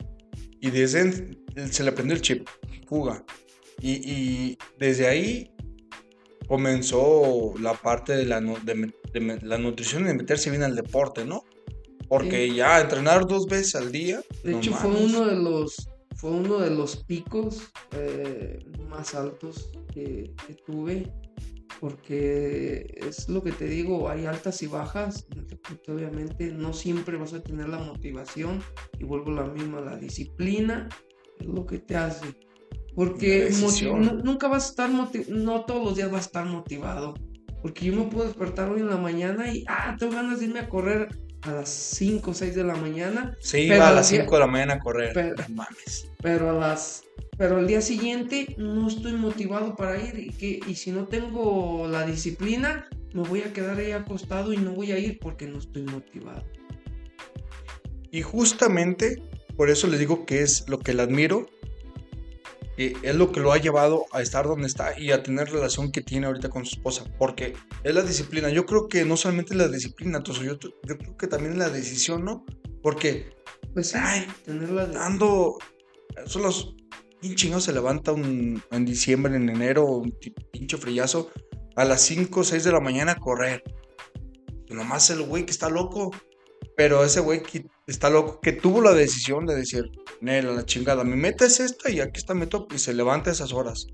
Y 0.60 0.70
desde 0.70 1.36
se 1.70 1.84
le 1.84 1.92
prendió 1.92 2.14
el 2.14 2.22
chip, 2.22 2.46
fuga. 2.86 3.24
Y, 3.80 3.92
y 3.92 4.58
desde 4.78 5.08
ahí 5.08 5.51
comenzó 6.52 7.54
la 7.58 7.72
parte 7.72 8.14
de 8.14 8.26
la, 8.26 8.38
de 8.38 8.92
de 9.14 9.38
la 9.42 9.56
nutrición 9.56 10.02
y 10.02 10.08
de 10.08 10.14
meterse 10.14 10.50
bien 10.50 10.62
al 10.62 10.76
deporte, 10.76 11.24
¿no? 11.24 11.44
Porque 12.10 12.54
ya 12.54 12.78
entrenar 12.78 13.26
dos 13.26 13.46
veces 13.46 13.74
al 13.74 13.90
día. 13.90 14.20
De 14.44 14.52
no 14.52 14.58
hecho, 14.58 14.74
fue 14.74 14.90
mames. 14.90 15.14
uno 15.14 15.24
de 15.24 15.36
los, 15.36 15.88
fue 16.14 16.30
uno 16.30 16.58
de 16.58 16.68
los 16.68 17.04
picos 17.04 17.72
eh, 17.92 18.58
más 18.86 19.14
altos 19.14 19.70
que, 19.94 20.34
que 20.46 20.54
tuve. 20.66 21.10
Porque 21.80 22.98
es 22.98 23.30
lo 23.30 23.42
que 23.42 23.52
te 23.52 23.64
digo, 23.64 24.10
hay 24.10 24.26
altas 24.26 24.62
y 24.62 24.66
bajas. 24.66 25.26
Obviamente, 25.88 26.52
no 26.52 26.74
siempre 26.74 27.16
vas 27.16 27.32
a 27.32 27.42
tener 27.42 27.70
la 27.70 27.78
motivación. 27.78 28.62
Y 28.98 29.04
vuelvo 29.04 29.30
a 29.30 29.46
la 29.46 29.46
misma, 29.46 29.80
la 29.80 29.96
disciplina 29.96 30.86
es 31.40 31.46
lo 31.46 31.64
que 31.64 31.78
te 31.78 31.96
hace. 31.96 32.26
Porque 32.94 33.50
nunca 34.24 34.48
vas 34.48 34.66
a 34.66 34.68
estar 34.68 34.90
motivado, 34.90 35.34
no 35.34 35.64
todos 35.64 35.84
los 35.84 35.96
días 35.96 36.10
vas 36.10 36.24
a 36.24 36.26
estar 36.26 36.44
motivado. 36.46 37.14
Porque 37.62 37.86
yo 37.86 37.94
me 37.96 38.04
puedo 38.10 38.26
despertar 38.26 38.70
hoy 38.70 38.80
en 38.80 38.88
la 38.90 38.96
mañana 38.96 39.52
y, 39.52 39.64
ah, 39.68 39.96
tengo 39.98 40.12
ganas 40.14 40.40
de 40.40 40.46
irme 40.46 40.60
a 40.60 40.68
correr 40.68 41.08
a 41.42 41.52
las 41.52 41.68
5 41.68 42.32
o 42.32 42.34
6 42.34 42.54
de 42.54 42.64
la 42.64 42.74
mañana. 42.74 43.36
Se 43.40 43.58
Pero 43.58 43.76
iba 43.76 43.88
a 43.88 43.92
las 43.92 44.10
día- 44.10 44.20
5 44.22 44.34
de 44.34 44.40
la 44.40 44.46
mañana 44.46 44.74
a 44.74 44.78
correr. 44.80 45.12
Pero- 45.14 45.36
mames. 45.48 46.08
pero 46.22 46.50
a 46.50 46.52
las 46.52 47.04
pero 47.38 47.56
al 47.56 47.66
día 47.66 47.80
siguiente 47.80 48.54
no 48.58 48.86
estoy 48.88 49.12
motivado 49.14 49.74
para 49.74 49.96
ir 50.00 50.18
y 50.18 50.30
que 50.30 50.60
y 50.66 50.74
si 50.74 50.92
no 50.92 51.06
tengo 51.08 51.88
la 51.88 52.04
disciplina 52.06 52.86
me 53.14 53.22
voy 53.22 53.40
a 53.40 53.52
quedar 53.52 53.78
ahí 53.78 53.90
acostado 53.92 54.52
y 54.52 54.58
no 54.58 54.72
voy 54.72 54.92
a 54.92 54.98
ir 54.98 55.18
porque 55.18 55.46
no 55.46 55.58
estoy 55.58 55.82
motivado 55.82 56.44
Y 58.10 58.22
justamente 58.22 59.22
por 59.56 59.70
eso 59.70 59.86
les 59.86 59.98
digo 59.98 60.26
que 60.26 60.42
es 60.42 60.68
lo 60.68 60.78
que 60.78 60.92
le 60.94 61.02
admiro. 61.02 61.46
Y 62.78 62.94
es 63.06 63.14
lo 63.14 63.30
que 63.32 63.40
lo 63.40 63.52
ha 63.52 63.58
llevado 63.58 64.06
a 64.12 64.22
estar 64.22 64.46
donde 64.46 64.66
está 64.66 64.98
y 64.98 65.10
a 65.12 65.22
tener 65.22 65.48
la 65.48 65.56
relación 65.56 65.92
que 65.92 66.00
tiene 66.00 66.26
ahorita 66.26 66.48
con 66.48 66.64
su 66.64 66.76
esposa. 66.76 67.04
Porque 67.18 67.52
es 67.84 67.94
la 67.94 68.02
disciplina. 68.02 68.48
Yo 68.50 68.64
creo 68.64 68.88
que 68.88 69.04
no 69.04 69.16
solamente 69.16 69.54
la 69.54 69.68
disciplina, 69.68 70.18
entonces 70.18 70.44
yo, 70.44 70.58
yo 70.58 70.96
creo 70.98 71.16
que 71.16 71.26
también 71.26 71.58
la 71.58 71.68
decisión, 71.68 72.24
¿no? 72.24 72.44
Porque 72.82 73.30
pues 73.74 73.94
Ay, 73.94 74.26
tenerla 74.44 74.86
de- 74.86 74.98
ando. 74.98 75.58
Son 76.26 76.42
los. 76.42 76.74
¿Quién 77.20 77.36
chingados 77.36 77.64
se 77.64 77.72
levanta 77.72 78.12
un- 78.12 78.62
en 78.70 78.84
diciembre, 78.84 79.36
en 79.36 79.48
enero, 79.48 79.84
un 79.86 80.12
pinche 80.50 80.76
frillazo 80.76 81.30
a 81.76 81.84
las 81.84 82.00
5 82.02 82.40
o 82.40 82.44
6 82.44 82.64
de 82.64 82.72
la 82.72 82.80
mañana 82.80 83.12
a 83.12 83.16
correr? 83.16 83.62
Nomás 84.70 85.10
el 85.10 85.22
güey 85.22 85.44
que 85.44 85.52
está 85.52 85.68
loco. 85.68 86.10
Pero 86.76 87.04
ese 87.04 87.20
güey 87.20 87.42
que 87.42 87.66
está 87.86 88.08
loco, 88.10 88.40
que 88.40 88.52
tuvo 88.52 88.80
la 88.80 88.92
decisión 88.92 89.44
de 89.46 89.54
decir, 89.54 89.90
Nel, 90.20 90.54
la 90.56 90.64
chingada, 90.64 91.04
mi 91.04 91.16
meta 91.16 91.44
es 91.44 91.60
esta 91.60 91.90
y 91.90 92.00
aquí 92.00 92.18
está 92.18 92.34
mi 92.34 92.46
top, 92.46 92.72
y 92.72 92.78
se 92.78 92.94
levanta 92.94 93.30
a 93.30 93.32
esas 93.34 93.52
horas. 93.52 93.86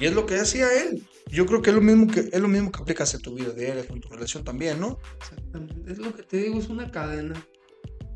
Y 0.00 0.06
es 0.06 0.12
lo 0.14 0.26
que 0.26 0.36
hacía 0.36 0.66
él. 0.82 1.06
Yo 1.30 1.44
creo 1.46 1.60
que 1.62 1.70
es 1.70 1.76
lo 1.76 1.82
mismo 1.82 2.06
que, 2.06 2.20
es 2.32 2.40
lo 2.40 2.48
mismo 2.48 2.70
que 2.70 2.80
aplicas 2.82 3.12
en 3.14 3.20
tu 3.22 3.34
vida 3.34 3.50
diaria, 3.50 3.86
con 3.86 4.00
tu 4.00 4.08
relación 4.08 4.44
también, 4.44 4.78
¿no? 4.80 4.98
exactamente 5.20 5.92
es 5.92 5.98
lo 5.98 6.14
que 6.14 6.22
te 6.22 6.36
digo 6.38 6.58
es 6.58 6.68
una 6.68 6.90
cadena 6.90 7.34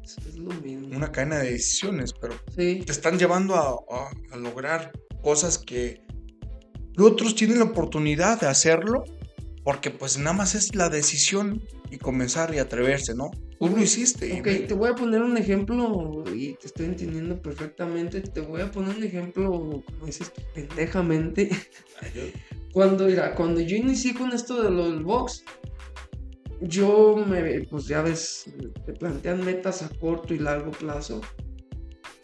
es, 0.05 0.17
es 0.27 0.37
lo 0.37 0.51
mismo 0.61 0.97
Una 0.97 1.11
cadena 1.11 1.39
de 1.39 1.53
decisiones, 1.53 2.13
pero 2.13 2.35
sí 2.57 2.83
te 2.87 2.93
están 2.93 3.19
llevando 3.19 3.55
a, 3.57 3.71
a- 3.71 4.11
a 4.33 4.37
lograr 4.37 4.93
cosas 5.23 5.59
que 5.59 6.03
otros 6.99 7.35
tienen 7.35 7.59
la 7.59 7.65
oportunidad 7.67 8.41
de 8.41 8.47
hacerlo 8.47 9.05
porque 9.65 9.91
pues 9.91 10.19
nada 10.19 10.33
más 10.33 10.55
es 10.55 10.75
la 10.75 10.89
decisión 10.89 11.63
y 11.91 11.99
comenzar 11.99 12.55
y 12.55 12.59
atreverse, 12.59 13.15
¿no? 13.15 13.31
Tú 13.59 13.69
lo 13.69 13.83
hiciste. 13.83 14.41
Ok, 14.41 14.67
te 14.69 14.75
voy 14.75 14.89
a 14.91 14.95
poner 14.95 15.21
un 15.23 15.37
ejemplo 15.37 16.25
y 16.35 16.55
te 16.55 16.67
estoy 16.69 16.87
entendiendo 16.87 17.41
perfectamente. 17.43 18.21
Te 18.23 18.41
voy 18.41 18.63
a 18.63 18.71
poner 18.71 18.97
un 18.97 19.05
ejemplo, 19.05 19.51
como 19.51 20.07
dices 20.07 20.33
pendejamente. 20.55 21.51
Cuando, 22.73 23.07
mira, 23.07 23.35
cuando 23.35 23.61
yo 23.61 23.77
inicié 23.77 24.15
con 24.15 24.33
esto 24.33 24.63
de 24.63 24.71
lo 24.71 24.91
del 24.91 25.03
box, 25.03 25.45
yo 26.63 27.17
me, 27.27 27.63
pues 27.65 27.87
ya 27.87 28.01
ves, 28.03 28.45
te 28.87 28.93
plantean 28.93 29.45
metas 29.45 29.83
a 29.83 29.89
corto 29.89 30.33
y 30.35 30.39
largo 30.39 30.71
plazo. 30.71 31.21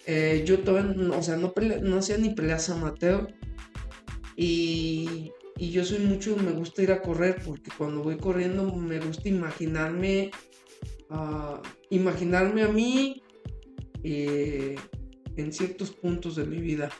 Eh, 0.07 0.45
yo 0.47 0.61
todavía, 0.61 0.93
no, 0.95 1.19
o 1.19 1.23
sea, 1.23 1.37
no, 1.37 1.53
pelea- 1.53 1.81
no 1.81 1.99
hacía 1.99 2.17
ni 2.17 2.31
peleas 2.31 2.71
amateur. 2.71 3.35
Y, 4.37 5.33
y 5.59 5.71
yo 5.71 5.85
soy 5.85 6.01
mucho, 6.01 6.37
me 6.37 6.53
gusta 6.53 6.83
ir 6.83 6.93
a 6.93 7.01
correr 7.03 7.41
porque 7.45 7.71
cuando 7.77 8.03
voy 8.03 8.17
corriendo 8.19 8.75
me 8.75 8.99
gusta 9.01 9.29
imaginarme, 9.29 10.31
ah, 11.11 11.61
imaginarme 11.91 12.63
a 12.63 12.69
mí 12.69 13.23
eh, 14.03 14.77
en 15.37 15.53
ciertos 15.53 15.91
puntos 15.93 16.37
de 16.37 16.45
mi 16.45 16.59
vida. 16.61 16.91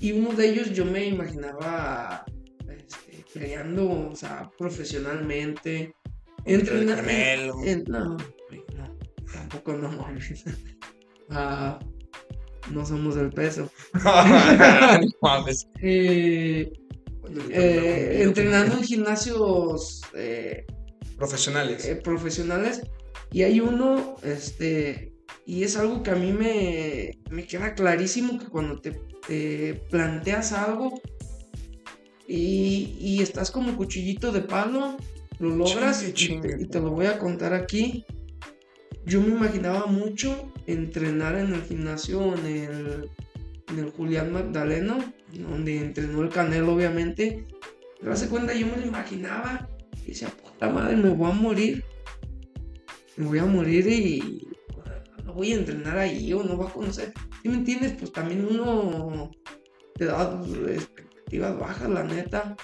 Y 0.00 0.12
uno 0.12 0.32
de 0.32 0.50
ellos 0.50 0.72
yo 0.72 0.84
me 0.84 1.06
imaginaba 1.06 2.24
este, 2.68 3.24
peleando, 3.32 4.10
o 4.10 4.16
sea, 4.16 4.50
profesionalmente. 4.58 5.94
Contra 6.44 6.52
el 6.52 6.60
entrena- 6.90 6.96
Canelo. 6.96 7.54
en- 7.64 7.84
no, 7.88 8.04
no, 8.04 8.98
tampoco 9.32 9.72
no. 9.74 9.90
Ah, 11.30 11.78
no 12.70 12.84
somos 12.84 13.14
del 13.14 13.30
peso. 13.30 13.70
No 13.94 15.06
mames. 15.22 15.66
Eh, 15.82 16.70
eh, 17.50 18.20
entrenando 18.22 18.76
en 18.76 18.82
gimnasios 18.84 20.02
eh, 20.14 20.64
Profesionales. 21.16 21.84
eh, 21.86 21.96
profesionales 21.96 22.82
y 23.30 23.42
hay 23.42 23.60
uno, 23.60 24.16
este, 24.22 25.12
y 25.46 25.62
es 25.64 25.76
algo 25.76 26.02
que 26.02 26.10
a 26.10 26.14
mí 26.14 26.32
me, 26.32 27.18
me 27.30 27.46
queda 27.46 27.74
clarísimo 27.74 28.38
que 28.38 28.46
cuando 28.46 28.80
te, 28.80 29.00
te 29.26 29.74
planteas 29.90 30.52
algo 30.52 31.00
y, 32.28 32.96
y 33.00 33.22
estás 33.22 33.50
como 33.50 33.76
cuchillito 33.76 34.32
de 34.32 34.40
palo, 34.40 34.96
lo 35.38 35.50
logras 35.50 36.04
Chingue, 36.14 36.48
y, 36.48 36.56
te, 36.56 36.62
y 36.62 36.66
te 36.68 36.80
lo 36.80 36.90
voy 36.90 37.06
a 37.06 37.18
contar 37.18 37.54
aquí. 37.54 38.04
Yo 39.04 39.20
me 39.20 39.28
imaginaba 39.28 39.86
mucho 39.86 40.52
entrenar 40.66 41.36
en 41.36 41.52
el 41.54 41.62
gimnasio, 41.62 42.34
en 42.34 42.46
el, 42.46 43.10
en 43.68 43.78
el 43.78 43.90
Julián 43.90 44.32
Magdaleno, 44.32 44.98
donde 45.32 45.78
entrenó 45.78 46.22
el 46.22 46.28
Canelo, 46.28 46.74
obviamente. 46.74 47.46
Pero 48.00 48.12
hace 48.12 48.28
cuenta, 48.28 48.54
yo 48.54 48.66
me 48.66 48.76
lo 48.76 48.86
imaginaba 48.86 49.68
y 50.02 50.08
decía, 50.08 50.28
puta 50.28 50.68
madre, 50.68 50.96
me 50.96 51.10
voy 51.10 51.30
a 51.30 51.34
morir. 51.34 51.84
Me 53.16 53.26
voy 53.26 53.38
a 53.38 53.46
morir 53.46 53.86
y 53.86 54.48
no 55.24 55.34
voy 55.34 55.52
a 55.52 55.56
entrenar 55.56 55.96
ahí 55.98 56.32
o 56.32 56.42
no 56.42 56.56
voy 56.56 56.66
a 56.66 56.72
conocer. 56.72 57.12
¿Sí 57.42 57.48
me 57.48 57.56
entiendes? 57.56 57.94
Pues 57.98 58.12
también 58.12 58.44
uno 58.44 59.30
te 59.94 60.06
da 60.06 60.42
expectativas 60.68 61.58
bajas, 61.58 61.90
la 61.90 62.04
neta. 62.04 62.56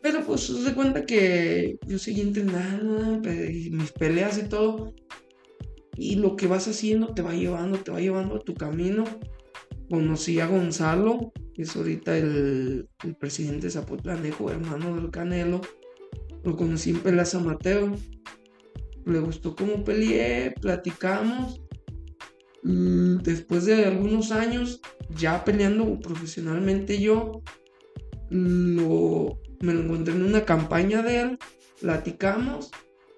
Pero 0.00 0.24
pues 0.24 0.42
se 0.42 0.74
cuenta 0.74 1.04
que 1.04 1.78
yo 1.86 1.98
seguí 1.98 2.20
entrenando, 2.20 3.20
mis 3.20 3.92
peleas 3.92 4.38
y 4.38 4.48
todo. 4.48 4.94
Y 5.96 6.16
lo 6.16 6.36
que 6.36 6.46
vas 6.46 6.68
haciendo 6.68 7.12
te 7.12 7.22
va 7.22 7.34
llevando, 7.34 7.78
te 7.78 7.90
va 7.90 8.00
llevando 8.00 8.36
a 8.36 8.40
tu 8.40 8.54
camino. 8.54 9.04
Conocí 9.90 10.38
a 10.40 10.46
Gonzalo, 10.46 11.32
que 11.54 11.62
es 11.62 11.74
ahorita 11.74 12.16
el, 12.16 12.88
presidente 13.18 13.70
Zapotlanejo, 13.70 14.50
hermano 14.50 14.94
del 14.96 15.10
Canelo. 15.10 15.60
Lo 16.44 16.56
conocí 16.56 16.90
en 16.90 17.00
peleas 17.00 17.34
amateur. 17.34 17.90
Le 19.06 19.18
gustó 19.20 19.56
cómo 19.56 19.84
peleé, 19.84 20.54
platicamos. 20.60 21.60
Mm, 22.62 23.18
Después 23.18 23.64
de 23.64 23.86
algunos 23.86 24.30
años, 24.30 24.80
ya 25.16 25.44
peleando 25.44 25.98
profesionalmente 26.00 27.00
yo, 27.00 27.42
me 28.30 28.82
lo 29.72 29.80
encontré 29.80 30.14
en 30.14 30.22
una 30.22 30.44
campaña 30.44 31.02
de 31.02 31.20
él, 31.20 31.38
platicamos 31.80 32.70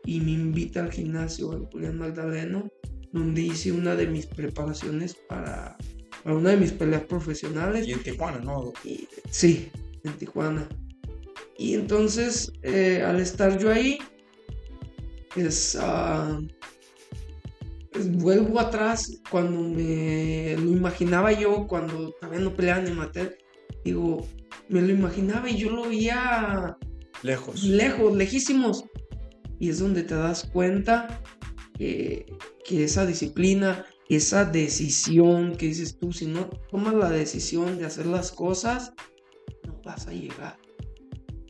y 0.05 0.21
me 0.21 0.33
invita 0.33 0.83
al 0.83 0.93
gimnasio 0.93 1.53
al 1.53 1.67
Julián 1.67 1.99
Magdaleno, 1.99 2.69
donde 3.13 3.43
hice 3.43 3.73
una 3.73 3.97
de 3.97 4.07
mis 4.07 4.27
preparaciones 4.27 5.15
para, 5.29 5.77
para 6.23 6.37
una 6.37 6.51
de 6.51 6.57
mis 6.59 6.73
peleas 6.73 7.03
profesionales. 7.05 7.87
Y 7.87 7.93
en 7.93 8.03
Tijuana, 8.03 8.39
¿no? 8.39 8.73
Y- 8.85 9.07
sí, 9.31 9.71
en 10.05 10.13
Tijuana. 10.15 10.69
Y 11.59 11.75
entonces, 11.75 12.53
eh, 12.63 13.03
al 13.07 13.21
estar 13.21 13.59
yo 13.59 13.71
ahí, 13.71 13.99
es, 15.37 15.77
ah, 15.81 16.41
pues, 17.93 18.11
vuelvo 18.13 18.61
atrás 18.61 19.21
cuando 19.31 19.61
me 19.61 20.57
lo 20.57 20.71
imaginaba 20.71 21.33
yo, 21.33 21.67
cuando 21.67 22.13
todavía 22.21 22.41
no 22.41 22.55
peleaba 22.55 22.83
ni 22.83 22.91
amateur, 22.91 23.37
digo, 23.85 24.27
me 24.69 24.81
lo 24.83 24.91
imaginaba 24.91 25.51
y 25.51 25.57
yo 25.59 25.71
lo 25.71 25.89
veía 25.89 26.77
Lejos. 27.23 27.63
lejos, 27.65 28.17
lejísimos. 28.17 28.85
Y 29.59 29.69
es 29.69 29.79
donde 29.81 30.03
te 30.05 30.15
das 30.15 30.49
cuenta 30.53 31.21
que, 31.77 32.25
que 32.65 32.85
esa 32.85 33.05
disciplina, 33.05 33.85
esa 34.11 34.45
decisión 34.45 35.55
que 35.57 35.67
dices 35.67 35.99
tú, 35.99 36.13
si 36.13 36.27
no 36.27 36.51
tomas 36.71 36.95
la 36.95 37.11
decisión 37.11 37.79
de 37.79 37.87
hacer 37.87 38.07
las 38.07 38.33
cosas, 38.33 38.93
no 39.65 39.81
vas 39.85 40.09
a 40.09 40.13
llegar. 40.13 40.59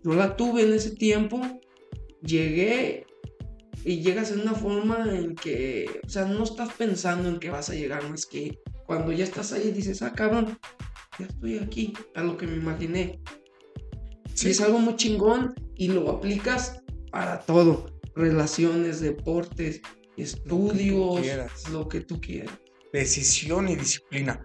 Yo 0.04 0.14
la 0.14 0.36
tuve 0.36 0.62
en 0.62 0.74
ese 0.74 0.90
tiempo, 0.90 1.40
llegué 2.22 3.06
y 3.84 4.02
llegas 4.02 4.30
en 4.30 4.40
una 4.40 4.54
forma 4.54 5.06
en 5.10 5.34
que, 5.34 6.00
o 6.04 6.08
sea, 6.08 6.26
no 6.26 6.44
estás 6.44 6.72
pensando 6.74 7.30
en 7.30 7.38
que 7.38 7.48
vas 7.48 7.70
a 7.70 7.74
llegar 7.74 8.08
más 8.10 8.26
que 8.26 8.58
cuando 8.86 9.12
ya 9.12 9.24
estás 9.24 9.52
ahí 9.52 9.70
dices, 9.70 10.02
ah, 10.02 10.12
cabrón, 10.12 10.58
ya 11.18 11.26
estoy 11.26 11.58
aquí, 11.58 11.94
a 12.14 12.22
lo 12.22 12.36
que 12.36 12.46
me 12.46 12.56
imaginé. 12.56 13.20
Sí, 14.34 14.50
es 14.50 14.60
algo 14.60 14.78
muy 14.78 14.96
chingón 14.96 15.54
y 15.76 15.88
lo 15.88 16.10
aplicas 16.10 16.82
para 17.10 17.40
todo. 17.40 17.86
Relaciones, 18.14 19.00
deportes, 19.00 19.80
estudios, 20.22 21.68
lo 21.70 21.88
que 21.88 22.00
tú 22.00 22.20
quieras. 22.20 22.52
Decisión 22.92 23.68
y 23.68 23.76
disciplina. 23.76 24.40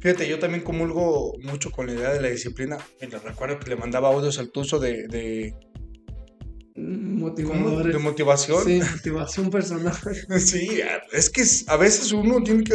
Fíjate, 0.00 0.28
yo 0.28 0.38
también 0.38 0.62
comulgo 0.62 1.34
mucho 1.42 1.70
con 1.70 1.86
la 1.86 1.94
idea 1.94 2.12
de 2.12 2.20
la 2.20 2.28
disciplina. 2.28 2.78
Mira, 3.00 3.18
recuerdo 3.18 3.58
que 3.58 3.70
le 3.70 3.76
mandaba 3.76 4.08
audios 4.08 4.38
al 4.38 4.50
Tuzo 4.50 4.78
de. 4.78 5.54
Motivadores. 6.76 7.94
de 7.94 7.98
motivación. 7.98 8.64
Sí, 8.64 8.80
motivación 8.80 9.50
personal. 9.50 9.96
Sí, 10.38 10.80
es 11.12 11.30
que 11.30 11.42
a 11.68 11.76
veces 11.76 12.12
uno 12.12 12.42
tiene 12.42 12.64
que, 12.64 12.74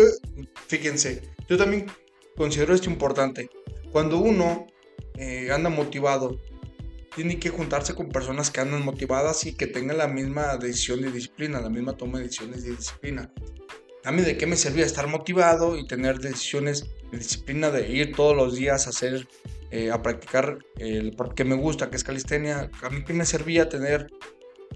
fíjense, 0.68 1.22
yo 1.47 1.58
también 1.58 1.86
considero 2.36 2.74
esto 2.74 2.89
importante. 2.89 3.49
Cuando 3.91 4.18
uno 4.18 4.66
eh, 5.18 5.52
anda 5.52 5.70
motivado 5.70 6.39
tiene 7.16 7.39
que 7.39 7.49
juntarse 7.49 7.93
con 7.93 8.09
personas 8.09 8.51
que 8.51 8.62
andan 8.62 8.86
motivadas 8.86 9.45
y 9.45 9.53
que 9.55 9.68
tengan 9.68 9.97
la 9.97 10.07
misma 10.07 10.57
decisión 10.57 11.01
de 11.01 11.12
disciplina, 11.12 11.59
la 11.59 11.70
misma 11.70 11.93
toma 11.93 12.20
de 12.20 12.26
decisiones 12.26 12.64
de 12.64 12.76
disciplina. 12.76 13.32
A 14.03 14.12
mí 14.12 14.22
de 14.22 14.38
qué 14.38 14.47
me 14.47 14.55
servía 14.55 14.86
estar 14.86 15.07
motivado 15.07 15.78
y 15.78 15.86
tener 15.86 16.20
decisiones 16.20 16.89
de 17.12 17.18
disciplina 17.18 17.70
de 17.70 17.89
ir 17.89 18.16
todos 18.16 18.36
los 18.36 18.55
días 18.55 18.88
a 18.88 18.91
hacer, 18.91 19.28
eh, 19.70 19.91
a 19.91 20.01
practicar 20.01 20.57
el 20.78 21.16
que 21.36 21.43
me 21.43 21.55
gusta, 21.55 21.89
que 21.89 21.97
es 21.97 22.03
calistenia. 22.03 22.72
A 22.82 22.89
mí 22.89 23.03
qué 23.03 23.14
me 23.14 23.26
servía 23.26 23.70
tener 23.70 24.07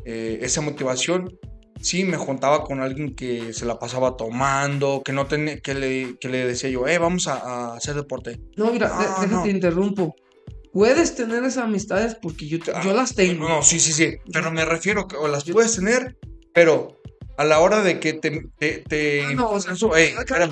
eh, 0.04 0.40
esa 0.42 0.62
motivación. 0.62 1.40
Sí, 1.82 2.04
me 2.04 2.18
juntaba 2.18 2.64
con 2.64 2.82
alguien 2.82 3.16
que 3.16 3.54
se 3.54 3.66
la 3.66 3.80
pasaba 3.80 4.16
tomando, 4.16 5.02
que 5.04 5.12
no 5.12 5.26
tenía, 5.28 5.60
que 5.60 5.74
le, 5.74 6.18
que 6.20 6.30
le 6.30 6.46
decía 6.46 6.70
yo, 6.70 6.88
eh, 6.88 6.98
vamos 6.98 7.28
a, 7.28 7.76
hacer 7.76 7.96
deporte. 7.96 8.40
No, 8.58 8.72
mira, 8.72 8.92
déjate 9.22 9.50
interrumpo. 9.50 10.16
Puedes 10.76 11.16
tener 11.16 11.42
esas 11.46 11.64
amistades 11.64 12.16
porque 12.16 12.50
yo, 12.50 12.58
yo 12.84 12.94
las 12.94 13.16
tengo. 13.16 13.48
No, 13.48 13.64
sí, 13.64 13.80
sí, 13.80 13.94
sí. 13.94 14.18
Pero 14.34 14.52
me 14.52 14.66
refiero 14.66 15.08
que 15.08 15.16
o 15.16 15.26
las 15.30 15.46
puedes 15.46 15.74
tener, 15.74 16.18
pero 16.54 17.00
a 17.38 17.46
la 17.46 17.62
hora 17.62 17.82
de 17.82 18.02
que 18.02 18.12
te. 18.12 18.50
te, 18.60 19.24
ah, 19.24 19.32
no, 19.36 19.52
o 19.52 19.60
sea, 19.62 19.72
eso, 19.72 19.90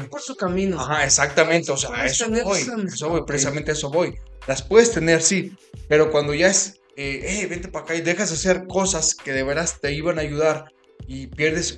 por 0.09 0.21
su 0.21 0.38
camino. 0.38 0.80
Ajá, 0.80 1.03
exactamente. 1.03 1.74
O 1.74 1.76
sea, 1.76 2.05
eso 2.05 2.30
voy. 2.30 2.61
Eso 2.86 3.09
voy, 3.09 3.26
precisamente 3.28 3.74
eso 3.74 3.89
voy. 3.89 4.15
Las 4.47 4.61
puedes 4.61 4.93
tener, 4.93 5.21
sí. 5.21 5.57
Pero 5.89 6.09
cuando 6.09 6.34
ya 6.34 6.47
es 6.47 6.80
eh, 6.95 7.45
vente 7.49 7.67
para 7.67 7.84
acá 7.84 7.95
y 7.95 7.99
dejas 7.99 8.30
de 8.30 8.36
hacer 8.36 8.65
cosas 8.65 9.15
que 9.15 9.34
de 9.34 9.43
veras 9.43 9.82
te 9.82 9.91
iban 9.91 10.19
a 10.19 10.21
ayudar 10.21 10.71
y 11.05 11.28
pierdes 11.28 11.78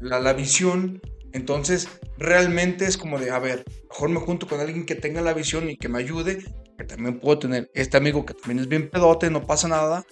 la, 0.00 0.20
la, 0.20 0.34
visión, 0.34 1.00
entonces 1.32 1.88
realmente 2.18 2.84
es 2.84 2.98
como 2.98 3.18
de, 3.18 3.30
a 3.30 3.38
ver, 3.38 3.64
mejor 3.88 4.10
me 4.10 4.20
junto 4.20 4.46
con 4.46 4.60
alguien 4.60 4.84
que 4.84 4.96
tenga 4.96 5.22
la 5.22 5.32
visión 5.32 5.70
y 5.70 5.78
que 5.78 5.88
me 5.88 5.98
ayude, 5.98 6.44
que 6.76 6.84
también 6.84 7.20
puedo 7.20 7.38
tener 7.38 7.70
este 7.74 7.96
amigo 7.96 8.24
que 8.24 8.34
también 8.34 8.60
es 8.60 8.68
bien 8.68 8.90
pedote, 8.90 9.30
no 9.30 9.46
pasa 9.46 9.68
nada. 9.68 10.04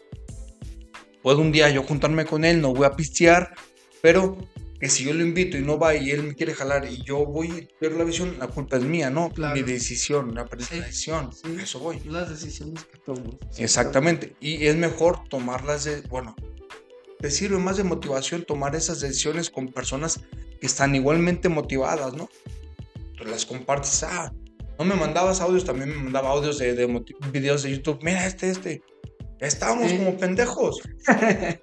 Puedo 1.22 1.40
un 1.40 1.52
día 1.52 1.70
yo 1.70 1.82
juntarme 1.82 2.24
con 2.24 2.44
él, 2.44 2.60
no 2.60 2.74
voy 2.74 2.86
a 2.86 2.96
pistear, 2.96 3.54
pero 4.00 4.36
que 4.80 4.88
si 4.88 5.04
yo 5.04 5.14
lo 5.14 5.22
invito 5.22 5.56
y 5.56 5.62
no 5.62 5.78
va 5.78 5.94
y 5.94 6.10
él 6.10 6.24
me 6.24 6.34
quiere 6.34 6.54
jalar 6.54 6.84
y 6.90 7.02
yo 7.04 7.24
voy 7.24 7.48
a 7.48 7.80
ver 7.80 7.92
la 7.92 8.02
visión, 8.02 8.36
la 8.40 8.48
culpa 8.48 8.78
es 8.78 8.82
mía, 8.82 9.10
¿no? 9.10 9.30
Mi 9.54 9.62
decisión, 9.62 10.34
la 10.34 10.44
decisión, 10.44 11.30
eso 11.60 11.78
voy. 11.78 12.00
Las 12.00 12.30
decisiones 12.30 12.84
que 12.86 12.98
tomo. 12.98 13.38
Exactamente, 13.58 14.34
y 14.40 14.66
es 14.66 14.74
mejor 14.74 15.28
tomarlas 15.28 15.84
de, 15.84 16.00
bueno, 16.02 16.34
te 17.20 17.30
sirve 17.30 17.58
más 17.58 17.76
de 17.76 17.84
motivación 17.84 18.42
tomar 18.44 18.74
esas 18.74 18.98
decisiones 18.98 19.50
con 19.50 19.68
personas 19.68 20.20
que 20.60 20.66
están 20.66 20.96
igualmente 20.96 21.48
motivadas, 21.48 22.14
¿no? 22.14 22.28
Tú 23.16 23.24
las 23.24 23.46
compartes, 23.46 24.02
ah, 24.02 24.32
no 24.84 24.94
me 24.94 25.00
mandabas 25.00 25.40
audios, 25.40 25.64
también 25.64 25.90
me 25.90 25.96
mandaba 25.96 26.30
audios 26.30 26.58
de, 26.58 26.74
de 26.74 27.04
videos 27.30 27.62
de 27.62 27.70
YouTube, 27.70 28.00
mira 28.02 28.26
este, 28.26 28.50
este, 28.50 28.82
estábamos 29.40 29.92
como 29.92 30.16
pendejos. 30.16 30.80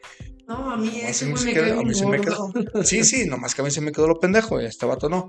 No, 0.48 0.72
a 0.72 0.78
mí 0.78 0.90
ese 1.04 1.28
me, 1.28 1.54
quedó, 1.54 1.80
a 1.80 1.84
mí 1.84 1.94
se 1.94 2.08
me 2.08 2.20
quedó. 2.20 2.52
Sí, 2.84 3.04
sí, 3.04 3.28
nomás 3.28 3.54
que 3.54 3.62
a 3.62 3.64
mí 3.64 3.70
se 3.70 3.82
me 3.82 3.92
quedó 3.92 4.08
lo 4.08 4.20
pendejo, 4.20 4.60
este 4.60 4.88
vato 4.88 5.08
no. 5.08 5.28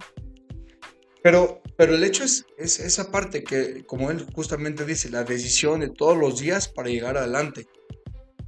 Pero, 1.22 1.60
pero 1.76 1.94
el 1.94 2.02
hecho 2.04 2.24
es, 2.24 2.46
es 2.56 2.80
esa 2.80 3.10
parte 3.10 3.44
que, 3.44 3.84
como 3.84 4.10
él 4.10 4.24
justamente 4.34 4.86
dice, 4.86 5.10
la 5.10 5.22
decisión 5.24 5.80
de 5.80 5.90
todos 5.90 6.16
los 6.16 6.40
días 6.40 6.68
para 6.68 6.88
llegar 6.88 7.18
adelante. 7.18 7.68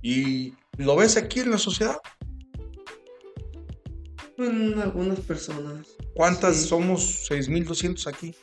Y 0.01 0.55
lo 0.79 0.97
ves 0.97 1.19
aquí 1.19 1.41
en 1.41 1.51
la 1.51 1.59
sociedad. 1.59 1.99
En 4.39 4.79
algunas 4.81 5.21
personas. 5.21 5.89
¿Cuántas 6.15 6.57
somos? 6.57 7.31
6.200 7.31 8.07
aquí. 8.07 8.35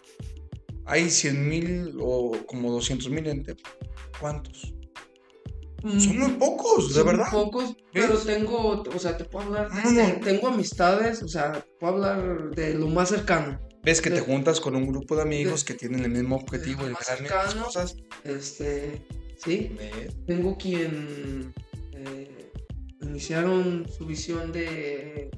Hay 0.89 1.03
100.000 1.05 1.97
o 2.01 2.31
como 2.47 2.75
200.000 2.75 3.27
en 3.29 3.57
¿Cuántos? 4.19 4.73
Son 5.81 6.19
muy 6.19 6.31
pocos, 6.33 6.93
de 6.93 7.03
verdad. 7.03 7.31
pocos, 7.31 7.75
pero 7.93 8.17
tengo, 8.17 8.81
o 8.81 8.99
sea, 8.99 9.15
te 9.15 9.23
puedo 9.23 9.45
hablar, 9.45 9.69
tengo 10.21 10.49
amistades, 10.49 11.23
o 11.23 11.27
sea, 11.29 11.65
puedo 11.79 11.93
hablar 11.93 12.49
de 12.49 12.73
lo 12.73 12.87
más 12.87 13.09
cercano. 13.09 13.57
Ves 13.83 14.01
que 14.01 14.09
te 14.09 14.19
juntas 14.19 14.59
con 14.59 14.75
un 14.75 14.87
grupo 14.87 15.15
de 15.15 15.21
amigos 15.21 15.63
que 15.63 15.75
tienen 15.75 16.03
el 16.03 16.11
mismo 16.11 16.35
objetivo 16.35 16.85
y 16.85 16.91
las 16.91 17.53
cosas. 17.53 17.95
Este, 18.25 19.01
sí. 19.37 19.77
Tengo 20.27 20.57
quien 20.57 21.53
eh, 21.93 22.51
iniciaron 23.01 23.87
su 23.87 24.05
visión 24.05 24.51
de, 24.51 25.31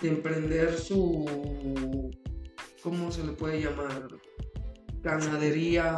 de 0.00 0.08
emprender 0.08 0.78
su, 0.78 2.10
¿cómo 2.82 3.12
se 3.12 3.24
le 3.24 3.32
puede 3.32 3.60
llamar? 3.60 4.08
Ganadería. 5.14 5.96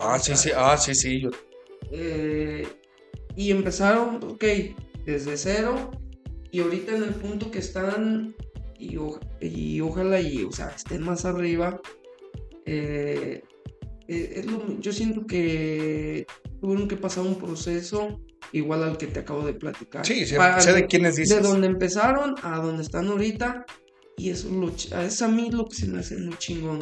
Ah, 0.00 0.18
sí, 0.20 0.36
sí, 0.36 0.50
ah, 0.56 0.76
sí, 0.76 0.94
sí. 0.94 1.20
Yo... 1.20 1.30
Eh, 1.90 2.66
y 3.36 3.50
empezaron, 3.50 4.16
ok, 4.24 4.44
desde 5.04 5.36
cero. 5.36 5.90
Y 6.50 6.60
ahorita 6.60 6.96
en 6.96 7.02
el 7.02 7.14
punto 7.14 7.50
que 7.50 7.58
están, 7.58 8.34
y, 8.78 8.96
y 9.40 9.80
ojalá 9.80 10.20
y, 10.20 10.44
o 10.44 10.52
sea, 10.52 10.68
estén 10.68 11.02
más 11.02 11.24
arriba. 11.24 11.80
Eh, 12.64 13.42
eh, 14.06 14.46
yo 14.78 14.92
siento 14.92 15.26
que 15.26 16.26
tuvieron 16.60 16.86
que 16.86 16.96
pasar 16.96 17.24
un 17.24 17.34
proceso 17.36 18.20
igual 18.52 18.84
al 18.84 18.98
que 18.98 19.08
te 19.08 19.20
acabo 19.20 19.44
de 19.44 19.54
platicar. 19.54 20.06
Sí, 20.06 20.24
sé, 20.26 20.38
de 20.72 20.86
quiénes 20.86 21.16
dices. 21.16 21.42
De 21.42 21.42
donde 21.42 21.66
empezaron 21.66 22.36
a 22.42 22.58
donde 22.58 22.82
están 22.82 23.08
ahorita. 23.08 23.66
Y 24.16 24.30
eso 24.30 24.48
es 25.00 25.22
a 25.22 25.28
mí 25.28 25.50
lo 25.50 25.66
que 25.66 25.74
se 25.74 25.88
me 25.88 25.98
hace 25.98 26.16
muy 26.18 26.36
chingón. 26.38 26.80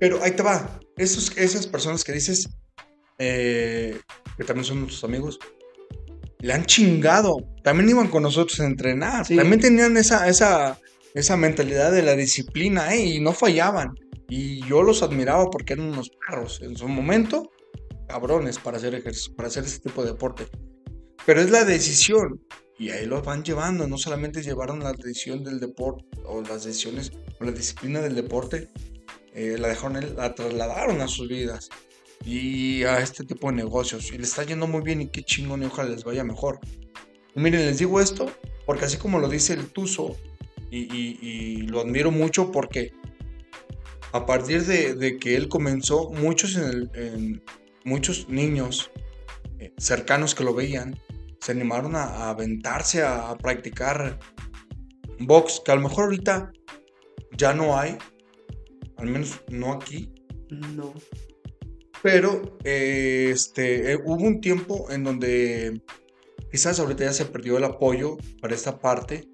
Pero 0.00 0.20
ahí 0.22 0.32
te 0.32 0.42
va. 0.42 0.80
Esos, 0.96 1.36
esas 1.36 1.66
personas 1.66 2.04
que 2.04 2.12
dices, 2.12 2.48
eh, 3.18 4.00
que 4.36 4.44
también 4.44 4.64
son 4.64 4.80
nuestros 4.80 5.04
amigos, 5.04 5.38
le 6.40 6.52
han 6.52 6.64
chingado. 6.64 7.36
También 7.62 7.90
iban 7.90 8.08
con 8.08 8.22
nosotros 8.22 8.60
a 8.60 8.66
entrenar. 8.66 9.26
También 9.26 9.60
tenían 9.60 9.96
esa, 9.96 10.28
esa, 10.28 10.78
esa 11.14 11.36
mentalidad 11.36 11.92
de 11.92 12.02
la 12.02 12.14
disciplina 12.14 12.94
¿eh? 12.94 13.04
y 13.04 13.20
no 13.20 13.32
fallaban. 13.32 13.94
Y 14.28 14.66
yo 14.66 14.82
los 14.82 15.02
admiraba 15.02 15.50
porque 15.50 15.74
eran 15.74 15.86
unos 15.86 16.10
perros. 16.10 16.60
En 16.62 16.76
su 16.76 16.88
momento, 16.88 17.50
cabrones 18.08 18.58
para 18.58 18.78
hacer 18.78 19.02
para 19.36 19.48
hacer 19.48 19.64
este 19.64 19.88
tipo 19.88 20.02
de 20.02 20.12
deporte. 20.12 20.46
Pero 21.24 21.40
es 21.40 21.50
la 21.50 21.64
decisión. 21.64 22.40
Y 22.78 22.90
ahí 22.90 23.06
los 23.06 23.24
van 23.24 23.42
llevando. 23.42 23.86
No 23.86 23.98
solamente 23.98 24.42
llevaron 24.42 24.80
la 24.80 24.92
decisión 24.92 25.42
del 25.42 25.60
deporte 25.60 26.04
o 26.24 26.42
las 26.42 26.64
decisiones 26.64 27.12
o 27.40 27.44
la 27.44 27.52
disciplina 27.52 28.00
del 28.00 28.14
deporte. 28.14 28.68
Eh, 29.36 29.58
la 29.58 29.68
dejaron, 29.68 30.16
la 30.16 30.34
trasladaron 30.34 31.02
a 31.02 31.08
sus 31.08 31.28
vidas 31.28 31.68
y 32.24 32.84
a 32.84 33.00
este 33.00 33.22
tipo 33.22 33.50
de 33.50 33.56
negocios. 33.56 34.10
Y 34.10 34.16
le 34.16 34.24
está 34.24 34.42
yendo 34.44 34.66
muy 34.66 34.80
bien 34.80 35.02
y 35.02 35.08
qué 35.08 35.22
chingón 35.22 35.62
y 35.62 35.66
ojalá 35.66 35.90
les 35.90 36.04
vaya 36.04 36.24
mejor. 36.24 36.58
Miren, 37.34 37.66
les 37.66 37.78
digo 37.78 38.00
esto 38.00 38.32
porque 38.64 38.86
así 38.86 38.96
como 38.96 39.18
lo 39.18 39.28
dice 39.28 39.52
el 39.52 39.66
Tuzo, 39.66 40.16
y, 40.70 41.66
lo 41.68 41.80
admiro 41.80 42.10
mucho 42.10 42.50
porque 42.50 42.92
a 44.12 44.24
partir 44.24 44.64
de, 44.64 45.18
que 45.18 45.36
él 45.36 45.48
comenzó, 45.48 46.10
muchos, 46.10 46.58
muchos 47.84 48.28
niños 48.28 48.90
eh, 49.58 49.72
cercanos 49.78 50.34
que 50.34 50.44
lo 50.44 50.54
veían 50.54 50.98
se 51.40 51.52
animaron 51.52 51.94
a, 51.94 52.30
aventarse 52.30 53.02
a, 53.02 53.30
a 53.30 53.38
practicar 53.38 54.18
box, 55.18 55.62
que 55.64 55.72
a 55.72 55.76
lo 55.76 55.82
mejor 55.82 56.04
ahorita 56.04 56.52
ya 57.36 57.54
no 57.54 57.78
hay, 57.78 57.98
al 58.96 59.06
menos 59.08 59.40
no 59.48 59.72
aquí. 59.72 60.12
No. 60.50 60.94
Pero 62.02 62.58
este, 62.64 63.92
eh, 63.92 63.98
hubo 64.04 64.22
un 64.22 64.40
tiempo 64.40 64.90
en 64.90 65.04
donde 65.04 65.82
quizás 66.50 66.78
ahorita 66.78 67.04
ya 67.04 67.12
se 67.12 67.24
perdió 67.24 67.58
el 67.58 67.64
apoyo 67.64 68.16
para 68.40 68.54
esta 68.54 68.78
parte, 68.78 69.28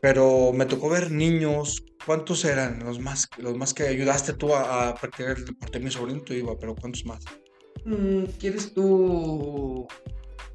pero 0.00 0.52
me 0.52 0.64
tocó 0.66 0.88
ver 0.88 1.10
niños, 1.10 1.84
¿cuántos 2.06 2.44
eran 2.44 2.82
los 2.84 2.98
más, 2.98 3.28
los 3.36 3.56
más 3.56 3.74
que 3.74 3.84
ayudaste 3.84 4.32
tú 4.32 4.54
a, 4.54 4.94
practicar 4.94 5.36
el 5.36 5.44
deporte? 5.44 5.80
Mi 5.80 5.90
sobrino 5.90 6.22
iba, 6.30 6.58
pero 6.58 6.74
¿cuántos 6.74 7.04
más? 7.04 7.24
Mm, 7.84 8.24
¿Quieres 8.38 8.72
tú 8.72 9.86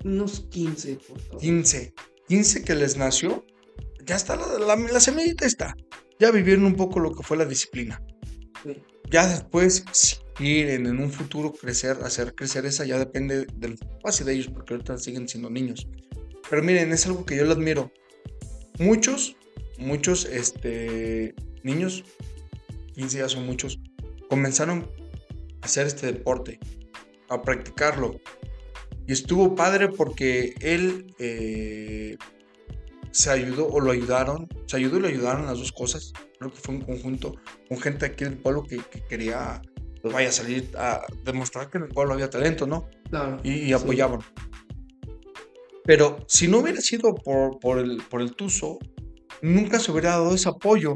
unos 0.03 0.41
15, 0.49 0.95
por 1.07 1.19
favor? 1.19 1.41
15. 1.41 1.93
15 2.27 2.63
que 2.63 2.75
les 2.75 2.97
nació, 2.97 3.45
ya 4.03 4.15
está, 4.15 4.35
la, 4.35 4.75
la, 4.75 4.99
semillita 4.99 5.45
está. 5.45 5.75
Ya 6.19 6.31
vivieron 6.31 6.65
un 6.65 6.75
poco 6.75 6.99
lo 6.99 7.13
que 7.13 7.23
fue 7.23 7.37
la 7.37 7.45
disciplina. 7.45 8.01
Ya 9.11 9.27
después, 9.27 9.85
ir 10.39 10.69
en, 10.69 10.87
un 10.87 11.11
futuro 11.11 11.53
crecer, 11.53 11.97
hacer 12.03 12.33
crecer 12.35 12.65
esa, 12.65 12.85
ya 12.85 12.97
depende 12.97 13.45
del 13.55 13.77
pase 14.01 14.23
de 14.23 14.33
ellos, 14.33 14.49
porque 14.53 14.73
ahorita 14.73 14.97
siguen 14.97 15.27
siendo 15.27 15.49
niños. 15.49 15.87
Pero 16.49 16.63
miren, 16.63 16.91
es 16.91 17.05
algo 17.05 17.25
que 17.25 17.35
yo 17.35 17.45
lo 17.45 17.53
admiro. 17.53 17.91
Muchos, 18.79 19.35
muchos 19.77 20.25
este, 20.25 21.35
niños, 21.63 22.03
15 22.93 23.17
ya 23.19 23.29
son 23.29 23.45
muchos, 23.45 23.79
comenzaron 24.29 24.89
a 25.61 25.65
hacer 25.65 25.87
este 25.87 26.07
deporte, 26.07 26.59
a 27.29 27.41
practicarlo. 27.41 28.19
Y 29.07 29.13
estuvo 29.13 29.55
padre 29.55 29.89
porque 29.89 30.55
él 30.61 31.13
eh, 31.19 32.17
se 33.15 33.29
ayudó 33.29 33.67
o 33.67 33.79
lo 33.79 33.91
ayudaron, 33.91 34.49
se 34.65 34.75
ayudó 34.75 34.97
y 34.97 35.01
lo 35.01 35.07
ayudaron 35.07 35.45
las 35.45 35.57
dos 35.57 35.71
cosas. 35.71 36.11
Creo 36.37 36.51
que 36.51 36.57
fue 36.57 36.75
un 36.75 36.81
conjunto 36.81 37.35
con 37.69 37.79
gente 37.79 38.05
aquí 38.05 38.25
del 38.25 38.37
pueblo 38.37 38.63
que, 38.63 38.77
que 38.77 39.01
quería 39.07 39.61
pues 40.01 40.13
vaya 40.13 40.29
a 40.29 40.31
salir 40.33 40.69
a 40.77 41.01
demostrar 41.23 41.69
que 41.69 41.77
en 41.77 41.85
el 41.85 41.89
pueblo 41.89 42.13
había 42.13 42.29
talento, 42.29 42.67
¿no? 42.67 42.89
Claro. 43.09 43.37
Y, 43.43 43.51
y 43.51 43.65
sí. 43.67 43.73
apoyaban. 43.73 44.19
Pero 45.85 46.17
si 46.27 46.49
no 46.49 46.59
hubiera 46.59 46.81
sido 46.81 47.15
por, 47.15 47.57
por, 47.59 47.79
el, 47.79 48.03
por 48.09 48.21
el 48.21 48.35
Tuzo, 48.35 48.79
nunca 49.41 49.79
se 49.79 49.91
hubiera 49.91 50.11
dado 50.11 50.35
ese 50.35 50.49
apoyo. 50.49 50.95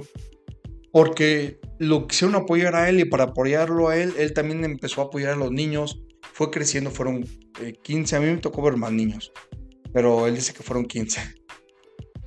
Porque 0.91 1.59
lo 1.77 2.05
quisieron 2.05 2.35
apoyar 2.35 2.75
a 2.75 2.89
él 2.89 2.99
y 2.99 3.05
para 3.05 3.25
apoyarlo 3.25 3.87
a 3.87 3.95
él, 3.95 4.13
él 4.17 4.33
también 4.33 4.65
empezó 4.65 5.01
a 5.01 5.05
apoyar 5.05 5.33
a 5.33 5.37
los 5.37 5.51
niños. 5.51 6.03
Fue 6.33 6.51
creciendo, 6.51 6.91
fueron 6.91 7.25
eh, 7.61 7.73
15. 7.81 8.15
A 8.15 8.19
mí 8.19 8.25
me 8.25 8.37
tocó 8.37 8.61
ver 8.61 8.75
más 8.75 8.91
niños. 8.91 9.31
Pero 9.93 10.27
él 10.27 10.35
dice 10.35 10.53
que 10.53 10.63
fueron 10.63 10.85
15. 10.85 11.38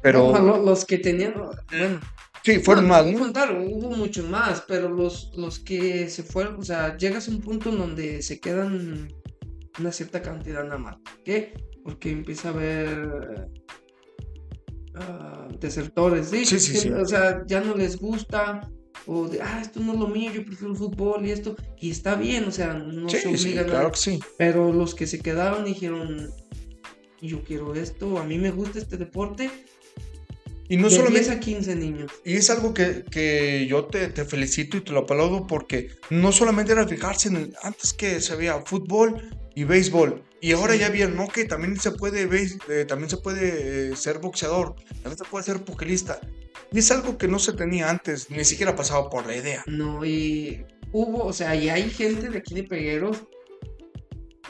Pero 0.02 0.32
No, 0.38 0.58
los 0.58 0.84
que 0.84 0.98
tenían, 0.98 1.34
bueno, 1.70 2.00
sí, 2.44 2.58
fueron 2.58 2.88
más, 2.88 3.06
no 3.06 3.12
¿no? 3.12 3.18
contar, 3.20 3.52
hubo 3.56 3.90
muchos 3.90 4.28
más, 4.28 4.64
pero 4.66 4.88
los, 4.88 5.30
los 5.36 5.58
que 5.60 6.08
se 6.08 6.22
fueron, 6.22 6.56
o 6.56 6.62
sea, 6.62 6.96
llegas 6.96 7.28
a 7.28 7.30
un 7.30 7.40
punto 7.40 7.70
en 7.70 7.78
donde 7.78 8.22
se 8.22 8.40
quedan 8.40 9.08
una 9.78 9.92
cierta 9.92 10.20
cantidad 10.20 10.64
nada 10.64 10.78
más. 10.78 10.96
¿Por 10.96 11.22
qué? 11.24 11.54
Porque 11.84 12.10
empieza 12.10 12.48
a 12.48 12.52
haber 12.52 13.48
ah, 14.96 15.48
desertores, 15.60 16.28
¿sí? 16.30 16.44
Sí, 16.44 16.58
sí, 16.58 16.76
sí. 16.76 16.90
O 16.90 17.06
sea, 17.06 17.44
ya 17.46 17.60
no 17.60 17.74
les 17.76 17.96
gusta, 17.98 18.68
o 19.06 19.28
de, 19.28 19.40
ah, 19.40 19.60
esto 19.62 19.80
no 19.80 19.92
es 19.94 19.98
lo 19.98 20.08
mío, 20.08 20.32
yo 20.32 20.44
prefiero 20.44 20.72
el 20.72 20.78
fútbol 20.78 21.26
y 21.26 21.30
esto, 21.30 21.56
y 21.80 21.90
está 21.90 22.14
bien, 22.14 22.44
o 22.44 22.52
sea, 22.52 22.74
no 22.74 23.08
se 23.08 23.20
Sí, 23.20 23.36
sí, 23.38 23.48
obliga 23.48 23.62
a 23.62 23.64
nadie. 23.64 23.70
claro 23.70 23.92
que 23.92 23.98
sí. 23.98 24.20
Pero 24.36 24.72
los 24.72 24.94
que 24.94 25.06
se 25.06 25.20
quedaron 25.20 25.64
dijeron, 25.64 26.30
yo 27.20 27.42
quiero 27.44 27.74
esto, 27.74 28.18
a 28.18 28.24
mí 28.24 28.38
me 28.38 28.50
gusta 28.50 28.78
este 28.78 28.96
deporte, 28.96 29.50
Y 30.72 30.76
no 30.78 30.88
de 30.88 30.96
10 30.96 30.98
solamente 31.00 31.30
a 31.32 31.38
15 31.38 31.76
niños. 31.76 32.10
Y 32.24 32.32
es 32.34 32.48
algo 32.48 32.72
que, 32.72 33.04
que 33.10 33.66
yo 33.68 33.84
te, 33.84 34.08
te 34.08 34.24
felicito 34.24 34.78
y 34.78 34.80
te 34.80 34.92
lo 34.92 35.00
aplaudo 35.00 35.46
porque 35.46 35.90
no 36.08 36.32
solamente 36.32 36.72
era 36.72 36.88
fijarse 36.88 37.28
en 37.28 37.36
el, 37.36 37.56
antes 37.62 37.92
que 37.92 38.22
se 38.22 38.34
veía 38.36 38.58
fútbol 38.64 39.20
y 39.54 39.64
béisbol 39.64 40.22
y 40.40 40.52
ahora 40.52 40.72
Sí. 40.72 40.78
ya 40.80 40.88
vieron 40.88 41.16
¿no? 41.16 41.28
que 41.28 41.44
también 41.44 41.78
se 41.78 41.90
puede 41.90 42.22
eh, 42.22 42.84
también 42.86 43.10
se 43.10 43.18
puede 43.18 43.90
eh, 43.90 43.96
ser 43.96 44.18
boxeador 44.18 44.74
también 45.02 45.18
se 45.18 45.24
puede 45.24 45.44
ser 45.44 45.62
pugilista 45.62 46.18
y 46.72 46.78
es 46.78 46.90
algo 46.90 47.18
que 47.18 47.28
no 47.28 47.38
se 47.38 47.52
tenía 47.52 47.90
antes 47.90 48.30
ni 48.30 48.44
siquiera 48.44 48.74
pasaba 48.74 49.10
por 49.10 49.26
la 49.26 49.36
idea 49.36 49.62
No, 49.66 50.04
y 50.06 50.64
hubo, 50.90 51.24
o 51.24 51.32
sea, 51.34 51.54
y 51.54 51.68
hay 51.68 51.90
gente 51.90 52.30
de 52.30 52.38
aquí 52.38 52.54
de 52.54 52.64
Pegueros 52.64 53.18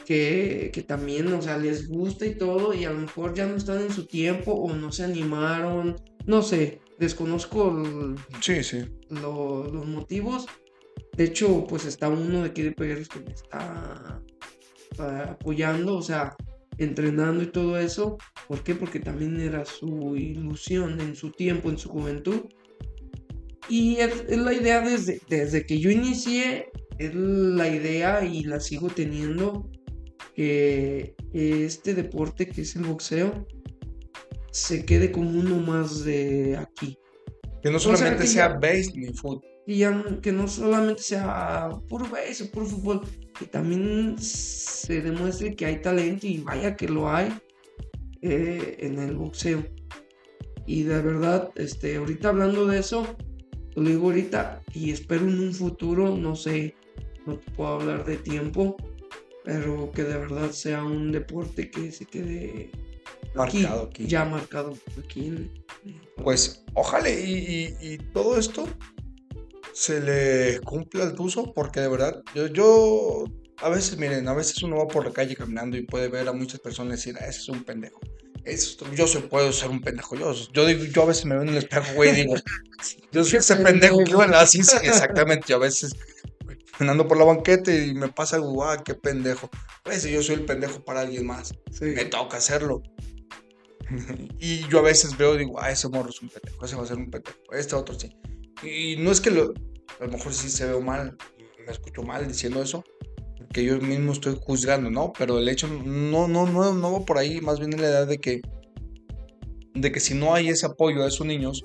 que, 0.05 0.69
que 0.73 0.83
también, 0.83 1.31
o 1.33 1.41
sea, 1.41 1.57
les 1.57 1.87
gusta 1.87 2.25
y 2.25 2.35
todo, 2.35 2.73
y 2.73 2.85
a 2.85 2.91
lo 2.91 2.99
mejor 2.99 3.33
ya 3.33 3.45
no 3.45 3.55
están 3.55 3.81
en 3.81 3.91
su 3.91 4.05
tiempo 4.05 4.51
o 4.51 4.73
no 4.73 4.91
se 4.91 5.03
animaron, 5.03 5.95
no 6.25 6.41
sé, 6.41 6.79
desconozco 6.99 7.69
el- 7.83 8.15
sí 8.41 8.63
sí 8.63 8.85
lo- 9.09 9.65
los 9.71 9.85
motivos. 9.85 10.45
De 11.17 11.25
hecho, 11.25 11.65
pues 11.67 11.85
está 11.85 12.09
uno 12.09 12.43
de 12.43 12.49
de 12.49 12.71
Pegueros 12.71 13.07
que 13.09 13.19
me 13.19 13.31
está 13.31 14.21
apoyando, 14.99 15.95
o 15.97 16.01
sea, 16.01 16.35
entrenando 16.77 17.43
y 17.43 17.47
todo 17.47 17.77
eso. 17.77 18.17
¿Por 18.47 18.63
qué? 18.63 18.75
Porque 18.75 18.99
también 18.99 19.39
era 19.39 19.65
su 19.65 20.15
ilusión 20.15 20.99
en 21.01 21.15
su 21.15 21.31
tiempo, 21.31 21.69
en 21.69 21.77
su 21.77 21.89
juventud. 21.89 22.41
Y 23.69 23.95
es, 23.97 24.25
es 24.27 24.37
la 24.37 24.53
idea 24.53 24.81
desde, 24.81 25.21
desde 25.29 25.65
que 25.65 25.79
yo 25.79 25.89
inicié, 25.89 26.69
es 26.99 27.15
la 27.15 27.67
idea 27.67 28.23
y 28.25 28.43
la 28.43 28.59
sigo 28.59 28.89
teniendo, 28.89 29.69
que 30.35 31.15
este 31.33 31.93
deporte 31.93 32.47
que 32.47 32.61
es 32.61 32.75
el 32.75 32.83
boxeo 32.83 33.45
se 34.53 34.85
quede 34.85 35.11
como 35.11 35.29
uno 35.31 35.55
más 35.57 36.05
de 36.05 36.55
aquí. 36.57 36.97
que 37.61 37.71
no 37.71 37.79
sea, 37.79 37.95
solamente 37.95 38.23
que 38.23 38.29
sea 38.29 38.47
base 38.49 38.91
ni 38.95 39.13
fútbol 39.13 39.41
ya 39.65 39.89
n- 39.89 40.19
que 40.21 40.31
no 40.31 40.47
solamente 40.47 41.01
sea 41.01 41.69
puro 41.87 42.05
beso, 42.09 42.49
puro 42.51 42.65
fútbol, 42.65 43.01
que 43.37 43.45
también 43.45 44.15
se 44.19 45.01
demuestre 45.01 45.55
que 45.55 45.65
hay 45.65 45.81
talento 45.81 46.27
y 46.27 46.39
vaya 46.39 46.75
que 46.75 46.87
lo 46.89 47.09
hay 47.09 47.33
eh, 48.21 48.77
en 48.79 48.99
el 48.99 49.15
boxeo. 49.15 49.65
Y 50.65 50.83
de 50.83 51.01
verdad, 51.01 51.49
este, 51.55 51.95
ahorita 51.95 52.29
hablando 52.29 52.67
de 52.67 52.79
eso, 52.79 53.15
lo 53.75 53.83
digo 53.89 54.07
ahorita 54.07 54.61
y 54.73 54.91
espero 54.91 55.27
en 55.27 55.39
un 55.39 55.53
futuro, 55.53 56.15
no 56.15 56.35
sé, 56.35 56.75
no 57.25 57.37
te 57.37 57.51
puedo 57.51 57.75
hablar 57.75 58.03
de 58.05 58.17
tiempo, 58.17 58.75
pero 59.45 59.91
que 59.93 60.03
de 60.03 60.17
verdad 60.17 60.51
sea 60.51 60.83
un 60.83 61.11
deporte 61.11 61.69
que 61.71 61.91
se 61.91 62.05
quede 62.05 62.69
marcado 63.35 63.83
aquí 63.83 64.07
ya 64.07 64.25
marcado 64.25 64.73
aquí. 65.03 65.51
Pues 66.23 66.63
ojalá 66.73 67.09
y, 67.09 67.75
y- 67.81 67.93
y 67.93 67.97
todo 67.97 68.37
esto 68.37 68.67
se 69.73 69.99
le 70.01 70.59
cumpla 70.61 71.03
al 71.05 71.15
Tuzo, 71.15 71.51
porque 71.53 71.79
de 71.79 71.87
verdad, 71.87 72.21
yo, 72.35 72.47
yo 72.47 73.25
a 73.57 73.69
veces, 73.69 73.97
miren, 73.97 74.27
a 74.27 74.33
veces 74.33 74.61
uno 74.63 74.77
va 74.77 74.87
por 74.87 75.05
la 75.05 75.11
calle 75.11 75.35
caminando 75.35 75.77
y 75.77 75.81
puede 75.85 76.09
ver 76.09 76.27
a 76.27 76.33
muchas 76.33 76.59
personas 76.59 76.97
decir, 76.97 77.15
ah, 77.19 77.25
ese 77.27 77.39
es 77.39 77.49
un 77.49 77.63
pendejo. 77.63 77.99
Ese 78.45 78.71
es- 78.71 78.77
yo 78.95 79.07
soy, 79.07 79.23
puedo 79.23 79.51
ser 79.51 79.69
un 79.69 79.81
pendejo. 79.81 80.15
Yo, 80.15 80.33
yo, 80.53 80.65
digo, 80.67 80.83
yo 80.85 81.03
a 81.03 81.05
veces 81.05 81.25
me 81.25 81.33
veo 81.35 81.43
en 81.43 81.49
el 81.49 81.57
espejo, 81.57 81.93
güey, 81.95 82.11
y 82.11 82.13
digo, 82.13 82.35
yo 83.11 83.23
soy 83.23 83.39
ese 83.39 83.55
pendejo 83.97 84.03
que 84.03 84.11
iba 84.11 84.45
sí, 84.45 84.59
exactamente. 84.59 85.45
Y 85.49 85.53
a 85.53 85.57
veces 85.57 85.95
andando 86.79 87.07
por 87.07 87.17
la 87.17 87.23
banqueta 87.25 87.73
y 87.73 87.93
me 87.93 88.09
pasa 88.09 88.35
algo, 88.35 88.63
ah, 88.65 88.83
qué 88.83 88.93
pendejo. 88.95 89.49
A 89.85 89.89
veces 89.89 90.11
yo 90.11 90.21
soy 90.21 90.35
el 90.35 90.45
pendejo 90.45 90.83
para 90.83 91.01
alguien 91.01 91.25
más 91.25 91.53
Sí. 91.71 91.85
me 91.85 92.05
toca 92.05 92.37
hacerlo. 92.37 92.83
Y 94.39 94.67
yo 94.69 94.79
a 94.79 94.81
veces 94.83 95.17
veo, 95.17 95.35
digo, 95.35 95.59
ah, 95.59 95.71
ese 95.71 95.89
morro 95.89 96.09
es 96.09 96.21
un 96.21 96.29
pendejo, 96.29 96.65
ese 96.65 96.75
va 96.75 96.83
a 96.83 96.87
ser 96.87 96.97
un 96.97 97.09
pendejo, 97.09 97.37
este 97.51 97.75
otro 97.75 97.97
sí. 97.99 98.15
Y 98.63 98.95
no 98.97 99.11
es 99.11 99.19
que 99.19 99.31
lo, 99.31 99.53
a 99.99 100.05
lo 100.05 100.11
mejor 100.11 100.33
sí 100.33 100.49
se 100.49 100.65
veo 100.65 100.81
mal, 100.81 101.17
me 101.65 101.71
escucho 101.71 102.03
mal 102.03 102.27
diciendo 102.27 102.61
eso, 102.61 102.83
que 103.53 103.63
yo 103.63 103.79
mismo 103.79 104.11
estoy 104.11 104.37
juzgando, 104.41 104.89
¿no? 104.89 105.13
Pero 105.17 105.37
el 105.37 105.47
hecho 105.47 105.67
no, 105.67 106.27
no, 106.27 106.45
no, 106.45 106.73
no 106.73 106.91
va 106.91 107.05
por 107.05 107.17
ahí, 107.17 107.39
más 107.41 107.59
bien 107.59 107.73
en 107.73 107.81
la 107.81 107.87
edad 107.87 108.07
de 108.07 108.17
que, 108.17 108.41
de 109.73 109.91
que 109.91 109.99
si 109.99 110.13
no 110.13 110.33
hay 110.33 110.49
ese 110.49 110.65
apoyo 110.65 111.03
a 111.03 111.07
esos 111.07 111.25
niños 111.25 111.63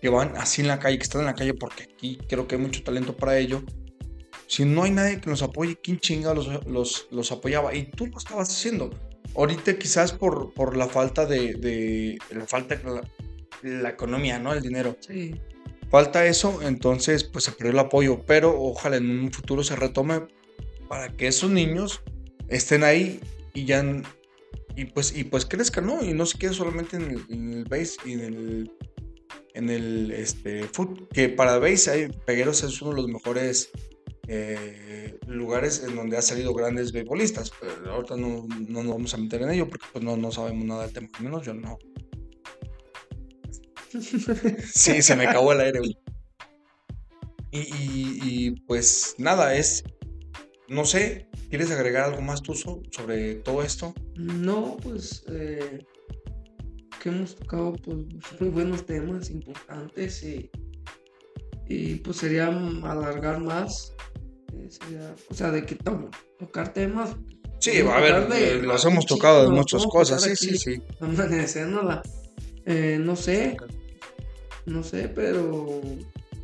que 0.00 0.08
van 0.08 0.36
así 0.36 0.62
en 0.62 0.68
la 0.68 0.78
calle, 0.78 0.98
que 0.98 1.02
están 1.02 1.22
en 1.22 1.26
la 1.26 1.34
calle, 1.34 1.54
porque 1.54 1.84
aquí 1.84 2.18
creo 2.28 2.46
que 2.46 2.56
hay 2.56 2.60
mucho 2.60 2.82
talento 2.82 3.16
para 3.16 3.38
ello, 3.38 3.62
si 4.46 4.64
no 4.64 4.84
hay 4.84 4.90
nadie 4.90 5.20
que 5.20 5.28
los 5.28 5.42
apoye, 5.42 5.76
¿quién 5.76 5.98
chinga 6.00 6.32
los, 6.32 6.66
los, 6.66 7.06
los 7.10 7.32
apoyaba? 7.32 7.74
Y 7.74 7.90
tú 7.90 8.06
lo 8.06 8.16
estabas 8.16 8.48
haciendo. 8.48 8.90
Ahorita 9.34 9.78
quizás 9.78 10.12
por, 10.12 10.52
por 10.52 10.76
la 10.76 10.88
falta 10.88 11.26
de, 11.26 11.54
de 11.54 12.18
la 12.30 12.46
falta 12.46 12.76
de 12.76 12.84
la, 12.84 13.02
la 13.62 13.90
economía, 13.90 14.38
¿no? 14.38 14.52
El 14.52 14.62
dinero. 14.62 14.96
Sí. 15.00 15.34
Falta 15.90 16.26
eso, 16.26 16.60
entonces 16.62 17.24
pues 17.24 17.44
se 17.44 17.52
perdió 17.52 17.72
el 17.72 17.78
apoyo, 17.78 18.22
pero 18.26 18.60
ojalá 18.60 18.96
en 18.96 19.08
un 19.10 19.32
futuro 19.32 19.64
se 19.64 19.74
retome 19.74 20.26
para 20.88 21.08
que 21.16 21.28
esos 21.28 21.50
niños 21.50 22.02
estén 22.48 22.84
ahí 22.84 23.20
y 23.54 23.64
ya 23.64 23.84
y 24.76 24.84
pues 24.84 25.16
y 25.16 25.24
pues 25.24 25.46
crezcan, 25.46 25.86
¿no? 25.86 26.04
Y 26.04 26.12
no 26.12 26.26
se 26.26 26.38
quede 26.38 26.52
solamente 26.52 26.96
en 26.96 27.02
el, 27.02 27.24
en 27.30 27.52
el 27.52 27.64
base 27.64 27.96
y 28.04 28.12
en 28.12 28.20
el 28.20 28.72
en 29.54 29.70
el 29.70 30.12
este 30.12 30.64
foot, 30.64 31.10
que 31.12 31.30
para 31.30 31.58
base 31.58 31.90
hay 31.90 32.08
Pegueros 32.26 32.62
es 32.62 32.80
uno 32.82 32.90
de 32.94 33.02
los 33.02 33.10
mejores 33.10 33.70
eh, 34.28 35.18
lugares 35.26 35.82
en 35.86 35.96
donde 35.96 36.16
ha 36.18 36.22
salido 36.22 36.54
grandes 36.54 36.92
beisbolistas. 36.92 37.50
Pero 37.60 37.92
ahorita 37.94 38.16
no, 38.16 38.46
no 38.68 38.82
nos 38.82 38.92
vamos 38.92 39.14
a 39.14 39.18
meter 39.18 39.42
en 39.42 39.50
ello 39.50 39.68
porque 39.68 39.86
pues 39.92 40.04
no, 40.04 40.16
no 40.16 40.30
sabemos 40.30 40.64
nada 40.66 40.82
del 40.84 40.92
tema, 40.92 41.08
al 41.14 41.24
menos 41.24 41.44
yo 41.44 41.54
no. 41.54 41.78
Sí, 44.74 45.02
se 45.02 45.16
me 45.16 45.26
acabó 45.26 45.52
el 45.52 45.60
aire, 45.60 45.78
güey. 45.80 45.98
Y, 47.50 47.58
y- 47.60 48.18
y, 48.22 48.50
pues 48.66 49.14
nada, 49.18 49.54
es. 49.56 49.82
No 50.68 50.84
sé, 50.84 51.26
¿quieres 51.48 51.70
agregar 51.70 52.04
algo 52.04 52.20
más 52.20 52.42
tú 52.42 52.54
so- 52.54 52.82
sobre 52.90 53.36
todo 53.36 53.62
esto? 53.62 53.94
No, 54.16 54.76
pues 54.82 55.24
eh, 55.28 55.78
que 57.02 57.08
hemos 57.08 57.34
tocado 57.36 57.72
pues 57.72 57.96
muy 58.38 58.50
buenos 58.50 58.84
temas 58.84 59.30
importantes 59.30 60.22
y, 60.22 60.50
y 61.66 61.94
pues 61.96 62.18
sería 62.18 62.48
alargar 62.48 63.40
más, 63.40 63.94
eh, 64.52 65.14
o 65.30 65.34
sea, 65.34 65.50
de 65.50 65.64
que 65.64 65.74
to- 65.76 66.10
tocar 66.38 66.72
temas, 66.72 67.16
Sí, 67.60 67.78
a 67.80 68.00
ver, 68.00 68.28
de- 68.28 68.52
eh, 68.52 68.62
los 68.62 68.84
hemos 68.84 69.04
sí, 69.04 69.08
tocado 69.08 69.42
de 69.42 69.48
muchas 69.50 69.84
cosas, 69.86 70.22
sí, 70.22 70.36
sí, 70.36 70.56
sí. 70.56 70.82
amaneciéndola, 71.00 72.02
eh, 72.66 72.98
no 73.00 73.16
sé, 73.16 73.56
no 74.66 74.82
sé, 74.84 75.08
pero 75.08 75.80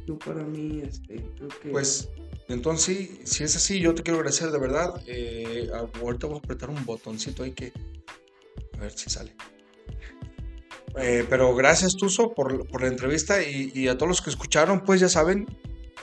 yo 0.06 0.18
para 0.18 0.42
mí, 0.42 0.82
este, 0.84 1.24
creo 1.36 1.48
que 1.62 1.68
Pues, 1.70 2.08
entonces, 2.48 3.08
si 3.24 3.44
es 3.44 3.54
así, 3.56 3.78
yo 3.80 3.94
te 3.94 4.02
quiero 4.02 4.18
agradecer 4.18 4.50
de 4.50 4.58
verdad. 4.58 5.00
Eh, 5.06 5.70
ahorita 6.00 6.26
voy 6.26 6.36
a 6.36 6.38
apretar 6.40 6.68
un 6.68 6.84
botoncito 6.84 7.42
ahí 7.42 7.52
que. 7.52 7.72
A 8.76 8.80
ver 8.80 8.92
si 8.92 9.08
sale. 9.08 9.34
Eh, 10.98 11.24
pero 11.28 11.54
gracias, 11.54 11.96
Tuso, 11.96 12.32
por, 12.34 12.66
por 12.68 12.82
la 12.82 12.88
entrevista 12.88 13.42
y, 13.42 13.72
y 13.74 13.88
a 13.88 13.96
todos 13.96 14.08
los 14.08 14.20
que 14.22 14.30
escucharon, 14.30 14.84
pues 14.84 15.00
ya 15.00 15.08
saben 15.08 15.46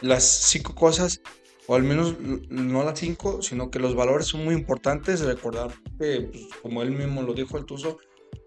las 0.01 0.23
cinco 0.23 0.73
cosas, 0.75 1.21
o 1.67 1.75
al 1.75 1.83
menos 1.83 2.15
no 2.49 2.83
las 2.83 2.99
cinco, 2.99 3.41
sino 3.41 3.69
que 3.69 3.79
los 3.79 3.95
valores 3.95 4.27
son 4.27 4.43
muy 4.43 4.55
importantes. 4.55 5.21
Recordar 5.21 5.71
que, 5.99 6.29
pues, 6.31 6.47
como 6.61 6.81
él 6.81 6.91
mismo 6.91 7.21
lo 7.21 7.33
dijo, 7.33 7.57
el 7.57 7.65
Tuso, 7.65 7.97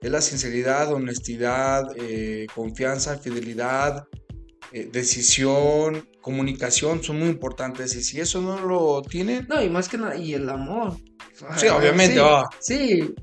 es 0.01 0.11
la 0.11 0.21
sinceridad, 0.21 0.93
honestidad, 0.93 1.85
eh, 1.97 2.47
confianza, 2.55 3.19
fidelidad, 3.19 4.07
eh, 4.73 4.89
decisión, 4.93 6.09
comunicación 6.21 7.03
son 7.03 7.21
muy 7.21 7.29
importantes. 7.29 7.95
Y 7.95 8.03
si 8.03 8.21
eso 8.21 8.41
no 8.41 8.61
lo 8.61 9.03
tienen. 9.03 9.47
No, 9.49 9.63
y 9.63 9.71
más 9.71 9.89
que 9.89 9.99
nada, 9.99 10.17
y 10.17 10.35
el 10.35 10.49
amor. 10.49 10.97
Sí, 11.57 11.69
obviamente, 11.69 12.15
Sí, 12.15 12.21
va. 12.21 12.49
sí, 12.61 13.15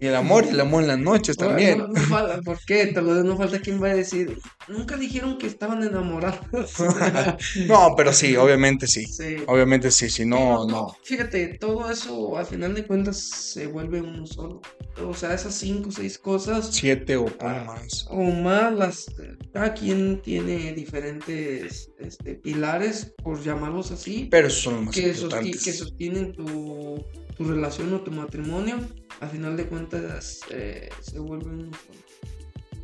Y 0.00 0.06
el 0.06 0.14
amor, 0.14 0.44
y 0.46 0.50
el 0.50 0.60
amor 0.60 0.82
en 0.82 0.88
las 0.88 0.98
noches 0.98 1.36
también. 1.36 1.78
No, 1.78 1.88
no 1.88 2.00
falta- 2.02 2.40
¿Por 2.44 2.58
qué? 2.64 2.86
Te 2.86 3.02
lo 3.02 3.14
no 3.24 3.36
falta 3.36 3.60
quien 3.60 3.82
va 3.82 3.88
a 3.88 3.94
decir. 3.94 4.38
Nunca 4.68 4.96
dijeron 4.96 5.38
que 5.38 5.46
estaban 5.46 5.82
enamorados. 5.82 6.38
No, 7.66 7.94
pero 7.96 8.12
sí, 8.12 8.36
obviamente 8.36 8.86
sí. 8.86 9.06
Sí. 9.06 9.36
Obviamente 9.46 9.90
sí, 9.90 10.08
si 10.08 10.24
no, 10.24 10.66
no. 10.66 10.94
Fíjate, 11.02 11.58
todo 11.58 11.90
eso 11.90 12.36
al 12.38 12.46
final 12.46 12.74
de 12.74 12.86
cuentas 12.86 13.18
se 13.18 13.66
vuelve 13.66 14.00
uno 14.00 14.26
solo. 14.26 14.60
O 15.04 15.14
sea, 15.14 15.34
esas 15.34 15.54
cinco 15.54 15.88
o 15.88 15.92
seis 15.92 16.18
cosas 16.18 16.68
Siete 16.72 17.16
o 17.16 17.26
Ah. 17.40 17.64
más. 17.66 18.06
o 18.10 18.22
más, 18.22 18.72
las, 18.74 19.06
cada 19.52 19.74
quien 19.74 20.20
tiene 20.22 20.72
diferentes 20.72 21.90
este, 21.98 22.34
pilares, 22.34 23.14
por 23.22 23.42
llamarlos 23.42 23.90
así, 23.90 24.28
Pero 24.30 24.50
son 24.50 24.74
los 24.76 24.84
más 24.86 24.94
que, 24.94 25.12
sosti- 25.14 25.22
importantes. 25.22 25.64
que 25.64 25.72
sostienen 25.72 26.32
tu, 26.32 27.04
tu 27.38 27.44
relación 27.44 27.94
o 27.94 28.00
tu 28.00 28.10
matrimonio. 28.10 28.80
Al 29.20 29.30
final 29.30 29.56
de 29.56 29.66
cuentas 29.66 30.40
eh, 30.50 30.90
se 31.00 31.20
vuelve 31.20 31.46
solo. 31.46 31.98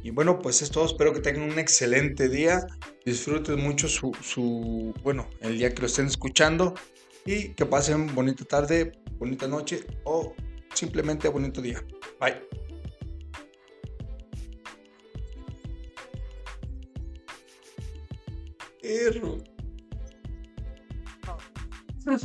Y 0.02 0.10
bueno, 0.10 0.38
pues 0.38 0.62
es 0.62 0.70
todo. 0.70 0.86
Espero 0.86 1.12
que 1.12 1.20
tengan 1.20 1.50
un 1.50 1.58
excelente 1.58 2.28
día. 2.28 2.64
Disfruten 3.04 3.60
mucho 3.60 3.88
su, 3.88 4.12
su, 4.22 4.94
bueno, 5.02 5.28
el 5.40 5.58
día 5.58 5.74
que 5.74 5.80
lo 5.80 5.86
estén 5.86 6.06
escuchando. 6.06 6.74
Y 7.26 7.50
que 7.54 7.66
pasen 7.66 8.14
bonita 8.14 8.44
tarde, 8.44 8.92
bonita 9.18 9.48
noche 9.48 9.86
o 10.04 10.34
simplemente 10.72 11.26
bonito 11.28 11.60
día. 11.60 11.82
Bye. 12.20 12.40
Erro. 18.82 19.38
No. 22.06 22.18